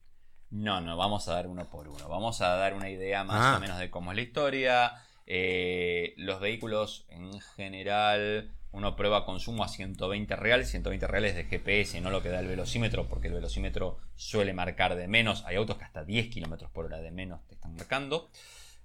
No, 0.51 0.81
no, 0.81 0.97
vamos 0.97 1.29
a 1.29 1.35
dar 1.35 1.47
uno 1.47 1.71
por 1.71 1.87
uno. 1.89 2.09
Vamos 2.09 2.41
a 2.41 2.49
dar 2.57 2.75
una 2.75 2.91
idea 2.91 3.23
más 3.23 3.55
Ah. 3.55 3.57
o 3.59 3.61
menos 3.61 3.79
de 3.79 3.91
cómo 3.91 4.11
es 4.11 4.17
la 4.17 4.23
historia. 4.23 4.93
Eh, 5.25 6.15
los 6.17 6.41
vehículos 6.41 7.07
en 7.11 7.41
general, 7.57 8.53
uno 8.77 8.95
prueba 8.95 9.25
consumo 9.25 9.65
a 9.65 9.69
120 9.69 10.37
reales, 10.37 10.69
120 10.71 11.07
reales 11.07 11.35
de 11.35 11.45
GPS, 11.45 11.99
no 12.03 12.11
lo 12.11 12.23
que 12.23 12.29
da 12.29 12.41
el 12.41 12.47
velocímetro, 12.47 13.09
porque 13.09 13.29
el 13.29 13.35
velocímetro 13.35 13.97
suele 14.17 14.53
marcar 14.53 14.97
de 14.97 15.09
menos. 15.09 15.45
Hay 15.47 15.57
autos 15.57 15.79
que 15.79 15.85
hasta 15.85 16.05
10 16.05 16.29
kilómetros 16.29 16.71
por 16.71 16.85
hora 16.85 17.01
de 17.01 17.11
menos 17.11 17.47
te 17.47 17.55
están 17.55 17.75
marcando. 17.75 18.29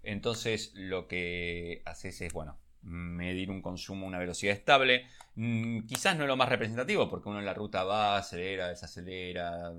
Entonces, 0.01 0.71
lo 0.75 1.09
que 1.09 1.81
haces 1.85 2.21
es, 2.21 2.31
bueno, 2.31 2.57
medir 2.83 3.51
un 3.51 3.61
consumo, 3.61 4.07
una 4.07 4.17
velocidad 4.17 4.55
estable. 4.55 5.07
Mm, 5.35 5.81
quizás 5.81 6.15
no 6.15 6.25
lo 6.25 6.37
más 6.37 6.47
representativo, 6.47 7.09
porque 7.09 7.27
uno 7.27 7.39
en 7.39 7.45
la 7.45 7.53
ruta 7.53 7.83
va, 7.83 8.17
acelera, 8.17 8.69
desacelera, 8.69 9.73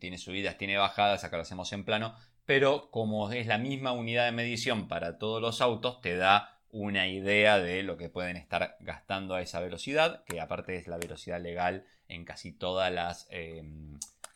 tiene 0.00 0.18
subidas, 0.18 0.58
tiene 0.58 0.76
bajadas, 0.76 1.22
acá 1.22 1.36
lo 1.36 1.42
hacemos 1.42 1.72
en 1.72 1.84
plano, 1.84 2.16
pero 2.46 2.90
como 2.90 3.30
es 3.30 3.46
la 3.46 3.58
misma 3.58 3.92
unidad 3.92 4.24
de 4.24 4.32
medición 4.32 4.88
para 4.88 5.18
todos 5.18 5.40
los 5.40 5.60
autos, 5.60 6.00
te 6.00 6.16
da 6.16 6.55
una 6.78 7.08
idea 7.08 7.58
de 7.58 7.82
lo 7.82 7.96
que 7.96 8.10
pueden 8.10 8.36
estar 8.36 8.76
gastando 8.80 9.34
a 9.34 9.40
esa 9.40 9.60
velocidad, 9.60 10.24
que 10.24 10.42
aparte 10.42 10.76
es 10.76 10.86
la 10.86 10.98
velocidad 10.98 11.40
legal 11.40 11.86
en 12.06 12.26
casi 12.26 12.52
todas 12.52 12.92
las 12.92 13.26
eh, 13.30 13.64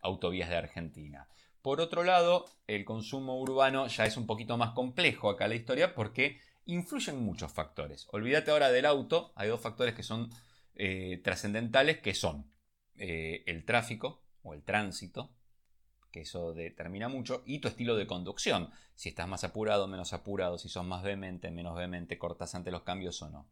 autovías 0.00 0.48
de 0.48 0.57
Argentina. 0.57 1.29
Por 1.61 1.83
otro 1.83 2.03
lado, 2.03 2.46
el 2.66 2.87
consumo 2.87 3.38
urbano 3.38 3.88
ya 3.88 4.07
es 4.07 4.16
un 4.16 4.26
poquito 4.26 4.57
más 4.57 4.70
complejo 4.70 5.29
acá 5.29 5.48
la 5.48 5.55
historia 5.55 5.94
porque 5.94 6.40
influyen 6.64 7.22
muchos 7.22 7.53
factores. 7.53 8.07
Olvídate 8.11 8.50
ahora 8.50 8.70
del 8.70 8.87
auto, 8.87 9.35
hay 9.37 9.50
dos 9.50 9.60
factores 9.60 9.94
que 9.94 10.02
son 10.02 10.31
eh, 10.77 11.21
trascendentales 11.23 11.98
que 11.98 12.15
son 12.15 12.50
eh, 12.96 13.44
el 13.46 13.67
tráfico 13.67 14.23
o 14.42 14.54
el 14.54 14.62
tránsito, 14.62 15.31
que 16.11 16.23
eso 16.23 16.52
determina 16.52 17.08
mucho, 17.08 17.42
y 17.46 17.58
tu 17.58 17.69
estilo 17.69 17.96
de 17.96 18.06
conducción. 18.06 18.71
Si 18.94 19.08
estás 19.08 19.29
más 19.29 19.44
apurado, 19.44 19.88
menos 19.88 20.13
apurado, 20.13 20.58
si 20.58 20.69
sos 20.69 20.85
más 20.85 21.02
vehemente, 21.02 21.50
menos 21.50 21.77
vehemente, 21.77 22.19
cortas 22.19 22.54
ante 22.54 22.71
los 22.71 22.83
cambios 22.83 23.21
o 23.23 23.31
no. 23.31 23.48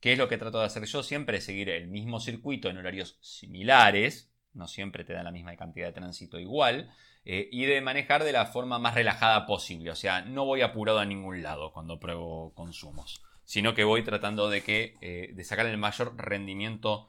¿Qué 0.00 0.12
es 0.12 0.18
lo 0.18 0.28
que 0.28 0.38
trato 0.38 0.58
de 0.58 0.66
hacer 0.66 0.84
yo? 0.84 1.02
Siempre 1.02 1.40
seguir 1.40 1.70
el 1.70 1.88
mismo 1.88 2.18
circuito 2.18 2.68
en 2.68 2.78
horarios 2.78 3.18
similares, 3.20 4.32
no 4.52 4.66
siempre 4.68 5.04
te 5.04 5.12
da 5.12 5.22
la 5.22 5.30
misma 5.30 5.56
cantidad 5.56 5.86
de 5.86 5.92
tránsito 5.92 6.38
igual, 6.38 6.92
eh, 7.24 7.48
y 7.52 7.66
de 7.66 7.80
manejar 7.80 8.24
de 8.24 8.32
la 8.32 8.46
forma 8.46 8.78
más 8.78 8.94
relajada 8.94 9.46
posible. 9.46 9.90
O 9.90 9.94
sea, 9.94 10.22
no 10.22 10.44
voy 10.44 10.62
apurado 10.62 10.98
a 10.98 11.06
ningún 11.06 11.42
lado 11.42 11.72
cuando 11.72 12.00
pruebo 12.00 12.52
consumos, 12.54 13.22
sino 13.44 13.74
que 13.74 13.84
voy 13.84 14.02
tratando 14.02 14.50
de, 14.50 14.62
que, 14.62 14.96
eh, 15.00 15.30
de 15.32 15.44
sacar 15.44 15.66
el 15.66 15.78
mayor 15.78 16.16
rendimiento 16.16 17.08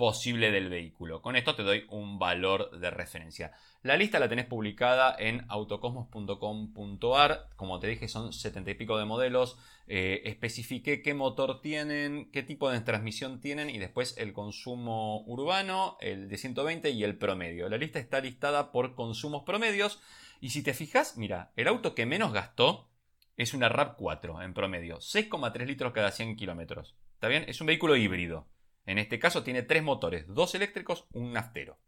posible 0.00 0.50
del 0.50 0.70
vehículo. 0.70 1.20
Con 1.20 1.36
esto 1.36 1.54
te 1.54 1.62
doy 1.62 1.84
un 1.90 2.18
valor 2.18 2.70
de 2.80 2.90
referencia. 2.90 3.52
La 3.82 3.98
lista 3.98 4.18
la 4.18 4.30
tenés 4.30 4.46
publicada 4.46 5.14
en 5.18 5.44
autocosmos.com.ar. 5.48 7.50
Como 7.54 7.78
te 7.80 7.88
dije, 7.88 8.08
son 8.08 8.32
setenta 8.32 8.70
y 8.70 8.76
pico 8.76 8.96
de 8.96 9.04
modelos. 9.04 9.58
Eh, 9.86 10.22
especifiqué 10.24 11.02
qué 11.02 11.12
motor 11.12 11.60
tienen, 11.60 12.30
qué 12.32 12.42
tipo 12.42 12.70
de 12.70 12.80
transmisión 12.80 13.42
tienen 13.42 13.68
y 13.68 13.76
después 13.76 14.16
el 14.16 14.32
consumo 14.32 15.22
urbano, 15.26 15.98
el 16.00 16.30
de 16.30 16.38
120 16.38 16.88
y 16.88 17.04
el 17.04 17.18
promedio. 17.18 17.68
La 17.68 17.76
lista 17.76 17.98
está 17.98 18.22
listada 18.22 18.72
por 18.72 18.94
consumos 18.94 19.42
promedios. 19.44 20.00
Y 20.40 20.48
si 20.48 20.62
te 20.62 20.72
fijas, 20.72 21.18
mira, 21.18 21.52
el 21.56 21.68
auto 21.68 21.94
que 21.94 22.06
menos 22.06 22.32
gastó 22.32 22.88
es 23.36 23.52
una 23.52 23.68
RAV4 23.68 24.46
en 24.46 24.54
promedio, 24.54 24.96
6,3 24.96 25.66
litros 25.66 25.92
cada 25.92 26.10
100 26.10 26.36
kilómetros. 26.36 26.96
¿Está 27.16 27.28
bien? 27.28 27.44
Es 27.48 27.60
un 27.60 27.66
vehículo 27.66 27.96
híbrido. 27.96 28.48
En 28.86 28.98
este 28.98 29.18
caso 29.18 29.42
tiene 29.42 29.62
tres 29.62 29.82
motores, 29.82 30.26
dos 30.28 30.54
eléctricos, 30.54 31.06
un 31.12 31.32
naftero. 31.32 31.78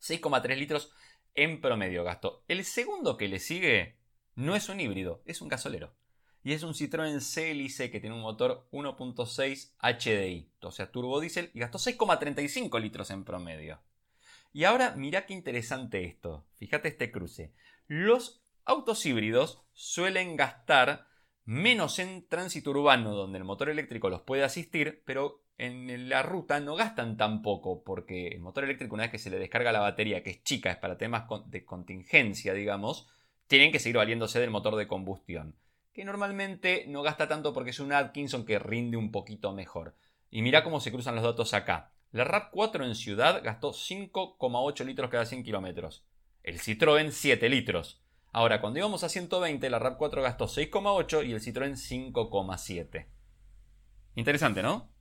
6,3 0.00 0.56
litros 0.56 0.92
en 1.34 1.60
promedio 1.60 2.04
gasto. 2.04 2.44
El 2.48 2.64
segundo 2.64 3.16
que 3.16 3.28
le 3.28 3.38
sigue 3.38 3.96
no 4.34 4.56
es 4.56 4.68
un 4.68 4.80
híbrido, 4.80 5.22
es 5.26 5.40
un 5.40 5.48
gasolero. 5.48 5.94
Y 6.44 6.52
es 6.52 6.64
un 6.64 6.74
Citroën 6.74 7.20
CLIC 7.20 7.90
que 7.90 8.00
tiene 8.00 8.16
un 8.16 8.22
motor 8.22 8.66
1.6 8.72 9.74
HDI, 9.80 10.50
o 10.60 10.70
sea, 10.72 10.90
turbo 10.90 11.20
diésel, 11.20 11.50
y 11.54 11.60
gastó 11.60 11.78
6,35 11.78 12.80
litros 12.80 13.10
en 13.10 13.24
promedio. 13.24 13.80
Y 14.52 14.64
ahora 14.64 14.94
mira 14.96 15.24
qué 15.24 15.34
interesante 15.34 16.04
esto. 16.04 16.44
Fíjate 16.56 16.88
este 16.88 17.12
cruce. 17.12 17.52
Los 17.86 18.42
autos 18.64 19.06
híbridos 19.06 19.62
suelen 19.72 20.36
gastar 20.36 21.06
menos 21.44 21.98
en 21.98 22.26
tránsito 22.28 22.70
urbano 22.70 23.14
donde 23.14 23.38
el 23.38 23.44
motor 23.44 23.70
eléctrico 23.70 24.10
los 24.10 24.22
puede 24.22 24.44
asistir, 24.44 25.02
pero 25.04 25.41
en 25.58 26.08
la 26.08 26.22
ruta 26.22 26.60
no 26.60 26.74
gastan 26.74 27.16
tan 27.16 27.42
poco 27.42 27.84
porque 27.84 28.28
el 28.28 28.40
motor 28.40 28.64
eléctrico 28.64 28.94
una 28.94 29.04
vez 29.04 29.12
que 29.12 29.18
se 29.18 29.30
le 29.30 29.38
descarga 29.38 29.72
la 29.72 29.80
batería, 29.80 30.22
que 30.22 30.30
es 30.30 30.42
chica, 30.42 30.70
es 30.70 30.78
para 30.78 30.98
temas 30.98 31.24
de 31.46 31.64
contingencia, 31.64 32.54
digamos, 32.54 33.08
tienen 33.46 33.70
que 33.70 33.78
seguir 33.78 33.98
valiéndose 33.98 34.40
del 34.40 34.50
motor 34.50 34.76
de 34.76 34.88
combustión, 34.88 35.56
que 35.92 36.04
normalmente 36.04 36.84
no 36.88 37.02
gasta 37.02 37.28
tanto 37.28 37.52
porque 37.52 37.70
es 37.70 37.80
un 37.80 37.92
Atkinson 37.92 38.44
que 38.44 38.58
rinde 38.58 38.96
un 38.96 39.12
poquito 39.12 39.52
mejor. 39.52 39.94
Y 40.30 40.42
mira 40.42 40.64
cómo 40.64 40.80
se 40.80 40.90
cruzan 40.90 41.14
los 41.14 41.24
datos 41.24 41.52
acá. 41.52 41.92
La 42.10 42.24
RAV4 42.24 42.84
en 42.84 42.94
ciudad 42.94 43.42
gastó 43.42 43.72
5,8 43.72 44.84
litros 44.84 45.10
cada 45.10 45.26
100 45.26 45.44
kilómetros. 45.44 46.06
El 46.42 46.58
Citroën 46.58 47.10
7 47.10 47.48
litros. 47.48 48.02
Ahora, 48.32 48.60
cuando 48.60 48.78
íbamos 48.78 49.04
a 49.04 49.08
120, 49.08 49.68
la 49.70 49.78
RAV4 49.78 50.22
gastó 50.22 50.46
6,8 50.46 51.26
y 51.26 51.32
el 51.32 51.40
Citroën 51.40 51.72
5,7. 51.72 53.06
Interesante, 54.14 54.62
¿no? 54.62 54.91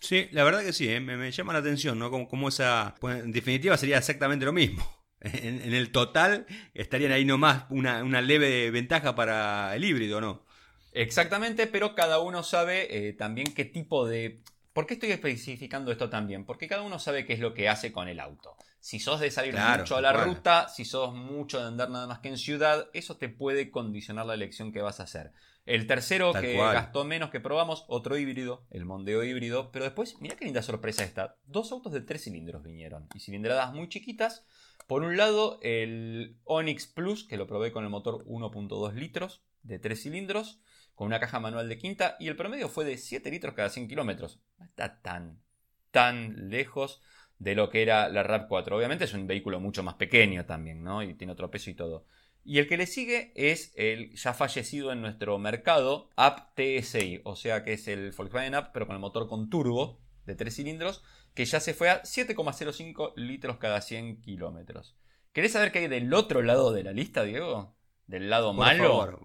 Sí, 0.00 0.28
la 0.32 0.44
verdad 0.44 0.62
que 0.62 0.72
sí, 0.72 0.88
¿eh? 0.88 1.00
me, 1.00 1.30
llama 1.30 1.52
la 1.52 1.58
atención, 1.58 1.98
¿no? 1.98 2.10
Como, 2.10 2.48
esa. 2.48 2.94
Pues, 3.00 3.24
en 3.24 3.32
definitiva 3.32 3.76
sería 3.76 3.98
exactamente 3.98 4.44
lo 4.44 4.52
mismo. 4.52 4.86
En, 5.20 5.74
el 5.74 5.90
total 5.90 6.46
estarían 6.74 7.10
ahí 7.10 7.24
nomás 7.24 7.64
una, 7.70 8.04
una 8.04 8.20
leve 8.20 8.70
ventaja 8.70 9.16
para 9.16 9.74
el 9.74 9.82
híbrido, 9.82 10.20
¿no? 10.20 10.46
Exactamente, 10.92 11.66
pero 11.66 11.96
cada 11.96 12.20
uno 12.20 12.44
sabe 12.44 13.08
eh, 13.08 13.12
también 13.14 13.52
qué 13.52 13.64
tipo 13.64 14.06
de. 14.06 14.40
¿Por 14.72 14.86
qué 14.86 14.94
estoy 14.94 15.10
especificando 15.10 15.90
esto 15.90 16.08
también? 16.08 16.44
Porque 16.44 16.68
cada 16.68 16.82
uno 16.82 17.00
sabe 17.00 17.26
qué 17.26 17.32
es 17.32 17.40
lo 17.40 17.52
que 17.52 17.68
hace 17.68 17.90
con 17.90 18.06
el 18.06 18.20
auto. 18.20 18.56
Si 18.78 19.00
sos 19.00 19.18
de 19.18 19.32
salir 19.32 19.56
mucho 19.56 19.96
a 19.96 20.00
la 20.00 20.12
ruta, 20.12 20.68
si 20.68 20.84
sos 20.84 21.12
mucho 21.14 21.58
de 21.58 21.66
andar 21.66 21.90
nada 21.90 22.06
más 22.06 22.20
que 22.20 22.28
en 22.28 22.38
ciudad, 22.38 22.88
eso 22.92 23.16
te 23.16 23.28
puede 23.28 23.72
condicionar 23.72 24.24
la 24.26 24.34
elección 24.34 24.70
que 24.70 24.82
vas 24.82 25.00
a 25.00 25.02
hacer. 25.02 25.32
El 25.68 25.86
tercero 25.86 26.32
que 26.32 26.56
gastó 26.56 27.04
menos 27.04 27.28
que 27.28 27.40
probamos, 27.40 27.84
otro 27.88 28.16
híbrido, 28.16 28.66
el 28.70 28.86
Mondeo 28.86 29.22
híbrido, 29.22 29.70
pero 29.70 29.84
después, 29.84 30.18
mira 30.18 30.34
qué 30.34 30.46
linda 30.46 30.62
sorpresa 30.62 31.04
esta. 31.04 31.36
Dos 31.44 31.72
autos 31.72 31.92
de 31.92 32.00
tres 32.00 32.24
cilindros 32.24 32.62
vinieron 32.62 33.06
y 33.14 33.20
cilindradas 33.20 33.74
muy 33.74 33.86
chiquitas. 33.90 34.46
Por 34.86 35.02
un 35.02 35.18
lado, 35.18 35.58
el 35.60 36.38
Onix 36.44 36.86
Plus, 36.86 37.24
que 37.24 37.36
lo 37.36 37.46
probé 37.46 37.70
con 37.70 37.84
el 37.84 37.90
motor 37.90 38.24
1.2 38.24 38.94
litros 38.94 39.42
de 39.62 39.78
tres 39.78 40.02
cilindros, 40.02 40.58
con 40.94 41.06
una 41.06 41.20
caja 41.20 41.38
manual 41.38 41.68
de 41.68 41.76
quinta, 41.76 42.16
y 42.18 42.28
el 42.28 42.36
promedio 42.36 42.70
fue 42.70 42.86
de 42.86 42.96
7 42.96 43.30
litros 43.30 43.52
cada 43.52 43.68
100 43.68 43.88
kilómetros. 43.88 44.40
No 44.56 44.64
está 44.64 45.02
tan, 45.02 45.42
tan 45.90 46.48
lejos 46.48 47.02
de 47.38 47.54
lo 47.54 47.68
que 47.68 47.82
era 47.82 48.08
la 48.08 48.24
RAV4. 48.24 48.72
Obviamente 48.72 49.04
es 49.04 49.12
un 49.12 49.26
vehículo 49.26 49.60
mucho 49.60 49.82
más 49.82 49.96
pequeño 49.96 50.46
también, 50.46 50.82
¿no? 50.82 51.02
Y 51.02 51.12
tiene 51.12 51.34
otro 51.34 51.50
peso 51.50 51.68
y 51.68 51.74
todo. 51.74 52.06
Y 52.44 52.58
el 52.58 52.66
que 52.66 52.76
le 52.76 52.86
sigue 52.86 53.32
es 53.34 53.72
el 53.76 54.14
ya 54.14 54.32
fallecido 54.32 54.92
en 54.92 55.02
nuestro 55.02 55.38
mercado 55.38 56.08
App 56.16 56.54
TSI, 56.54 57.20
o 57.24 57.36
sea 57.36 57.62
que 57.62 57.74
es 57.74 57.88
el 57.88 58.12
Volkswagen 58.12 58.54
App, 58.54 58.72
pero 58.72 58.86
con 58.86 58.96
el 58.96 59.00
motor 59.00 59.28
con 59.28 59.50
turbo 59.50 60.00
de 60.24 60.34
3 60.34 60.54
cilindros, 60.54 61.02
que 61.34 61.44
ya 61.44 61.60
se 61.60 61.74
fue 61.74 61.90
a 61.90 62.02
7,05 62.02 63.12
litros 63.16 63.58
cada 63.58 63.80
100 63.80 64.22
kilómetros. 64.22 64.96
¿Querés 65.32 65.52
saber 65.52 65.72
qué 65.72 65.80
hay 65.80 65.88
del 65.88 66.12
otro 66.14 66.42
lado 66.42 66.72
de 66.72 66.84
la 66.84 66.92
lista, 66.92 67.22
Diego? 67.22 67.76
¿Del 68.06 68.30
lado 68.30 68.52
malo? 68.54 69.20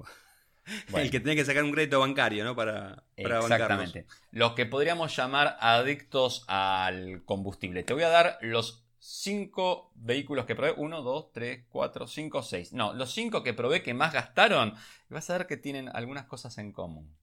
El 0.94 1.12
que 1.12 1.20
tiene 1.20 1.36
que 1.36 1.46
sacar 1.46 1.64
un 1.64 1.72
crédito 1.72 2.00
bancario, 2.00 2.44
¿no? 2.44 2.56
Para, 2.56 3.04
para 3.22 3.40
Exactamente. 3.40 4.06
Los 4.32 4.54
que 4.54 4.66
podríamos 4.66 5.16
llamar 5.16 5.58
adictos 5.60 6.46
al 6.48 7.24
combustible. 7.26 7.84
Te 7.84 7.94
voy 7.94 8.04
a 8.04 8.10
dar 8.10 8.38
los 8.42 8.83
5 9.06 9.92
vehículos 9.96 10.46
que 10.46 10.56
probé. 10.56 10.74
1, 10.78 11.02
2, 11.02 11.32
3, 11.34 11.66
4, 11.70 12.08
5, 12.08 12.42
6. 12.42 12.72
No, 12.72 12.94
los 12.94 13.12
5 13.12 13.44
que 13.44 13.54
probé 13.54 13.84
que 13.84 13.94
más 13.94 14.14
gastaron. 14.14 14.76
Vas 15.10 15.30
a 15.30 15.38
ver 15.38 15.46
que 15.46 15.58
tienen 15.58 15.90
algunas 15.90 16.26
cosas 16.26 16.58
en 16.58 16.72
común. 16.72 17.14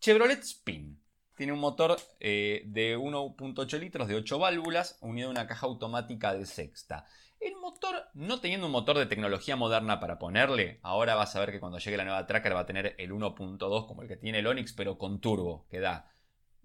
Chevrolet 0.00 0.40
Spin. 0.40 1.00
Tiene 1.36 1.52
un 1.52 1.58
motor 1.58 1.96
eh, 2.20 2.62
de 2.66 2.96
1.8 2.96 3.80
litros 3.80 4.06
de 4.06 4.14
8 4.14 4.38
válvulas 4.38 4.98
unido 5.00 5.26
a 5.26 5.30
una 5.32 5.48
caja 5.48 5.66
automática 5.66 6.32
de 6.32 6.46
sexta. 6.46 7.06
El 7.40 7.56
motor, 7.56 8.04
no 8.14 8.38
teniendo 8.38 8.66
un 8.66 8.72
motor 8.72 8.96
de 8.96 9.06
tecnología 9.06 9.56
moderna 9.56 9.98
para 9.98 10.20
ponerle, 10.20 10.78
ahora 10.82 11.16
vas 11.16 11.34
a 11.34 11.40
ver 11.40 11.50
que 11.50 11.58
cuando 11.58 11.78
llegue 11.78 11.96
la 11.96 12.04
nueva 12.04 12.24
Tracker 12.24 12.54
va 12.54 12.60
a 12.60 12.66
tener 12.66 12.94
el 12.98 13.10
1.2 13.10 13.86
como 13.88 14.02
el 14.02 14.08
que 14.08 14.16
tiene 14.16 14.38
el 14.38 14.46
Onix, 14.46 14.72
pero 14.74 14.96
con 14.96 15.20
turbo, 15.20 15.66
que 15.68 15.80
da 15.80 16.13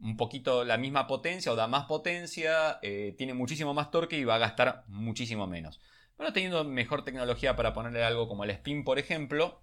un 0.01 0.17
poquito 0.17 0.63
la 0.63 0.77
misma 0.77 1.07
potencia 1.07 1.51
o 1.51 1.55
da 1.55 1.67
más 1.67 1.85
potencia, 1.85 2.79
eh, 2.81 3.15
tiene 3.17 3.33
muchísimo 3.33 3.73
más 3.73 3.91
torque 3.91 4.17
y 4.17 4.23
va 4.23 4.35
a 4.35 4.39
gastar 4.39 4.83
muchísimo 4.87 5.47
menos. 5.47 5.79
Pero 6.17 6.33
teniendo 6.33 6.63
mejor 6.63 7.03
tecnología 7.03 7.55
para 7.55 7.73
ponerle 7.73 8.03
algo 8.03 8.27
como 8.27 8.43
el 8.43 8.49
Spin, 8.51 8.83
por 8.83 8.99
ejemplo, 8.99 9.61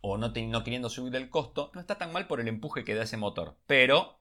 o 0.00 0.18
no, 0.18 0.32
no 0.34 0.64
queriendo 0.64 0.90
subir 0.90 1.14
el 1.16 1.30
costo, 1.30 1.70
no 1.74 1.80
está 1.80 1.96
tan 1.96 2.12
mal 2.12 2.26
por 2.26 2.40
el 2.40 2.48
empuje 2.48 2.84
que 2.84 2.94
da 2.94 3.04
ese 3.04 3.16
motor. 3.16 3.56
Pero 3.66 4.18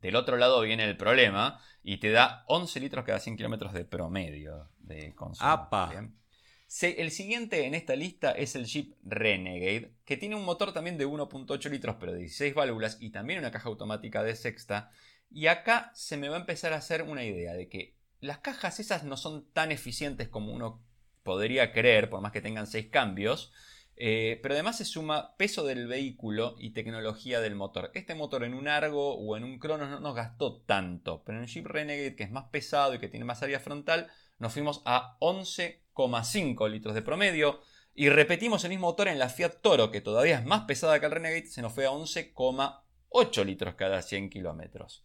del 0.00 0.16
otro 0.16 0.36
lado 0.36 0.60
viene 0.60 0.84
el 0.84 0.96
problema 0.96 1.60
y 1.82 1.98
te 1.98 2.10
da 2.10 2.44
11 2.48 2.80
litros 2.80 3.04
cada 3.04 3.20
100 3.20 3.36
kilómetros 3.36 3.72
de 3.72 3.84
promedio 3.84 4.68
de 4.78 5.14
consumo. 5.14 5.48
El 6.80 7.10
siguiente 7.10 7.66
en 7.66 7.74
esta 7.74 7.96
lista 7.96 8.32
es 8.32 8.56
el 8.56 8.66
Jeep 8.66 8.94
Renegade, 9.02 9.94
que 10.04 10.16
tiene 10.16 10.36
un 10.36 10.44
motor 10.44 10.72
también 10.72 10.98
de 10.98 11.06
1.8 11.06 11.70
litros 11.70 11.96
pero 12.00 12.12
de 12.12 12.18
16 12.18 12.54
válvulas 12.54 12.98
y 13.00 13.10
también 13.10 13.38
una 13.38 13.50
caja 13.50 13.68
automática 13.68 14.22
de 14.22 14.34
sexta. 14.36 14.90
Y 15.30 15.46
acá 15.46 15.90
se 15.94 16.16
me 16.16 16.28
va 16.28 16.36
a 16.36 16.40
empezar 16.40 16.72
a 16.72 16.76
hacer 16.76 17.02
una 17.02 17.24
idea 17.24 17.54
de 17.54 17.68
que 17.68 17.96
las 18.20 18.38
cajas 18.38 18.80
esas 18.80 19.04
no 19.04 19.16
son 19.16 19.50
tan 19.52 19.72
eficientes 19.72 20.28
como 20.28 20.52
uno 20.52 20.82
podría 21.22 21.72
creer, 21.72 22.10
por 22.10 22.20
más 22.20 22.32
que 22.32 22.40
tengan 22.40 22.66
6 22.66 22.88
cambios. 22.88 23.52
Eh, 23.96 24.40
pero 24.42 24.54
además 24.54 24.78
se 24.78 24.84
suma 24.84 25.36
peso 25.36 25.64
del 25.64 25.86
vehículo 25.86 26.56
y 26.58 26.70
tecnología 26.70 27.40
del 27.40 27.54
motor. 27.54 27.90
Este 27.94 28.14
motor 28.14 28.42
en 28.42 28.54
un 28.54 28.66
Argo 28.66 29.14
o 29.14 29.36
en 29.36 29.44
un 29.44 29.58
Cronos 29.58 29.88
no 29.88 30.00
nos 30.00 30.16
gastó 30.16 30.62
tanto, 30.62 31.22
pero 31.24 31.38
en 31.38 31.42
un 31.42 31.48
Jeep 31.48 31.66
Renegade 31.66 32.16
que 32.16 32.24
es 32.24 32.30
más 32.30 32.48
pesado 32.50 32.94
y 32.94 32.98
que 32.98 33.08
tiene 33.08 33.24
más 33.24 33.42
área 33.42 33.60
frontal, 33.60 34.10
nos 34.38 34.52
fuimos 34.52 34.82
a 34.84 35.16
11,5 35.94 36.68
litros 36.68 36.94
de 36.94 37.02
promedio. 37.02 37.60
Y 37.94 38.08
repetimos 38.08 38.64
el 38.64 38.70
mismo 38.70 38.88
motor 38.88 39.08
en 39.08 39.18
la 39.18 39.28
Fiat 39.28 39.60
Toro, 39.62 39.90
que 39.90 40.00
todavía 40.00 40.38
es 40.38 40.44
más 40.44 40.62
pesada 40.62 40.98
que 40.98 41.06
el 41.06 41.12
Renegade, 41.12 41.46
se 41.46 41.62
nos 41.62 41.72
fue 41.72 41.86
a 41.86 41.90
11,8 41.90 43.44
litros 43.44 43.74
cada 43.74 44.02
100 44.02 44.30
kilómetros. 44.30 45.04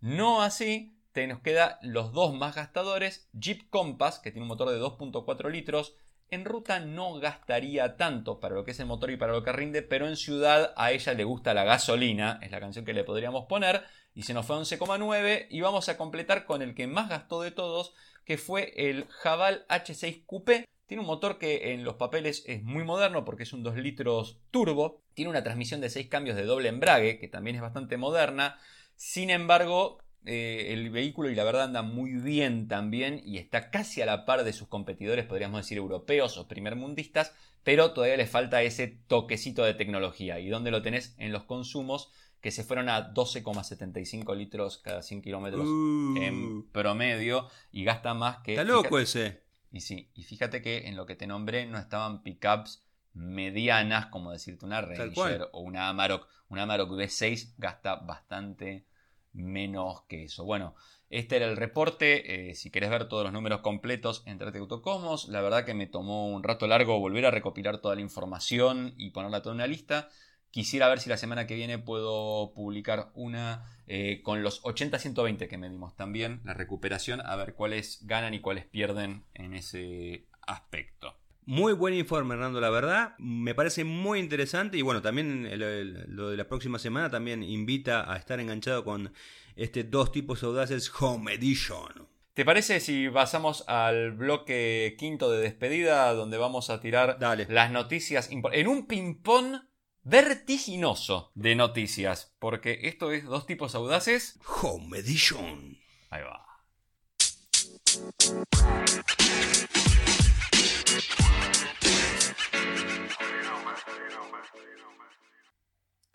No 0.00 0.42
así, 0.42 0.98
te 1.12 1.28
nos 1.28 1.40
quedan 1.40 1.76
los 1.80 2.12
dos 2.12 2.34
más 2.34 2.56
gastadores, 2.56 3.28
Jeep 3.32 3.70
Compass, 3.70 4.18
que 4.18 4.32
tiene 4.32 4.42
un 4.42 4.48
motor 4.48 4.68
de 4.70 4.80
2.4 4.80 5.48
litros, 5.48 5.94
en 6.28 6.44
ruta 6.44 6.80
no 6.80 7.20
gastaría 7.20 7.96
tanto 7.96 8.40
para 8.40 8.56
lo 8.56 8.64
que 8.64 8.72
es 8.72 8.80
el 8.80 8.86
motor 8.86 9.10
y 9.10 9.16
para 9.16 9.32
lo 9.32 9.44
que 9.44 9.52
rinde, 9.52 9.82
pero 9.82 10.08
en 10.08 10.16
ciudad 10.16 10.72
a 10.76 10.90
ella 10.90 11.14
le 11.14 11.22
gusta 11.22 11.54
la 11.54 11.62
gasolina, 11.62 12.40
es 12.42 12.50
la 12.50 12.58
canción 12.58 12.84
que 12.84 12.94
le 12.94 13.04
podríamos 13.04 13.46
poner, 13.46 13.84
y 14.14 14.22
se 14.22 14.34
nos 14.34 14.44
fue 14.44 14.56
11,9 14.56 15.46
y 15.50 15.60
vamos 15.60 15.88
a 15.88 15.96
completar 15.96 16.46
con 16.46 16.62
el 16.62 16.74
que 16.74 16.88
más 16.88 17.08
gastó 17.08 17.40
de 17.42 17.52
todos, 17.52 17.94
que 18.24 18.38
fue 18.38 18.72
el 18.76 19.06
Javal 19.08 19.66
H6 19.68 20.24
Coupé. 20.26 20.66
Tiene 20.86 21.00
un 21.00 21.06
motor 21.06 21.38
que 21.38 21.72
en 21.72 21.84
los 21.84 21.94
papeles 21.94 22.44
es 22.46 22.62
muy 22.62 22.84
moderno 22.84 23.24
porque 23.24 23.44
es 23.44 23.52
un 23.52 23.62
2 23.62 23.76
litros 23.76 24.38
turbo, 24.50 25.02
tiene 25.14 25.30
una 25.30 25.42
transmisión 25.42 25.80
de 25.80 25.90
6 25.90 26.08
cambios 26.08 26.36
de 26.36 26.44
doble 26.44 26.68
embrague, 26.68 27.18
que 27.18 27.28
también 27.28 27.56
es 27.56 27.62
bastante 27.62 27.96
moderna, 27.96 28.58
sin 28.96 29.30
embargo 29.30 29.98
eh, 30.26 30.72
el 30.72 30.88
vehículo 30.90 31.28
y 31.28 31.34
la 31.34 31.44
verdad 31.44 31.64
anda 31.64 31.82
muy 31.82 32.12
bien 32.12 32.66
también 32.66 33.20
y 33.24 33.36
está 33.36 33.70
casi 33.70 34.00
a 34.00 34.06
la 34.06 34.24
par 34.24 34.44
de 34.44 34.54
sus 34.54 34.68
competidores, 34.68 35.26
podríamos 35.26 35.60
decir 35.60 35.76
europeos 35.76 36.38
o 36.38 36.48
primermundistas, 36.48 37.34
pero 37.62 37.92
todavía 37.92 38.16
le 38.16 38.26
falta 38.26 38.62
ese 38.62 38.88
toquecito 38.88 39.64
de 39.64 39.74
tecnología. 39.74 40.40
¿Y 40.40 40.48
dónde 40.48 40.70
lo 40.70 40.82
tenés? 40.82 41.14
En 41.18 41.32
los 41.32 41.44
consumos, 41.44 42.10
que 42.44 42.50
se 42.50 42.62
fueron 42.62 42.90
a 42.90 43.14
12,75 43.14 44.36
litros 44.36 44.76
cada 44.76 45.00
100 45.00 45.22
kilómetros 45.22 45.66
Uh. 45.66 46.14
en 46.18 46.68
promedio 46.72 47.48
y 47.72 47.84
gasta 47.84 48.12
más 48.12 48.40
que... 48.44 48.52
Está 48.52 48.64
loco 48.64 48.98
fíjate- 48.98 49.02
ese. 49.02 49.42
y 49.72 49.80
sí, 49.80 50.10
y 50.14 50.24
fíjate 50.24 50.60
que 50.60 50.86
en 50.86 50.94
lo 50.94 51.06
que 51.06 51.16
te 51.16 51.26
nombré 51.26 51.64
no 51.64 51.78
estaban 51.78 52.22
pickups 52.22 52.82
medianas, 53.14 54.06
como 54.06 54.30
decirte 54.30 54.66
una. 54.66 54.82
Ranger 54.82 55.48
o 55.52 55.60
una 55.60 55.88
Amarok. 55.88 56.28
Una 56.48 56.64
Amarok 56.64 56.90
V6 56.90 57.54
gasta 57.56 57.96
bastante 57.96 58.84
menos 59.32 60.02
que 60.02 60.24
eso. 60.24 60.44
Bueno, 60.44 60.74
este 61.08 61.36
era 61.36 61.46
el 61.46 61.56
reporte. 61.56 62.50
eh, 62.50 62.54
si 62.54 62.70
querés 62.70 62.90
ver 62.90 63.08
todos 63.08 63.24
los 63.24 63.32
números 63.32 63.60
completos, 63.62 64.22
entrate 64.26 64.58
a 64.58 64.60
Autocomos. 64.60 65.28
La 65.28 65.40
verdad 65.40 65.64
que 65.64 65.72
me 65.74 65.86
tomó 65.86 66.28
un 66.28 66.42
rato 66.42 66.66
largo 66.66 66.98
volver 67.00 67.24
a 67.24 67.30
recopilar 67.30 67.78
toda 67.78 67.94
la 67.94 68.00
información 68.02 68.92
y 68.98 69.10
ponerla 69.10 69.40
toda 69.40 69.54
en 69.54 69.56
una 69.60 69.66
lista. 69.66 70.10
Quisiera 70.54 70.88
ver 70.88 71.00
si 71.00 71.10
la 71.10 71.16
semana 71.16 71.48
que 71.48 71.56
viene 71.56 71.80
puedo 71.80 72.52
publicar 72.54 73.10
una 73.14 73.64
eh, 73.88 74.20
con 74.22 74.44
los 74.44 74.62
80-120 74.62 75.48
que 75.48 75.58
medimos 75.58 75.96
también, 75.96 76.42
la 76.44 76.54
recuperación, 76.54 77.20
a 77.26 77.34
ver 77.34 77.54
cuáles 77.54 78.06
ganan 78.06 78.34
y 78.34 78.40
cuáles 78.40 78.64
pierden 78.64 79.24
en 79.34 79.54
ese 79.54 80.28
aspecto. 80.46 81.18
Muy 81.44 81.72
buen 81.72 81.92
informe, 81.94 82.34
Hernando, 82.34 82.60
la 82.60 82.70
verdad. 82.70 83.16
Me 83.18 83.52
parece 83.56 83.82
muy 83.82 84.20
interesante 84.20 84.78
y 84.78 84.82
bueno, 84.82 85.02
también 85.02 85.44
el- 85.44 85.60
el- 85.62 86.04
lo 86.14 86.30
de 86.30 86.36
la 86.36 86.46
próxima 86.46 86.78
semana 86.78 87.10
también 87.10 87.42
invita 87.42 88.12
a 88.12 88.16
estar 88.16 88.38
enganchado 88.38 88.84
con 88.84 89.12
este 89.56 89.82
dos 89.82 90.12
tipos 90.12 90.44
audaces 90.44 90.88
Home 91.00 91.34
Edition. 91.34 92.06
¿Te 92.32 92.44
parece 92.44 92.78
si 92.78 93.08
pasamos 93.10 93.68
al 93.68 94.12
bloque 94.12 94.94
quinto 95.00 95.32
de 95.32 95.40
despedida 95.42 96.12
donde 96.14 96.38
vamos 96.38 96.70
a 96.70 96.80
tirar 96.80 97.18
Dale. 97.18 97.48
las 97.50 97.72
noticias 97.72 98.30
en 98.30 98.68
un 98.68 98.86
ping-pong 98.86 99.56
vertiginoso 100.04 101.32
de 101.34 101.56
noticias? 101.56 102.34
Porque 102.38 102.80
esto 102.82 103.10
es 103.10 103.24
dos 103.24 103.46
tipos 103.46 103.74
audaces. 103.74 104.38
Home 104.62 104.98
Edition. 104.98 105.78
Ahí 106.10 106.22
va. 106.22 106.44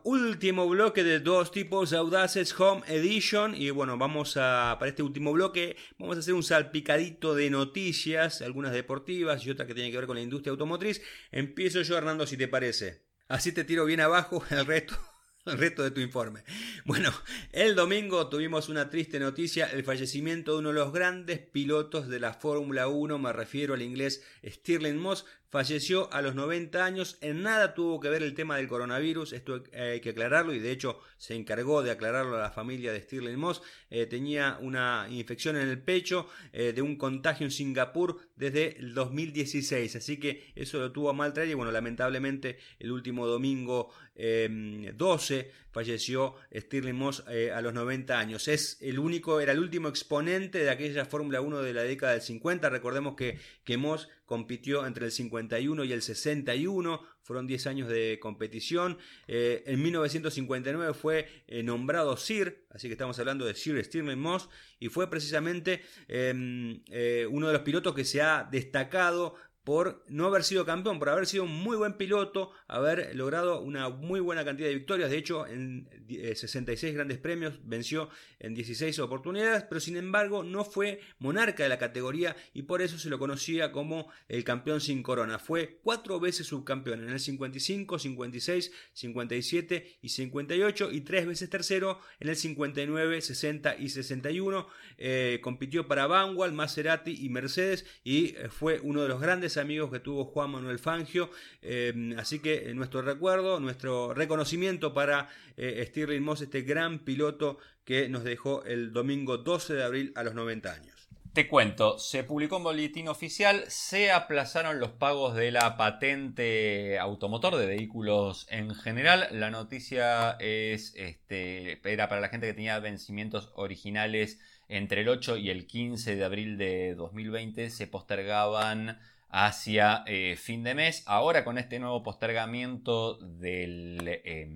Último 0.03 0.67
bloque 0.67 1.03
de 1.03 1.19
dos 1.19 1.51
tipos 1.51 1.93
audaces 1.93 2.57
Home 2.59 2.81
Edition 2.87 3.53
y 3.53 3.69
bueno, 3.69 3.97
vamos 3.97 4.37
a 4.37 4.77
para 4.79 4.89
este 4.89 5.03
último 5.03 5.33
bloque 5.33 5.75
vamos 5.97 6.15
a 6.15 6.19
hacer 6.21 6.33
un 6.33 6.41
salpicadito 6.41 7.35
de 7.35 7.49
noticias, 7.49 8.41
algunas 8.41 8.71
deportivas 8.71 9.45
y 9.45 9.51
otras 9.51 9.67
que 9.67 9.73
tienen 9.73 9.91
que 9.91 9.97
ver 9.97 10.07
con 10.07 10.15
la 10.15 10.23
industria 10.23 10.51
automotriz. 10.51 11.01
Empiezo 11.31 11.81
yo, 11.81 11.97
Hernando, 11.97 12.25
si 12.25 12.37
te 12.37 12.47
parece. 12.47 13.08
Así 13.29 13.53
te 13.53 13.63
tiro 13.63 13.85
bien 13.85 14.01
abajo 14.01 14.43
el 14.49 14.65
resto 14.65 14.97
el 15.45 15.57
resto 15.57 15.83
de 15.83 15.91
tu 15.91 16.01
informe. 16.01 16.43
Bueno, 16.85 17.11
el 17.51 17.75
domingo 17.75 18.27
tuvimos 18.29 18.69
una 18.69 18.89
triste 18.89 19.19
noticia, 19.19 19.67
el 19.67 19.83
fallecimiento 19.83 20.53
de 20.53 20.59
uno 20.59 20.69
de 20.69 20.75
los 20.75 20.93
grandes 20.93 21.39
pilotos 21.39 22.07
de 22.07 22.19
la 22.19 22.33
Fórmula 22.33 22.87
1, 22.87 23.17
me 23.17 23.33
refiero 23.33 23.73
al 23.73 23.81
inglés 23.81 24.23
Stirling 24.45 24.97
Moss, 24.97 25.25
falleció 25.49 26.11
a 26.13 26.21
los 26.21 26.35
90 26.35 26.83
años, 26.83 27.17
en 27.21 27.43
nada 27.43 27.73
tuvo 27.73 27.99
que 27.99 28.09
ver 28.09 28.23
el 28.23 28.33
tema 28.33 28.57
del 28.57 28.67
coronavirus, 28.67 29.33
esto 29.33 29.63
eh, 29.71 29.93
hay 29.93 29.99
que 29.99 30.11
aclararlo 30.11 30.53
y 30.53 30.59
de 30.59 30.71
hecho 30.71 30.99
se 31.17 31.35
encargó 31.35 31.81
de 31.81 31.91
aclararlo 31.91 32.37
a 32.37 32.41
la 32.41 32.51
familia 32.51 32.93
de 32.93 33.01
Stirling 33.01 33.37
Moss, 33.37 33.61
Eh, 33.91 34.05
tenía 34.05 34.57
una 34.61 35.07
infección 35.09 35.55
en 35.55 35.67
el 35.67 35.81
pecho 35.81 36.27
eh, 36.53 36.73
de 36.73 36.81
un 36.81 36.95
contagio 36.95 37.45
en 37.45 37.51
Singapur 37.51 38.19
desde 38.35 38.77
el 38.77 38.93
2016, 38.93 39.95
así 39.95 40.17
que 40.19 40.51
eso 40.55 40.77
lo 40.79 40.91
tuvo 40.91 41.09
a 41.09 41.13
mal 41.13 41.33
traer 41.33 41.49
y 41.49 41.53
bueno, 41.55 41.71
lamentablemente 41.71 42.59
el 42.77 42.91
último 42.91 43.25
domingo 43.25 43.89
eh, 44.15 44.91
12 44.95 45.51
falleció 45.71 46.35
Stirling 46.53 46.95
Moss 46.95 47.23
eh, 47.29 47.51
a 47.51 47.61
los 47.61 47.73
90 47.73 48.17
años. 48.17 48.47
Es 48.47 48.77
el 48.81 48.99
único, 48.99 49.39
era 49.39 49.51
el 49.51 49.59
último 49.59 49.87
exponente 49.87 50.59
de 50.59 50.69
aquella 50.69 51.05
Fórmula 51.05 51.41
1 51.41 51.61
de 51.61 51.73
la 51.73 51.83
década 51.83 52.13
del 52.13 52.21
50. 52.21 52.69
Recordemos 52.69 53.15
que, 53.15 53.39
que 53.63 53.77
Moss 53.77 54.09
compitió 54.29 54.85
entre 54.85 55.07
el 55.07 55.11
51 55.11 55.83
y 55.85 55.91
el 55.91 56.03
61. 56.03 57.01
Fueron 57.23 57.47
10 57.47 57.65
años 57.65 57.89
de 57.89 58.19
competición. 58.21 58.99
Eh, 59.27 59.63
en 59.65 59.81
1959 59.81 60.93
fue 60.93 61.27
eh, 61.47 61.63
nombrado 61.63 62.15
Sir, 62.15 62.65
así 62.69 62.87
que 62.87 62.93
estamos 62.93 63.17
hablando 63.17 63.45
de 63.45 63.55
Sir 63.55 63.83
Stirling 63.83 64.19
Moss, 64.19 64.47
y 64.79 64.89
fue 64.89 65.09
precisamente 65.09 65.81
eh, 66.07 67.27
uno 67.31 67.47
de 67.47 67.53
los 67.53 67.63
pilotos 67.63 67.95
que 67.95 68.05
se 68.05 68.21
ha 68.21 68.47
destacado 68.51 69.33
por 69.63 70.03
no 70.07 70.25
haber 70.25 70.43
sido 70.43 70.65
campeón, 70.65 70.99
por 70.99 71.09
haber 71.09 71.27
sido 71.27 71.43
un 71.43 71.53
muy 71.53 71.77
buen 71.77 71.93
piloto, 71.93 72.51
haber 72.67 73.15
logrado 73.15 73.61
una 73.61 73.89
muy 73.89 74.19
buena 74.19 74.45
cantidad 74.45 74.67
de 74.67 74.75
victorias. 74.75 75.09
De 75.09 75.17
hecho, 75.17 75.45
en 75.45 75.87
eh, 76.09 76.35
66 76.35 76.93
grandes 76.95 77.17
premios 77.17 77.59
venció 77.63 78.09
en 78.39 78.55
16 78.55 78.97
oportunidades, 78.99 79.63
pero 79.63 79.81
sin 79.81 79.97
embargo 79.97 80.43
no 80.43 80.63
fue 80.63 81.01
monarca 81.19 81.63
de 81.63 81.69
la 81.69 81.77
categoría 81.77 82.35
y 82.53 82.63
por 82.63 82.81
eso 82.81 82.97
se 82.97 83.09
lo 83.09 83.19
conocía 83.19 83.71
como 83.71 84.09
el 84.27 84.43
campeón 84.43 84.81
sin 84.81 85.03
corona. 85.03 85.39
Fue 85.39 85.79
cuatro 85.83 86.19
veces 86.19 86.47
subcampeón 86.47 87.03
en 87.03 87.09
el 87.09 87.19
55, 87.19 87.99
56, 87.99 88.71
57 88.93 89.97
y 90.01 90.09
58 90.09 90.91
y 90.91 91.01
tres 91.01 91.27
veces 91.27 91.49
tercero 91.49 91.99
en 92.19 92.29
el 92.29 92.35
59, 92.35 93.21
60 93.21 93.75
y 93.77 93.89
61. 93.89 94.67
Eh, 94.97 95.39
compitió 95.43 95.87
para 95.87 96.07
Vanwall, 96.07 96.53
Maserati 96.53 97.25
y 97.25 97.29
Mercedes 97.29 97.85
y 98.03 98.35
eh, 98.35 98.49
fue 98.49 98.79
uno 98.81 99.01
de 99.01 99.09
los 99.09 99.21
grandes 99.21 99.48
amigos 99.57 99.91
que 99.91 99.99
tuvo 99.99 100.25
Juan 100.25 100.51
Manuel 100.51 100.79
Fangio. 100.79 101.29
Eh, 101.61 102.15
así 102.17 102.39
que 102.39 102.69
eh, 102.69 102.73
nuestro 102.73 103.01
recuerdo, 103.01 103.59
nuestro 103.59 104.13
reconocimiento 104.13 104.93
para 104.93 105.29
eh, 105.57 105.83
Stirling 105.87 106.23
Moss, 106.23 106.41
este 106.41 106.61
gran 106.61 106.99
piloto 106.99 107.57
que 107.83 108.09
nos 108.09 108.23
dejó 108.23 108.63
el 108.65 108.93
domingo 108.93 109.37
12 109.37 109.73
de 109.73 109.83
abril 109.83 110.13
a 110.15 110.23
los 110.23 110.33
90 110.33 110.71
años. 110.71 111.09
Te 111.33 111.47
cuento, 111.47 111.99
se 111.99 112.23
publicó 112.23 112.57
un 112.57 112.63
boletín 112.63 113.07
oficial, 113.07 113.63
se 113.67 114.11
aplazaron 114.11 114.79
los 114.79 114.89
pagos 114.89 115.35
de 115.35 115.51
la 115.51 115.77
patente 115.77 116.97
automotor 116.97 117.55
de 117.55 117.67
vehículos 117.67 118.47
en 118.49 118.73
general. 118.73 119.27
La 119.31 119.51
noticia 119.51 120.31
es, 120.39 120.93
este, 120.95 121.79
era 121.87 122.09
para 122.09 122.19
la 122.19 122.29
gente 122.29 122.47
que 122.47 122.53
tenía 122.53 122.79
vencimientos 122.79 123.51
originales 123.55 124.39
entre 124.69 125.01
el 125.01 125.09
8 125.09 125.37
y 125.37 125.49
el 125.49 125.65
15 125.65 126.15
de 126.15 126.23
abril 126.23 126.57
de 126.57 126.93
2020, 126.95 127.69
se 127.71 127.87
postergaban 127.87 128.99
hacia 129.29 130.03
eh, 130.07 130.35
fin 130.35 130.63
de 130.63 130.75
mes. 130.75 131.03
Ahora 131.05 131.43
con 131.43 131.57
este 131.57 131.79
nuevo 131.79 132.03
postergamiento 132.03 133.17
del, 133.17 133.99
eh, 134.05 134.49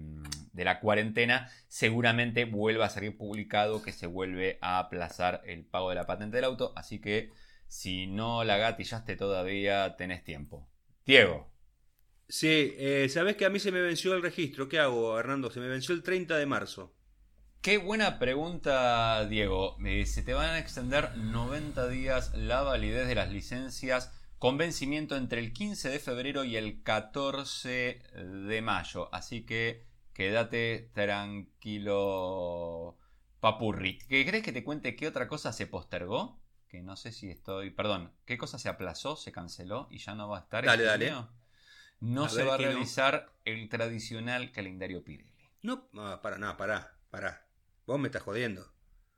de 0.52 0.66
la 0.66 0.80
cuarentena, 0.80 1.50
seguramente 1.68 2.46
vuelva 2.46 2.86
a 2.86 2.90
salir 2.90 3.18
publicado 3.18 3.82
que 3.82 3.92
se 3.92 4.08
vuelve 4.08 4.58
a 4.62 4.80
aplazar 4.80 5.42
el 5.46 5.66
pago 5.66 5.90
de 5.90 5.96
la 5.96 6.06
patente 6.06 6.38
del 6.38 6.46
auto. 6.46 6.74
Así 6.76 7.00
que 7.00 7.32
si 7.68 8.08
no 8.08 8.44
la 8.44 8.58
gatillaste 8.58 9.16
todavía, 9.16 9.96
tenés 9.96 10.24
tiempo. 10.24 10.70
Diego. 11.06 11.52
Sí, 12.28 12.74
eh, 12.78 13.10
sabes 13.10 13.36
que 13.36 13.46
a 13.46 13.50
mí 13.50 13.60
se 13.60 13.72
me 13.72 13.82
venció 13.82 14.14
el 14.14 14.22
registro. 14.22 14.70
¿Qué 14.70 14.80
hago, 14.80 15.20
Hernando? 15.20 15.52
Se 15.52 15.60
me 15.60 15.68
venció 15.68 15.94
el 15.94 16.04
30 16.04 16.38
de 16.38 16.46
marzo. 16.46 16.96
Qué 17.62 17.78
buena 17.78 18.20
pregunta, 18.20 19.26
Diego. 19.26 19.78
Eh, 19.86 20.06
se 20.06 20.22
te 20.22 20.34
van 20.34 20.50
a 20.50 20.60
extender 20.60 21.16
90 21.18 21.88
días 21.88 22.34
la 22.36 22.62
validez 22.62 23.08
de 23.08 23.16
las 23.16 23.32
licencias 23.32 24.12
con 24.44 24.58
vencimiento 24.58 25.16
entre 25.16 25.40
el 25.40 25.54
15 25.54 25.88
de 25.88 26.00
febrero 26.00 26.44
y 26.44 26.58
el 26.58 26.84
14 26.84 28.02
de 28.50 28.62
mayo. 28.62 29.08
Así 29.16 29.46
que 29.46 29.86
quédate 30.12 30.92
tranquilo, 30.94 31.88
papurri. 33.40 34.00
¿Qué 34.00 34.26
crees 34.26 34.44
que 34.44 34.52
te 34.52 34.66
cuente 34.66 34.98
qué 34.98 35.08
otra 35.08 35.30
cosa 35.30 35.54
se 35.54 35.66
postergó? 35.66 36.42
Que 36.68 36.82
no 36.82 36.98
sé 36.98 37.14
si 37.14 37.30
estoy. 37.30 37.70
Perdón, 37.70 38.12
¿qué 38.26 38.38
cosa 38.38 38.60
se 38.60 38.68
aplazó, 38.68 39.16
se 39.16 39.32
canceló 39.32 39.88
y 39.90 40.00
ya 40.00 40.14
no 40.14 40.28
va 40.28 40.40
a 40.40 40.42
estar? 40.42 40.66
Dale, 40.66 40.84
este 40.84 40.90
dale. 40.90 41.10
año? 41.12 41.30
No 42.02 42.26
A 42.26 42.30
se 42.30 42.44
va 42.44 42.56
a 42.56 42.58
realizar 42.58 43.32
el 43.46 43.70
tradicional 43.70 44.52
calendario 44.52 45.06
Pirelli. 45.06 45.54
No, 45.62 45.88
no, 45.94 46.22
para, 46.22 46.38
no, 46.38 46.58
pará, 46.58 46.98
pará. 47.12 47.48
Vos 47.88 47.98
me 47.98 48.10
estás 48.10 48.24
jodiendo. 48.24 48.73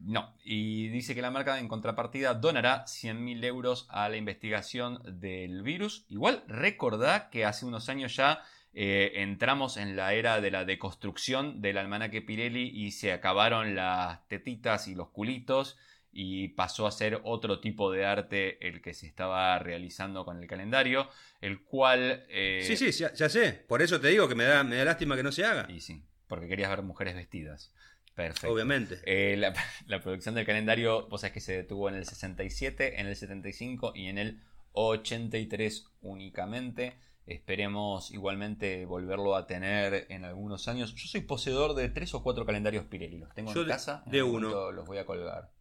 No, 0.05 0.35
y 0.43 0.89
dice 0.89 1.15
que 1.15 1.21
la 1.23 1.31
marca 1.31 1.57
en 1.57 1.67
contrapartida 1.67 2.35
donará 2.35 2.85
100.000 2.85 3.43
euros 3.43 3.87
a 3.89 4.07
la 4.07 4.17
investigación 4.17 5.01
del 5.19 5.63
virus. 5.63 6.05
Igual 6.09 6.43
recordá 6.47 7.29
que 7.31 7.43
hace 7.43 7.65
unos 7.65 7.89
años 7.89 8.15
ya 8.15 8.43
eh, 8.73 9.13
entramos 9.15 9.77
en 9.77 9.95
la 9.95 10.13
era 10.13 10.41
de 10.41 10.51
la 10.51 10.63
deconstrucción 10.63 11.59
del 11.61 11.79
almanaque 11.79 12.21
Pirelli 12.21 12.69
y 12.69 12.91
se 12.91 13.13
acabaron 13.13 13.73
las 13.73 14.27
tetitas 14.27 14.87
y 14.87 14.93
los 14.93 15.09
culitos 15.09 15.75
y 16.11 16.49
pasó 16.49 16.85
a 16.85 16.91
ser 16.91 17.19
otro 17.23 17.59
tipo 17.59 17.91
de 17.91 18.05
arte 18.05 18.65
el 18.67 18.81
que 18.81 18.93
se 18.93 19.07
estaba 19.07 19.57
realizando 19.59 20.23
con 20.23 20.41
el 20.41 20.47
calendario, 20.47 21.09
el 21.41 21.63
cual... 21.63 22.25
eh, 22.29 22.61
Sí, 22.63 22.77
sí, 22.77 22.91
ya, 22.91 23.11
ya 23.13 23.27
sé. 23.27 23.53
Por 23.67 23.81
eso 23.81 23.99
te 23.99 24.09
digo 24.09 24.27
que 24.29 24.35
me 24.35 24.43
da, 24.45 24.63
me 24.63 24.75
da 24.77 24.85
lástima 24.85 25.15
que 25.15 25.23
no 25.23 25.31
se 25.31 25.45
haga. 25.45 25.65
Y 25.69 25.79
sí, 25.81 26.03
porque 26.27 26.47
querías 26.47 26.69
ver 26.69 26.83
mujeres 26.83 27.15
vestidas. 27.15 27.73
Perfecto. 28.15 28.51
Obviamente. 28.53 28.99
Eh, 29.05 29.35
la, 29.37 29.53
la 29.87 30.01
producción 30.01 30.35
del 30.35 30.45
calendario, 30.45 31.07
vos 31.07 31.21
sabés 31.21 31.33
que 31.33 31.41
se 31.41 31.53
detuvo 31.53 31.89
en 31.89 31.95
el 31.95 32.05
67, 32.05 32.99
en 32.99 33.07
el 33.07 33.15
75 33.15 33.91
y 33.95 34.07
en 34.07 34.17
el 34.17 34.41
83 34.71 35.85
únicamente. 36.01 36.97
Esperemos 37.27 38.11
igualmente 38.11 38.85
volverlo 38.85 39.35
a 39.35 39.47
tener 39.47 40.05
en 40.09 40.25
algunos 40.25 40.67
años. 40.67 40.93
Yo 40.95 41.07
soy 41.07 41.21
poseedor 41.21 41.73
de 41.73 41.89
tres 41.89 42.13
o 42.13 42.21
cuatro 42.21 42.45
calendarios 42.45 42.85
Pirelli. 42.85 43.17
Los 43.17 43.33
tengo 43.33 43.51
Yo 43.53 43.61
en 43.61 43.67
de- 43.67 43.73
casa. 43.73 44.03
en 44.05 44.11
de 44.11 44.23
uno. 44.23 44.71
Los 44.71 44.85
voy 44.85 44.99
a 44.99 45.05
colgar. 45.05 45.51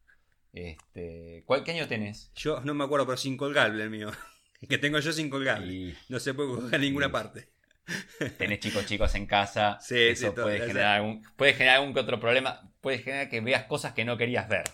Este, 0.52 1.42
¿cuál, 1.46 1.64
¿Qué 1.64 1.72
año 1.72 1.88
tenés? 1.88 2.30
Yo 2.36 2.60
no 2.60 2.74
me 2.74 2.84
acuerdo, 2.84 3.06
pero 3.06 3.16
sin 3.16 3.36
colgable 3.36 3.82
el 3.82 3.90
mío. 3.90 4.10
Que 4.68 4.78
tengo 4.78 4.98
yo 4.98 5.12
sin 5.12 5.28
colgable. 5.28 5.70
Y 5.74 5.94
No 6.08 6.18
se 6.18 6.32
puede 6.32 6.48
colgar 6.48 6.74
en 6.76 6.80
ninguna 6.80 7.12
parte. 7.12 7.48
Tenés 8.38 8.60
chicos 8.60 8.86
chicos 8.86 9.14
en 9.14 9.26
casa. 9.26 9.78
Sí, 9.80 9.98
eso 9.98 10.28
sí, 10.28 10.40
puede, 10.40 10.60
generar 10.66 10.96
algún, 10.96 11.22
puede 11.36 11.54
generar 11.54 11.76
algún 11.76 11.94
que 11.94 12.00
otro 12.00 12.18
problema. 12.20 12.70
Puede 12.80 12.98
generar 12.98 13.28
que 13.28 13.40
veas 13.40 13.64
cosas 13.64 13.92
que 13.92 14.04
no 14.04 14.16
querías 14.16 14.48
ver. 14.48 14.64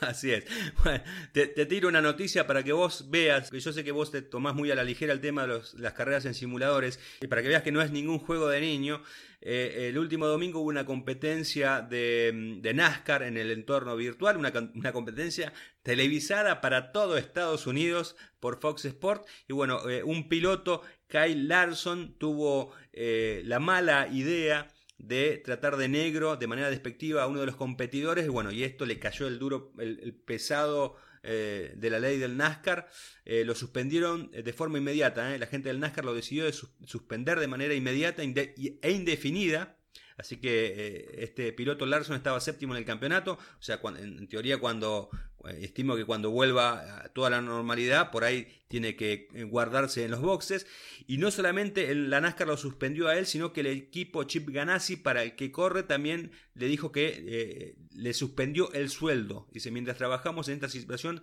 Así 0.00 0.32
es. 0.32 0.44
Bueno, 0.82 1.04
te, 1.32 1.46
te 1.46 1.66
tiro 1.66 1.88
una 1.88 2.02
noticia 2.02 2.46
para 2.48 2.64
que 2.64 2.72
vos 2.72 3.10
veas, 3.10 3.50
que 3.50 3.60
yo 3.60 3.72
sé 3.72 3.84
que 3.84 3.92
vos 3.92 4.10
te 4.10 4.22
tomás 4.22 4.54
muy 4.54 4.70
a 4.70 4.74
la 4.74 4.82
ligera 4.82 5.12
el 5.12 5.20
tema 5.20 5.42
de 5.42 5.48
los- 5.48 5.74
las 5.74 5.92
carreras 5.92 6.24
en 6.24 6.34
simuladores, 6.34 6.98
y 7.20 7.28
para 7.28 7.42
que 7.42 7.48
veas 7.48 7.62
que 7.62 7.70
no 7.70 7.80
es 7.80 7.90
ningún 7.92 8.18
juego 8.18 8.48
de 8.48 8.60
niño. 8.60 9.02
Eh, 9.46 9.88
el 9.90 9.98
último 9.98 10.26
domingo 10.26 10.60
hubo 10.60 10.70
una 10.70 10.86
competencia 10.86 11.82
de, 11.82 12.32
NASCAR 12.74 13.24
en 13.24 13.36
el 13.36 13.50
entorno 13.50 13.94
virtual, 13.94 14.38
una, 14.38 14.92
competencia 14.92 15.52
televisada 15.82 16.62
para 16.62 16.92
todo 16.92 17.18
Estados 17.18 17.66
Unidos 17.66 18.16
por 18.40 18.58
Fox 18.58 18.86
Sport. 18.86 19.26
Y 19.46 19.52
bueno, 19.52 19.86
eh, 19.90 20.02
un 20.02 20.30
piloto, 20.30 20.80
Kyle 21.08 21.46
Larson, 21.46 22.14
tuvo 22.16 22.72
eh, 22.94 23.42
la 23.44 23.60
mala 23.60 24.08
idea 24.08 24.72
de 24.96 25.42
tratar 25.44 25.76
de 25.76 25.88
negro 25.88 26.36
de 26.36 26.46
manera 26.46 26.70
despectiva 26.70 27.22
a 27.22 27.26
uno 27.26 27.40
de 27.40 27.46
los 27.46 27.56
competidores 27.56 28.24
y 28.24 28.28
bueno 28.28 28.52
y 28.52 28.62
esto 28.62 28.86
le 28.86 29.00
cayó 29.00 29.26
el 29.26 29.40
duro 29.40 29.72
el 29.78 30.14
pesado 30.14 30.96
eh, 31.24 31.72
de 31.76 31.90
la 31.90 31.98
ley 31.98 32.18
del 32.18 32.36
NASCAR 32.36 32.88
Eh, 33.24 33.44
lo 33.44 33.54
suspendieron 33.54 34.30
eh, 34.34 34.42
de 34.42 34.52
forma 34.52 34.78
inmediata 34.78 35.36
la 35.38 35.46
gente 35.46 35.68
del 35.70 35.80
NASCAR 35.80 36.04
lo 36.04 36.14
decidió 36.14 36.44
de 36.44 36.52
sus- 36.52 36.70
suspender 36.86 37.40
de 37.40 37.46
manera 37.48 37.74
inmediata 37.74 38.22
e 38.22 38.90
indefinida. 38.92 39.78
Así 40.16 40.36
que 40.36 41.16
este 41.18 41.52
piloto 41.52 41.86
Larson 41.86 42.16
estaba 42.16 42.38
séptimo 42.40 42.74
en 42.74 42.78
el 42.78 42.84
campeonato. 42.84 43.32
O 43.58 43.62
sea 43.62 43.80
en, 43.98 44.28
teoría 44.28 44.58
cuando 44.58 45.08
estimo 45.48 45.96
que 45.96 46.04
cuando 46.04 46.30
vuelva 46.30 47.04
a 47.04 47.08
toda 47.08 47.30
la 47.30 47.40
normalidad 47.40 48.10
por 48.10 48.24
ahí 48.24 48.48
tiene 48.68 48.96
que 48.96 49.28
eh, 49.34 49.44
guardarse 49.44 50.04
en 50.04 50.10
los 50.10 50.20
boxes 50.20 50.66
y 51.06 51.18
no 51.18 51.30
solamente 51.30 51.94
la 51.94 52.20
NASCAR 52.20 52.48
lo 52.48 52.56
suspendió 52.56 53.08
a 53.08 53.16
él, 53.16 53.26
sino 53.26 53.52
que 53.52 53.60
el 53.60 53.68
equipo 53.68 54.24
Chip 54.24 54.48
Ganassi, 54.48 54.96
para 54.96 55.22
el 55.22 55.36
que 55.36 55.52
corre, 55.52 55.82
también 55.82 56.32
le 56.54 56.66
dijo 56.66 56.90
que 56.90 57.24
eh, 57.26 57.76
le 57.92 58.14
suspendió 58.14 58.72
el 58.72 58.90
sueldo. 58.90 59.46
Dice, 59.52 59.70
mientras 59.70 59.96
trabajamos 59.96 60.48
en 60.48 60.54
esta 60.54 60.68
situación 60.68 61.22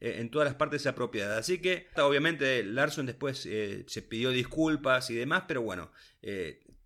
eh, 0.00 0.16
en 0.18 0.30
todas 0.30 0.46
las 0.46 0.56
partes 0.56 0.86
apropiadas. 0.86 1.38
Así 1.38 1.58
que, 1.58 1.86
obviamente, 1.96 2.64
Larson 2.64 3.06
después 3.06 3.38
se 3.38 4.02
pidió 4.02 4.30
disculpas 4.30 5.10
y 5.10 5.14
demás, 5.14 5.44
pero 5.46 5.62
bueno, 5.62 5.92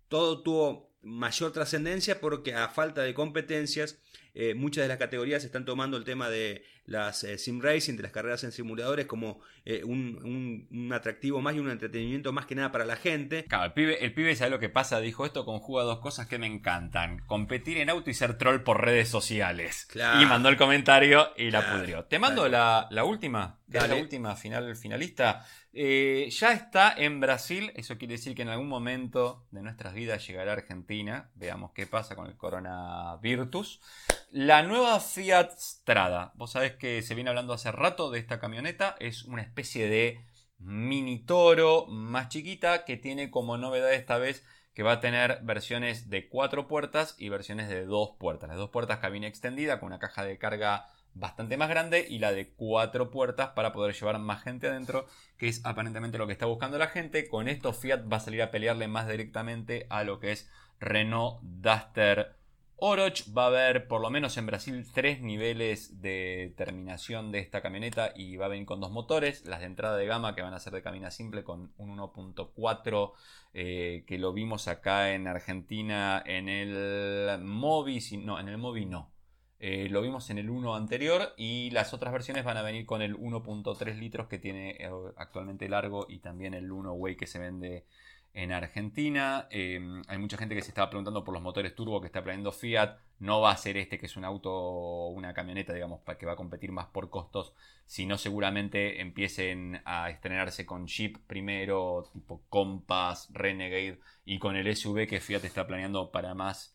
todo 0.09 0.43
tuvo 0.43 0.93
mayor 1.03 1.51
trascendencia 1.51 2.19
porque 2.19 2.53
a 2.53 2.69
falta 2.69 3.01
de 3.01 3.13
competencias, 3.13 3.99
eh, 4.35 4.53
muchas 4.55 4.83
de 4.83 4.87
las 4.87 4.97
categorías 4.97 5.43
están 5.43 5.65
tomando 5.65 5.97
el 5.97 6.03
tema 6.03 6.29
de 6.29 6.63
las 6.85 7.23
eh, 7.23 7.37
sim 7.37 7.61
racing, 7.61 7.95
de 7.95 8.03
las 8.03 8.11
carreras 8.11 8.43
en 8.43 8.51
simuladores, 8.51 9.05
como 9.05 9.39
eh, 9.65 9.83
un, 9.85 10.19
un- 10.23 10.67
un 10.71 10.91
atractivo 10.93 11.39
más 11.41 11.55
y 11.55 11.59
un 11.59 11.69
entretenimiento 11.69 12.33
más 12.33 12.45
que 12.45 12.55
nada 12.55 12.71
para 12.71 12.83
la 12.85 12.95
gente. 12.97 13.45
Claro, 13.45 13.65
el 13.65 13.73
pibe, 13.73 14.03
el 14.03 14.13
pibe 14.13 14.35
sabe 14.35 14.51
lo 14.51 14.59
que 14.59 14.69
pasa, 14.69 14.99
dijo 14.99 15.25
esto, 15.25 15.45
conjuga 15.45 15.83
dos 15.83 15.99
cosas 15.99 16.27
que 16.27 16.37
me 16.39 16.47
encantan. 16.47 17.19
Competir 17.25 17.77
en 17.77 17.89
auto 17.89 18.09
y 18.09 18.13
ser 18.13 18.37
troll 18.37 18.61
por 18.61 18.83
redes 18.83 19.07
sociales. 19.07 19.85
Claro. 19.89 20.21
Y 20.21 20.25
mandó 20.25 20.49
el 20.49 20.57
comentario 20.57 21.29
y 21.37 21.51
la 21.51 21.61
Claro, 21.61 21.77
pudrió. 21.79 22.05
Te 22.05 22.19
mando 22.19 22.49
la, 22.49 22.87
la 22.91 23.03
última, 23.05 23.59
la 23.67 23.95
última 23.95 24.35
final 24.35 24.75
finalista. 24.75 25.45
Eh, 25.75 26.29
ya 26.29 26.53
está 26.53 26.93
en 26.95 27.19
Brasil, 27.19 27.71
eso 27.75 27.97
quiere 27.97 28.13
decir 28.13 28.35
que 28.35 28.43
en 28.43 28.49
algún 28.49 28.67
momento 28.67 29.47
de 29.49 29.63
nuestras 29.63 29.95
vidas 29.95 30.25
llegará 30.27 30.51
a 30.51 30.55
Argentina. 30.55 31.31
Veamos 31.33 31.71
qué 31.73 31.87
pasa 31.87 32.15
con 32.15 32.27
el 32.27 32.37
coronavirus. 32.37 33.81
La 34.29 34.61
nueva 34.61 34.99
Fiat 34.99 35.51
Strada. 35.57 36.31
Vos 36.35 36.51
sabés 36.51 36.75
que 36.75 37.01
se 37.01 37.15
viene 37.15 37.31
hablando 37.31 37.53
hace 37.53 37.71
rato 37.71 38.11
de 38.11 38.19
esta 38.19 38.39
camioneta. 38.39 38.95
Es 38.99 39.23
una 39.23 39.41
especie 39.41 39.87
de 39.89 40.23
mini 40.59 41.25
toro 41.25 41.87
más 41.87 42.29
chiquita 42.29 42.85
que 42.85 42.95
tiene 42.95 43.31
como 43.31 43.57
novedad 43.57 43.93
esta 43.93 44.19
vez 44.19 44.45
que 44.75 44.83
va 44.83 44.93
a 44.93 44.99
tener 44.99 45.39
versiones 45.43 46.09
de 46.09 46.29
cuatro 46.29 46.67
puertas 46.67 47.15
y 47.17 47.29
versiones 47.29 47.67
de 47.67 47.85
dos 47.85 48.11
puertas. 48.19 48.47
Las 48.47 48.57
dos 48.57 48.69
puertas 48.69 48.99
cabina 48.99 49.27
extendida 49.27 49.79
con 49.79 49.87
una 49.87 49.99
caja 49.99 50.23
de 50.23 50.37
carga 50.37 50.85
bastante 51.15 51.57
más 51.57 51.69
grande 51.69 52.05
y 52.09 52.19
la 52.19 52.31
de 52.31 52.49
cuatro 52.49 53.11
puertas 53.11 53.49
para 53.49 53.73
poder 53.73 53.95
llevar 53.95 54.19
más 54.19 54.43
gente 54.43 54.67
adentro, 54.67 55.05
que 55.37 55.47
es 55.47 55.65
aparentemente 55.65 56.17
lo 56.17 56.27
que 56.27 56.33
está 56.33 56.45
buscando 56.45 56.77
la 56.77 56.87
gente. 56.87 57.27
Con 57.27 57.47
esto 57.47 57.73
Fiat 57.73 58.11
va 58.11 58.17
a 58.17 58.21
salir 58.21 58.41
a 58.41 58.51
pelearle 58.51 58.87
más 58.87 59.07
directamente 59.07 59.85
a 59.89 60.03
lo 60.03 60.19
que 60.19 60.31
es 60.31 60.49
Renault 60.79 61.39
Duster 61.41 62.35
Oroch. 62.77 63.23
Va 63.35 63.45
a 63.45 63.47
haber 63.47 63.87
por 63.87 64.01
lo 64.01 64.09
menos 64.09 64.37
en 64.37 64.45
Brasil 64.45 64.85
tres 64.93 65.21
niveles 65.21 66.01
de 66.01 66.53
terminación 66.57 67.31
de 67.31 67.39
esta 67.39 67.61
camioneta 67.61 68.11
y 68.15 68.35
va 68.35 68.47
a 68.47 68.49
venir 68.49 68.65
con 68.65 68.81
dos 68.81 68.91
motores. 68.91 69.45
Las 69.45 69.59
de 69.59 69.67
entrada 69.67 69.95
de 69.95 70.05
gama 70.05 70.35
que 70.35 70.41
van 70.41 70.53
a 70.53 70.59
ser 70.59 70.73
de 70.73 70.81
cabina 70.81 71.11
simple 71.11 71.43
con 71.43 71.71
un 71.77 71.97
1.4 71.97 73.13
eh, 73.53 74.03
que 74.07 74.17
lo 74.17 74.33
vimos 74.33 74.67
acá 74.67 75.13
en 75.13 75.27
Argentina 75.27 76.21
en 76.25 76.49
el 76.49 77.39
Mobi, 77.43 77.99
no, 78.17 78.39
en 78.39 78.49
el 78.49 78.57
Mobi 78.57 78.85
no. 78.85 79.12
Eh, 79.59 79.87
lo 79.89 80.01
vimos 80.01 80.29
en 80.29 80.37
el 80.37 80.49
1 80.49 80.75
anterior 80.75 81.33
y 81.37 81.69
las 81.71 81.93
otras 81.93 82.11
versiones 82.11 82.43
van 82.43 82.57
a 82.57 82.61
venir 82.61 82.85
con 82.85 83.01
el 83.01 83.15
1.3 83.15 83.97
litros 83.97 84.27
que 84.27 84.37
tiene 84.37 84.71
eh, 84.71 84.89
actualmente 85.15 85.69
largo 85.69 86.05
y 86.09 86.19
también 86.19 86.53
el 86.53 86.71
1 86.71 86.93
Way 86.93 87.15
que 87.15 87.27
se 87.27 87.39
vende 87.39 87.85
en 88.33 88.51
Argentina. 88.51 89.47
Eh, 89.51 89.79
hay 90.07 90.17
mucha 90.17 90.37
gente 90.37 90.55
que 90.55 90.61
se 90.61 90.69
estaba 90.69 90.89
preguntando 90.89 91.23
por 91.23 91.33
los 91.33 91.43
motores 91.43 91.75
turbo 91.75 92.01
que 92.01 92.07
está 92.07 92.23
planeando 92.23 92.51
Fiat. 92.51 92.97
No 93.19 93.41
va 93.41 93.51
a 93.51 93.57
ser 93.57 93.77
este 93.77 93.97
que 93.99 94.07
es 94.07 94.17
un 94.17 94.25
auto, 94.25 95.07
una 95.07 95.33
camioneta, 95.33 95.73
digamos, 95.73 96.01
que 96.17 96.25
va 96.25 96.33
a 96.33 96.35
competir 96.35 96.71
más 96.71 96.87
por 96.87 97.09
costos, 97.09 97.53
sino 97.85 98.17
seguramente 98.17 99.01
empiecen 99.01 99.81
a 99.85 100.09
estrenarse 100.09 100.65
con 100.65 100.87
Jeep 100.87 101.17
primero, 101.27 102.09
tipo 102.11 102.41
Compass, 102.49 103.29
Renegade 103.31 103.99
y 104.25 104.39
con 104.39 104.55
el 104.55 104.75
SUV 104.75 105.07
que 105.07 105.21
Fiat 105.21 105.45
está 105.45 105.67
planeando 105.67 106.11
para 106.11 106.33
más 106.33 106.72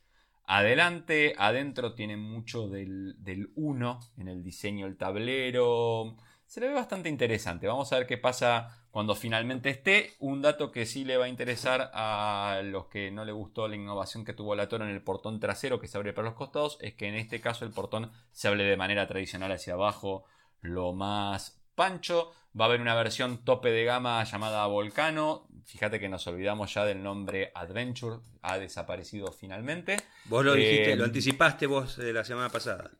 adelante. 0.48 1.34
Adentro 1.38 1.94
tiene 1.94 2.16
mucho 2.16 2.68
del, 2.68 3.14
del 3.22 3.52
1 3.54 4.00
en 4.16 4.28
el 4.28 4.42
diseño, 4.42 4.86
el 4.86 4.96
tablero. 4.96 6.16
Se 6.46 6.60
le 6.60 6.68
ve 6.68 6.74
bastante 6.74 7.10
interesante. 7.10 7.66
Vamos 7.66 7.92
a 7.92 7.98
ver 7.98 8.06
qué 8.06 8.16
pasa 8.16 8.86
cuando 8.90 9.14
finalmente 9.14 9.68
esté. 9.68 10.14
Un 10.18 10.40
dato 10.40 10.72
que 10.72 10.86
sí 10.86 11.04
le 11.04 11.18
va 11.18 11.26
a 11.26 11.28
interesar 11.28 11.90
a 11.92 12.62
los 12.64 12.86
que 12.86 13.10
no 13.10 13.26
le 13.26 13.32
gustó 13.32 13.68
la 13.68 13.76
innovación 13.76 14.24
que 14.24 14.32
tuvo 14.32 14.54
la 14.54 14.68
Toro 14.68 14.84
en 14.84 14.90
el 14.90 15.02
portón 15.02 15.38
trasero 15.38 15.78
que 15.78 15.86
se 15.86 15.98
abre 15.98 16.14
para 16.14 16.28
los 16.28 16.34
costados 16.34 16.78
es 16.80 16.94
que 16.94 17.06
en 17.06 17.14
este 17.14 17.40
caso 17.40 17.66
el 17.66 17.70
portón 17.70 18.10
se 18.32 18.48
abre 18.48 18.64
de 18.64 18.76
manera 18.78 19.06
tradicional 19.06 19.52
hacia 19.52 19.74
abajo, 19.74 20.24
lo 20.62 20.94
más 20.94 21.60
pancho. 21.74 22.32
Va 22.58 22.64
a 22.64 22.68
haber 22.68 22.80
una 22.80 22.94
versión 22.94 23.44
tope 23.44 23.70
de 23.70 23.84
gama 23.84 24.22
llamada 24.24 24.66
Volcano. 24.66 25.48
Fíjate 25.64 26.00
que 26.00 26.08
nos 26.08 26.26
olvidamos 26.26 26.72
ya 26.72 26.84
del 26.84 27.02
nombre 27.02 27.52
Adventure. 27.54 28.20
Ha 28.42 28.58
desaparecido 28.58 29.32
finalmente. 29.32 29.96
Vos 30.24 30.44
lo 30.44 30.54
dijiste, 30.54 30.92
Eh, 30.92 30.96
lo 30.96 31.04
anticipaste 31.04 31.66
vos 31.66 31.98
eh, 31.98 32.12
la 32.12 32.24
semana 32.24 32.48
pasada. 32.48 32.90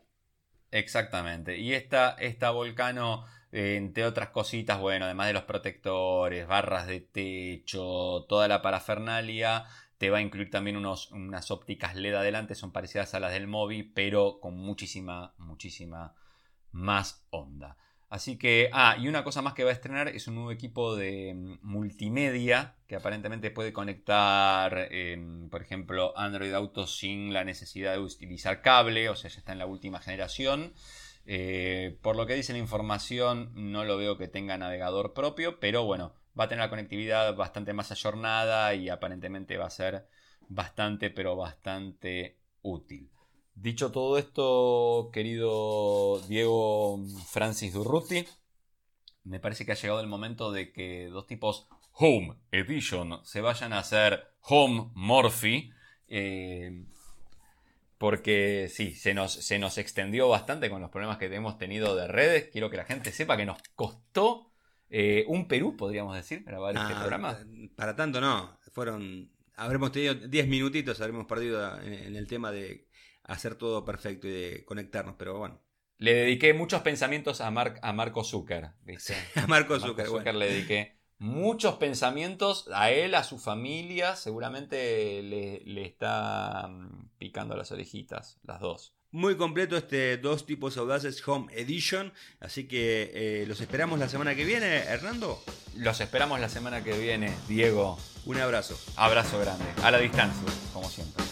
Exactamente. 0.71 1.57
Y 1.57 1.73
esta, 1.73 2.11
esta 2.19 2.51
Volcano, 2.51 3.25
eh, 3.53 3.77
entre 3.77 4.05
otras 4.05 4.29
cositas, 4.31 4.79
bueno, 4.79 5.07
además 5.07 5.29
de 5.29 5.33
los 5.33 5.45
protectores, 5.45 6.47
barras 6.47 6.87
de 6.87 7.01
techo, 7.01 8.27
toda 8.29 8.49
la 8.49 8.61
parafernalia, 8.61 9.65
te 9.97 10.11
va 10.11 10.19
a 10.19 10.23
incluir 10.23 10.51
también 10.51 10.77
unos, 10.77 11.11
unas 11.11 11.51
ópticas 11.51 11.97
LED 11.97 12.15
adelante, 12.15 12.55
son 12.55 12.71
parecidas 12.71 13.15
a 13.15 13.21
las 13.21 13.33
del 13.33 13.47
Mobi, 13.47 13.83
pero 13.83 14.41
con 14.41 14.57
muchísima, 14.57 15.35
muchísima 15.39 16.15
más 16.71 17.27
onda. 17.31 17.77
Así 18.11 18.39
que, 18.39 18.71
ah, 18.73 18.97
y 18.99 19.07
una 19.07 19.23
cosa 19.23 19.43
más 19.43 19.53
que 19.53 19.65
va 19.65 19.71
a 19.71 19.75
estrenar 19.75 20.09
es 20.09 20.29
un 20.29 20.37
nuevo 20.37 20.51
equipo 20.51 20.97
de 20.97 21.35
mm, 21.35 21.59
multimedia 21.63 22.75
que 22.87 22.97
aparentemente 22.97 23.51
puede 23.51 23.73
conectar, 23.73 24.89
em, 24.91 25.51
por 25.51 25.61
ejemplo, 25.61 26.17
Android 26.17 26.53
Auto 26.55 26.87
sin 26.87 27.35
la 27.35 27.45
necesidad 27.45 27.93
de 27.93 27.99
utilizar 27.99 28.63
cable, 28.63 29.11
o 29.11 29.17
sea, 29.17 29.29
ya 29.31 29.39
está 29.39 29.53
en 29.53 29.59
la 29.59 29.67
última 29.67 30.01
generación. 30.01 30.73
Eh, 31.27 31.99
por 32.01 32.17
lo 32.17 32.27
que 32.27 32.35
dice 32.35 32.55
la 32.55 32.59
información, 32.59 33.53
no 33.55 33.85
lo 33.85 33.99
veo 33.99 34.17
que 34.17 34.29
tenga 34.29 34.57
navegador 34.57 35.13
propio, 35.13 35.61
pero 35.61 35.85
bueno, 35.85 36.15
va 36.39 36.45
a 36.45 36.49
tener 36.49 36.65
la 36.65 36.71
conectividad 36.71 37.37
bastante 37.37 37.75
más 37.75 37.93
ayornada 37.93 38.75
y 38.75 38.89
aparentemente 38.89 39.59
va 39.59 39.67
a 39.67 39.71
ser 39.71 40.07
bastante, 40.49 41.11
pero 41.11 41.37
bastante 41.37 42.39
útil. 42.63 43.11
Dicho 43.61 43.91
todo 43.91 44.19
esto, 44.19 45.11
querido 45.13 46.21
Diego 46.29 47.01
Francis 47.27 47.73
Durruti, 47.73 48.25
me 49.25 49.41
parece 49.41 49.67
que 49.67 49.73
ha 49.73 49.75
llegado 49.75 50.01
el 50.01 50.07
momento 50.07 50.53
de 50.53 50.73
que 50.73 51.07
dos 51.09 51.27
tipos 51.27 51.67
Home 51.93 52.37
Edition 52.53 53.21
se 53.25 53.41
vayan 53.41 53.73
a 53.73 53.81
hacer 53.81 54.29
Home 54.43 54.91
Morphy. 54.95 55.73
eh, 56.07 56.85
porque 57.99 58.69
sí, 58.73 58.95
se 58.95 59.13
nos, 59.13 59.33
se 59.33 59.59
nos 59.59 59.77
extendió 59.77 60.29
bastante 60.29 60.71
con 60.71 60.81
los 60.81 60.91
problemas 60.91 61.19
que 61.19 61.27
hemos 61.35 61.59
tenido 61.59 61.97
de 61.97 62.07
redes. 62.07 62.49
Quiero 62.53 62.71
que 62.71 62.77
la 62.77 62.85
gente 62.85 63.11
sepa 63.11 63.37
que 63.37 63.45
nos 63.47 63.59
costó 63.75 64.45
Eh, 64.91 65.25
un 65.29 65.49
Perú, 65.49 65.77
podríamos 65.77 66.15
decir, 66.17 66.45
grabar 66.45 66.75
este 66.75 66.93
Ah, 66.95 66.99
programa. 67.01 67.39
Para 67.77 67.95
tanto 67.95 68.21
no. 68.23 68.57
Fueron. 68.73 69.31
Habremos 69.57 69.93
tenido 69.93 70.15
10 70.15 70.47
minutitos, 70.49 70.99
habremos 71.01 71.27
perdido 71.27 71.79
en, 71.83 71.93
en 71.93 72.17
el 72.17 72.27
tema 72.27 72.51
de 72.53 72.88
hacer 73.29 73.55
todo 73.55 73.85
perfecto 73.85 74.27
y 74.27 74.33
de 74.33 74.65
conectarnos, 74.65 75.15
pero 75.17 75.39
bueno. 75.39 75.61
Le 75.99 76.15
dediqué 76.15 76.55
muchos 76.55 76.83
pensamientos 76.83 77.41
a, 77.41 77.49
a 77.49 77.93
Marco 77.93 78.25
Zucker. 78.25 78.71
¿viste? 78.85 79.15
A 79.37 79.47
Marco 79.47 79.75
Marco 79.75 79.87
Zucker, 79.87 80.07
Zucker 80.07 80.25
bueno. 80.25 80.39
le 80.39 80.51
dediqué 80.51 80.99
muchos 81.19 81.75
pensamientos 81.77 82.69
a 82.73 82.91
él, 82.91 83.15
a 83.15 83.25
su 83.25 83.39
familia. 83.39 84.17
Seguramente 84.17 85.23
le, 85.23 85.61
le 85.65 85.85
está 85.85 86.69
mm, 86.69 87.11
picando 87.19 87.57
las 87.57 87.73
orejitas, 87.73 88.39
las 88.43 88.61
dos. 88.61 88.95
Muy 89.11 89.37
completo 89.37 89.77
este 89.77 90.19
Dos 90.19 90.45
Tipos 90.45 90.77
Audaces 90.77 91.27
Home 91.27 91.53
Edition. 91.55 92.13
Así 92.41 92.69
que 92.69 93.11
eh, 93.15 93.47
los 93.47 93.61
esperamos 93.61 93.99
la 93.99 94.09
semana 94.09 94.35
que 94.35 94.45
viene, 94.45 94.67
Hernando. 94.67 95.43
Los 95.77 96.01
esperamos 96.01 96.39
la 96.41 96.49
semana 96.49 96.85
que 96.85 96.97
viene, 96.97 97.35
Diego. 97.49 97.99
Un 98.27 98.37
abrazo. 98.39 98.79
Abrazo 98.97 99.41
grande, 99.41 99.65
a 99.83 99.91
la 99.91 99.99
distancia, 99.99 100.43
como 100.75 100.89
siempre. 100.89 101.28